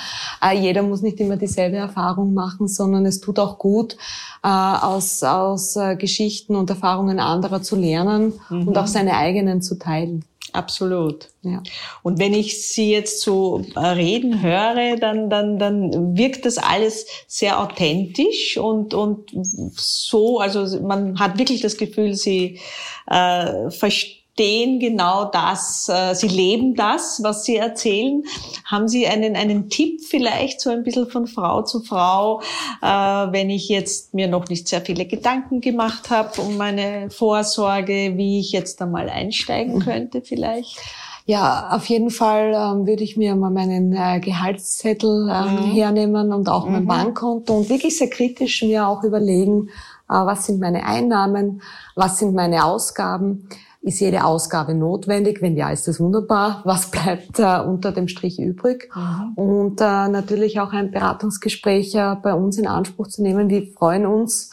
äh, 0.42 0.56
jeder 0.58 0.82
muss 0.82 1.02
nicht 1.02 1.20
immer 1.20 1.36
dieselbe 1.36 1.76
Erfahrung 1.76 2.32
machen, 2.32 2.68
sondern 2.68 3.04
es 3.04 3.20
tut 3.20 3.38
auch 3.38 3.58
gut, 3.58 3.96
äh, 4.42 4.48
aus, 4.48 5.22
aus 5.22 5.76
äh, 5.76 5.96
Geschichten 5.96 6.56
und 6.56 6.70
Erfahrungen 6.70 7.20
anderer 7.20 7.62
zu 7.62 7.76
lernen 7.76 8.32
mhm. 8.48 8.68
und 8.68 8.78
auch 8.78 8.86
seine 9.00 9.16
eigenen 9.16 9.62
zu 9.62 9.78
teilen. 9.78 10.24
Absolut. 10.52 11.28
Ja. 11.42 11.62
Und 12.02 12.18
wenn 12.18 12.34
ich 12.34 12.68
Sie 12.68 12.90
jetzt 12.90 13.22
so 13.22 13.64
äh, 13.76 13.78
reden 13.78 14.42
höre, 14.42 14.96
dann, 14.96 15.30
dann, 15.30 15.58
dann 15.58 16.16
wirkt 16.16 16.44
das 16.44 16.58
alles 16.58 17.06
sehr 17.28 17.60
authentisch 17.60 18.58
und, 18.58 18.92
und 18.92 19.30
so, 19.76 20.40
also 20.40 20.80
man 20.80 21.20
hat 21.20 21.38
wirklich 21.38 21.60
das 21.60 21.76
Gefühl, 21.76 22.14
Sie 22.14 22.58
äh, 23.06 23.70
verstehen, 23.70 24.19
verstehen 24.40 24.80
genau 24.80 25.26
das, 25.26 25.88
äh, 25.88 26.14
sie 26.14 26.28
leben 26.28 26.74
das, 26.74 27.20
was 27.22 27.44
sie 27.44 27.56
erzählen. 27.56 28.22
Haben 28.64 28.88
Sie 28.88 29.06
einen, 29.06 29.36
einen 29.36 29.68
Tipp 29.68 30.00
vielleicht 30.02 30.60
so 30.62 30.70
ein 30.70 30.82
bisschen 30.82 31.08
von 31.08 31.26
Frau 31.26 31.62
zu 31.62 31.80
Frau, 31.80 32.40
äh, 32.80 32.86
wenn 32.86 33.50
ich 33.50 33.68
jetzt 33.68 34.14
mir 34.14 34.28
noch 34.28 34.48
nicht 34.48 34.66
sehr 34.66 34.80
viele 34.80 35.04
Gedanken 35.04 35.60
gemacht 35.60 36.08
habe 36.08 36.40
um 36.40 36.56
meine 36.56 37.10
Vorsorge, 37.10 38.12
wie 38.16 38.40
ich 38.40 38.52
jetzt 38.52 38.80
einmal 38.80 39.10
einsteigen 39.10 39.74
mhm. 39.74 39.80
könnte 39.80 40.22
vielleicht? 40.22 40.78
Ja, 41.26 41.68
auf 41.72 41.84
jeden 41.86 42.10
Fall 42.10 42.54
ähm, 42.54 42.86
würde 42.86 43.04
ich 43.04 43.18
mir 43.18 43.36
mal 43.36 43.50
meinen 43.50 43.92
äh, 43.92 44.20
Gehaltszettel 44.20 45.30
ähm, 45.30 45.54
mhm. 45.54 45.72
hernehmen 45.72 46.32
und 46.32 46.48
auch 46.48 46.64
mhm. 46.64 46.72
mein 46.72 46.86
Bankkonto 46.86 47.58
und 47.58 47.68
wirklich 47.68 47.98
sehr 47.98 48.08
kritisch 48.08 48.62
mir 48.62 48.88
auch 48.88 49.04
überlegen, 49.04 49.68
äh, 50.08 50.14
was 50.14 50.46
sind 50.46 50.60
meine 50.60 50.86
Einnahmen, 50.86 51.60
was 51.94 52.18
sind 52.18 52.34
meine 52.34 52.64
Ausgaben 52.64 53.46
ist 53.82 54.00
jede 54.00 54.24
Ausgabe 54.24 54.74
notwendig? 54.74 55.40
Wenn 55.40 55.56
ja, 55.56 55.70
ist 55.70 55.88
das 55.88 56.00
wunderbar. 56.00 56.60
Was 56.64 56.90
bleibt 56.90 57.38
äh, 57.38 57.60
unter 57.60 57.92
dem 57.92 58.08
Strich 58.08 58.38
übrig? 58.38 58.90
Mhm. 58.94 59.32
Und 59.36 59.80
äh, 59.80 60.08
natürlich 60.08 60.60
auch 60.60 60.72
ein 60.72 60.90
Beratungsgespräch 60.90 61.94
äh, 61.94 62.16
bei 62.22 62.34
uns 62.34 62.58
in 62.58 62.66
Anspruch 62.66 63.08
zu 63.08 63.22
nehmen. 63.22 63.48
Wir 63.48 63.66
freuen 63.72 64.04
uns 64.04 64.50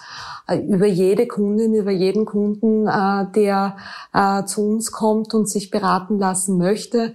äh, 0.47 0.57
über 0.59 0.87
jede 0.87 1.27
Kundin, 1.27 1.73
über 1.73 1.91
jeden 1.91 2.25
Kunden, 2.25 2.87
äh, 2.87 3.25
der 3.35 3.75
äh, 4.13 4.45
zu 4.45 4.61
uns 4.61 4.91
kommt 4.93 5.33
und 5.33 5.49
sich 5.49 5.71
beraten 5.71 6.17
lassen 6.19 6.57
möchte. 6.57 7.13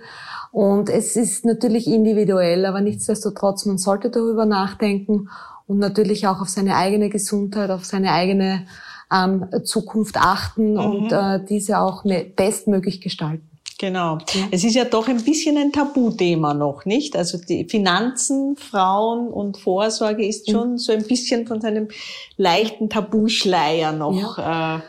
Und 0.50 0.90
es 0.90 1.16
ist 1.16 1.46
natürlich 1.46 1.86
individuell, 1.86 2.66
aber 2.66 2.82
nichtsdestotrotz, 2.82 3.64
man 3.64 3.78
sollte 3.78 4.10
darüber 4.10 4.44
nachdenken 4.44 5.30
und 5.66 5.78
natürlich 5.78 6.26
auch 6.26 6.42
auf 6.42 6.50
seine 6.50 6.76
eigene 6.76 7.08
Gesundheit, 7.08 7.70
auf 7.70 7.86
seine 7.86 8.12
eigene 8.12 8.66
ähm, 9.12 9.46
Zukunft 9.64 10.16
achten 10.16 10.74
mhm. 10.74 10.78
und 10.78 11.12
äh, 11.12 11.44
diese 11.44 11.78
auch 11.78 12.04
bestmöglich 12.36 13.00
gestalten. 13.00 13.48
Genau. 13.82 14.18
Ja. 14.32 14.46
Es 14.52 14.62
ist 14.62 14.76
ja 14.76 14.84
doch 14.84 15.08
ein 15.08 15.24
bisschen 15.24 15.58
ein 15.58 15.72
Tabuthema 15.72 16.54
noch, 16.54 16.84
nicht? 16.84 17.16
Also 17.16 17.36
die 17.36 17.64
Finanzen, 17.64 18.54
Frauen 18.56 19.26
und 19.26 19.56
Vorsorge 19.56 20.24
ist 20.24 20.48
schon 20.48 20.72
mhm. 20.72 20.78
so 20.78 20.92
ein 20.92 21.04
bisschen 21.04 21.48
von 21.48 21.60
seinem 21.60 21.88
leichten 22.36 22.88
Tabuschleier 22.88 23.90
noch. 23.90 24.38
Ja. 24.38 24.76
Äh, 24.76 24.80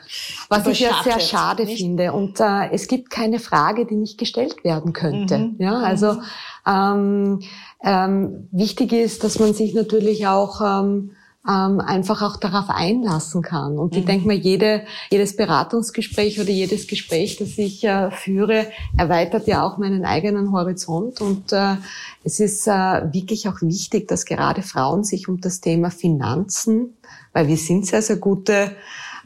Was 0.48 0.68
ich 0.68 0.82
ja 0.82 0.92
sehr 1.04 1.20
schade 1.20 1.66
nicht? 1.66 1.82
finde. 1.82 2.14
Und 2.14 2.40
äh, 2.40 2.70
es 2.72 2.88
gibt 2.88 3.10
keine 3.10 3.40
Frage, 3.40 3.88
die 3.88 3.96
nicht 3.96 4.20
gestellt 4.20 4.64
werden 4.64 4.94
könnte. 4.94 5.40
Mhm. 5.40 5.56
Ja, 5.58 5.80
also 5.80 6.14
mhm. 6.14 6.22
ähm, 6.68 7.40
ähm, 7.84 8.48
wichtig 8.52 8.94
ist, 8.94 9.24
dass 9.24 9.40
man 9.40 9.56
sich 9.56 9.74
natürlich 9.74 10.28
auch 10.28 10.62
ähm, 10.62 11.14
ähm, 11.48 11.82
einfach 11.82 12.22
auch 12.22 12.38
darauf 12.38 12.70
einlassen 12.70 13.42
kann. 13.42 13.78
Und 13.78 13.94
mhm. 13.94 14.00
ich 14.00 14.06
denke 14.06 14.28
mal, 14.28 14.36
jede, 14.36 14.86
jedes 15.12 15.36
Beratungsgespräch 15.36 16.40
oder 16.40 16.50
jedes 16.50 16.88
Gespräch, 16.88 17.38
das 17.38 17.58
ich 17.58 17.84
äh, 17.84 18.12
führe, 18.12 18.68
erweitert 18.98 19.48
ja 19.48 19.66
auch 19.66 19.78
meinen 19.78 20.06
eigenen 20.06 20.54
Horizont. 20.54 21.20
Und 21.20 21.52
äh, 21.52 21.76
es 22.24 22.40
ist 22.40 22.66
äh, 22.68 22.72
wirklich 22.72 23.50
auch 23.50 23.62
wichtig, 23.62 24.08
dass 24.08 24.26
gerade 24.26 24.62
Frauen 24.62 25.04
sich 25.04 25.28
um 25.28 25.42
das 25.42 25.60
Thema 25.60 25.92
Finanzen, 25.92 26.96
weil 27.34 27.48
wir 27.48 27.58
sind 27.58 27.86
sehr, 27.86 28.02
sehr 28.02 28.18
gute 28.18 28.72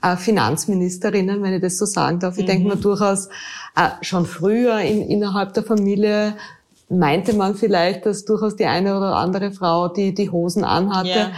äh, 0.02 0.18
Finanzministerinnen, 0.18 1.44
wenn 1.44 1.54
ich 1.54 1.62
das 1.62 1.78
so 1.78 1.86
sagen 1.86 2.20
darf. 2.20 2.38
Ich 2.38 2.46
mhm. 2.46 2.48
denke 2.48 2.68
mal 2.68 2.78
durchaus 2.78 3.28
äh, 3.76 3.90
schon 4.02 4.26
früher 4.26 4.80
in, 4.80 5.04
innerhalb 5.04 5.54
der 5.54 5.64
Familie 5.64 6.36
meinte 6.90 7.34
man 7.34 7.54
vielleicht, 7.54 8.06
dass 8.06 8.26
durchaus 8.26 8.56
die 8.56 8.66
eine 8.66 8.98
oder 8.98 9.18
andere 9.18 9.52
Frau 9.52 9.90
die, 9.90 10.16
die 10.16 10.32
Hosen 10.32 10.64
anhatte. 10.64 11.10
Yeah. 11.10 11.32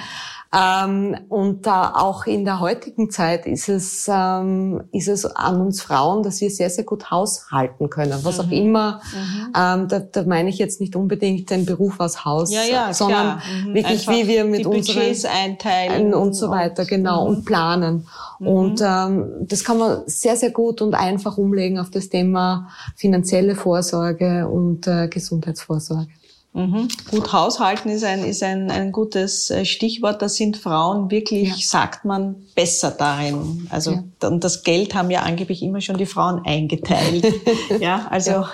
Ähm, 0.52 1.16
und 1.30 1.68
äh, 1.68 1.70
auch 1.70 2.26
in 2.26 2.44
der 2.44 2.60
heutigen 2.60 3.12
Zeit 3.12 3.46
ist 3.46 3.70
es, 3.70 4.10
ähm, 4.12 4.82
ist 4.92 5.08
es 5.08 5.26
an 5.26 5.62
uns 5.62 5.84
Frauen, 5.84 6.24
dass 6.24 6.42
wir 6.42 6.50
sehr, 6.50 6.72
sehr 6.72 6.86
gut 6.86 7.12
haushalten 7.12 7.92
können. 7.92 8.18
Was 8.24 8.40
mhm. 8.40 8.44
auch 8.44 8.52
immer, 8.52 9.02
mhm. 9.14 9.54
ähm, 9.56 9.88
da, 9.88 10.00
da 10.00 10.24
meine 10.24 10.50
ich 10.50 10.58
jetzt 10.58 10.82
nicht 10.82 10.96
unbedingt 10.96 11.52
den 11.52 11.68
Beruf 11.68 12.02
als 12.02 12.26
Haus, 12.26 12.52
ja, 12.52 12.64
ja, 12.64 12.94
sondern 12.94 13.38
mhm. 13.38 13.76
wirklich, 13.76 14.08
Einfach 14.08 14.14
wie 14.14 14.28
wir 14.28 14.44
mit 14.46 14.66
unseren 14.66 15.14
einteilen 15.32 16.16
und 16.16 16.34
so 16.34 16.50
weiter, 16.50 16.82
und, 16.82 16.90
genau, 16.90 17.28
und 17.28 17.40
mhm. 17.40 17.46
planen. 17.46 18.08
Mhm. 18.40 18.48
Und 18.48 18.82
ähm, 18.82 19.26
das 19.42 19.64
kann 19.64 19.78
man 19.78 20.02
sehr, 20.08 20.36
sehr 20.36 20.50
gut 20.50 20.82
und 20.82 20.96
einfach 20.96 21.38
umlegen 21.38 21.78
auf 21.78 21.92
das 21.92 22.10
Thema 22.10 22.70
finanzielle 22.96 23.54
Vorsorge 23.54 24.48
und 24.48 24.88
äh, 24.88 25.10
Gesundheitsvorsorge. 25.10 26.10
Mhm. 26.54 26.88
Gut 27.12 27.32
haushalten 27.32 27.90
ist 27.90 28.04
ein, 28.04 28.24
ist 28.24 28.42
ein, 28.42 28.72
ein 28.72 28.92
gutes 28.92 29.52
äh, 29.52 29.66
Stichwort. 29.66 30.22
Da 30.22 30.28
sind 30.28 30.58
Frauen 30.58 31.12
wirklich, 31.12 31.50
ja. 31.50 31.56
sagt 31.60 32.06
man, 32.06 32.38
besser 32.56 32.90
darin. 32.90 33.68
Also, 33.70 33.92
ja. 33.92 34.28
und 34.28 34.44
das 34.44 34.64
Geld 34.64 34.96
haben 34.96 35.12
ja 35.12 35.22
angeblich 35.22 35.62
immer 35.62 35.80
schon 35.80 35.98
die 35.98 36.08
Frauen 36.08 36.42
eingeteilt. 36.46 37.26
ja, 37.80 38.08
also 38.10 38.32
ja. 38.32 38.50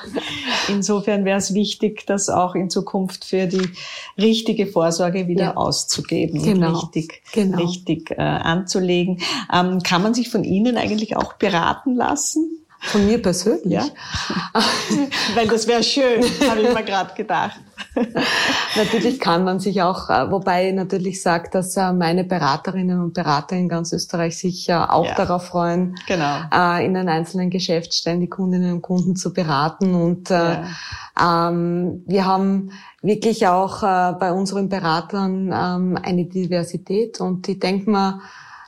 insofern 0.68 1.24
wäre 1.24 1.38
es 1.38 1.54
wichtig, 1.54 2.06
das 2.06 2.28
auch 2.28 2.54
in 2.54 2.70
Zukunft 2.70 3.24
für 3.24 3.48
die 3.48 3.70
richtige 4.18 4.68
Vorsorge 4.68 5.30
wieder 5.30 5.58
auszugeben 5.58 6.44
genau. 6.44 6.80
richtig, 6.80 7.22
genau. 7.32 7.58
richtig 7.58 8.12
äh, 8.12 8.22
anzulegen. 8.22 9.22
Ähm, 9.54 9.82
kann 9.84 10.04
man 10.04 10.14
sich 10.14 10.30
von 10.30 10.44
Ihnen 10.44 10.76
eigentlich 10.76 11.16
auch 11.16 11.34
beraten 11.34 11.96
lassen? 11.96 12.65
Von 12.80 13.06
mir 13.06 13.22
persönlich? 13.22 13.74
Ja. 13.74 13.86
Weil 15.36 15.48
das 15.48 15.68
wäre 15.68 15.84
schön, 15.84 16.24
habe 16.50 16.62
ich 16.62 16.74
mir 16.74 16.84
gerade 16.84 17.14
gedacht. 17.16 17.60
natürlich 18.76 19.20
kann 19.20 19.44
man 19.44 19.60
sich 19.60 19.82
auch, 19.82 20.10
äh, 20.10 20.30
wobei 20.30 20.70
ich 20.70 20.76
natürlich 20.76 21.22
sage, 21.22 21.50
dass 21.52 21.76
äh, 21.78 21.94
meine 21.94 22.24
Beraterinnen 22.24 23.02
und 23.02 23.14
Berater 23.14 23.56
in 23.56 23.70
ganz 23.70 23.94
Österreich 23.94 24.38
sich 24.38 24.72
auch 24.74 25.06
ja. 25.06 25.16
darauf 25.16 25.48
freuen, 25.48 25.96
genau. 26.08 26.42
Äh, 26.54 26.86
in 26.86 26.96
einen 26.96 27.10
einzelnen 27.10 27.50
Geschäftsstellen 27.50 28.20
die 28.20 28.30
Kundinnen 28.30 28.74
und 28.74 28.82
Kunden 28.82 29.16
zu 29.16 29.34
beraten. 29.34 29.94
Und 29.96 30.30
ja. 30.30 30.66
ähm, 31.20 32.04
wir 32.06 32.26
haben 32.26 32.72
wirklich 33.02 33.48
auch 33.48 33.82
bei 33.82 34.32
unseren 34.32 34.68
Beratern 34.68 35.52
ähm, 35.54 36.00
eine 36.02 36.26
Diversität 36.26 37.22
und 37.22 37.48
ich 37.48 37.60
denke 37.60 37.90
mal, 37.90 38.20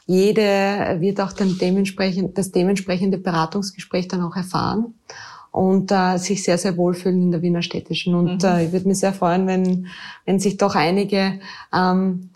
jede 0.08 0.98
wird 1.00 1.22
auch 1.22 1.34
dann 1.34 1.58
dementsprechend, 1.60 2.38
das 2.38 2.52
dementsprechende 2.52 3.18
Beratungsgespräch 3.18 4.08
dann 4.08 4.24
auch 4.24 4.36
erfahren 4.36 4.96
und 5.52 5.92
äh, 5.92 6.18
sich 6.18 6.44
sehr, 6.44 6.58
sehr 6.58 6.78
wohlfühlen 6.78 7.22
in 7.22 7.32
der 7.32 7.42
Wiener 7.42 7.62
Städtischen. 7.62 8.16
Und 8.16 8.44
mhm. 8.44 8.50
äh, 8.50 8.66
ich 8.66 8.72
würde 8.72 8.88
mich 8.88 9.00
sehr 9.00 9.14
freuen, 9.14 9.48
wenn, 9.48 9.88
wenn 10.26 10.40
sich 10.40 10.58
doch 10.58 10.76
einige 10.76 11.40
ähm, 11.74 12.30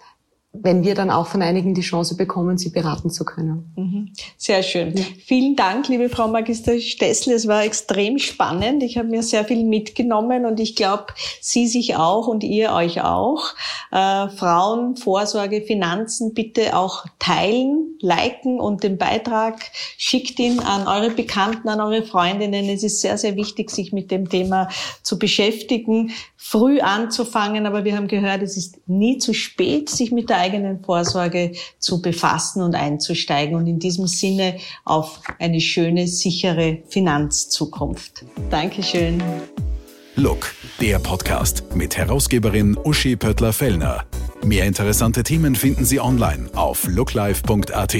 wenn 0.53 0.83
wir 0.83 0.95
dann 0.95 1.11
auch 1.11 1.27
von 1.27 1.41
einigen 1.41 1.73
die 1.73 1.81
Chance 1.81 2.17
bekommen, 2.17 2.57
sie 2.57 2.71
beraten 2.71 3.09
zu 3.09 3.23
können. 3.23 3.71
Mhm. 3.77 4.11
Sehr 4.37 4.61
schön. 4.63 4.95
Ja. 4.97 5.05
Vielen 5.25 5.55
Dank, 5.55 5.87
liebe 5.87 6.09
Frau 6.09 6.27
Magister 6.27 6.77
Stessel. 6.77 7.33
Es 7.33 7.47
war 7.47 7.63
extrem 7.63 8.17
spannend. 8.17 8.83
Ich 8.83 8.97
habe 8.97 9.07
mir 9.07 9.23
sehr 9.23 9.45
viel 9.45 9.63
mitgenommen 9.63 10.45
und 10.45 10.59
ich 10.59 10.75
glaube, 10.75 11.05
Sie 11.39 11.67
sich 11.67 11.95
auch 11.95 12.27
und 12.27 12.43
ihr 12.43 12.73
euch 12.73 13.01
auch. 13.01 13.53
Äh, 13.91 14.27
Frauen, 14.27 14.97
Vorsorge, 14.97 15.61
Finanzen 15.61 16.33
bitte 16.33 16.75
auch 16.75 17.05
teilen, 17.17 17.97
liken 18.01 18.59
und 18.59 18.83
den 18.83 18.97
Beitrag 18.97 19.61
schickt 19.97 20.37
ihn 20.39 20.59
an 20.59 20.85
eure 20.85 21.11
Bekannten, 21.11 21.69
an 21.69 21.79
eure 21.79 22.03
Freundinnen. 22.03 22.65
Es 22.65 22.83
ist 22.83 22.99
sehr, 22.99 23.17
sehr 23.17 23.37
wichtig, 23.37 23.69
sich 23.69 23.93
mit 23.93 24.11
dem 24.11 24.27
Thema 24.27 24.67
zu 25.01 25.17
beschäftigen, 25.17 26.11
früh 26.35 26.81
anzufangen. 26.81 27.65
Aber 27.65 27.85
wir 27.85 27.95
haben 27.95 28.09
gehört, 28.09 28.41
es 28.41 28.57
ist 28.57 28.79
nie 28.87 29.17
zu 29.17 29.33
spät, 29.33 29.89
sich 29.89 30.11
mit 30.11 30.29
der 30.29 30.40
eigenen 30.41 30.83
Vorsorge 30.83 31.53
zu 31.79 32.01
befassen 32.01 32.61
und 32.61 32.75
einzusteigen 32.75 33.55
und 33.55 33.67
in 33.67 33.79
diesem 33.79 34.07
Sinne 34.07 34.57
auf 34.83 35.21
eine 35.39 35.61
schöne, 35.61 36.07
sichere 36.07 36.79
Finanzzukunft. 36.89 38.25
Dankeschön. 38.49 39.21
Look, 40.15 40.53
der 40.81 40.99
Podcast 40.99 41.63
mit 41.73 41.95
Herausgeberin 41.95 42.77
Uschi 42.83 43.15
Pöttler-Fellner. 43.15 44.05
Mehr 44.43 44.65
interessante 44.65 45.23
Themen 45.23 45.55
finden 45.55 45.85
Sie 45.85 45.99
online 45.99 46.49
auf 46.53 46.87
looklife.at. 46.87 47.95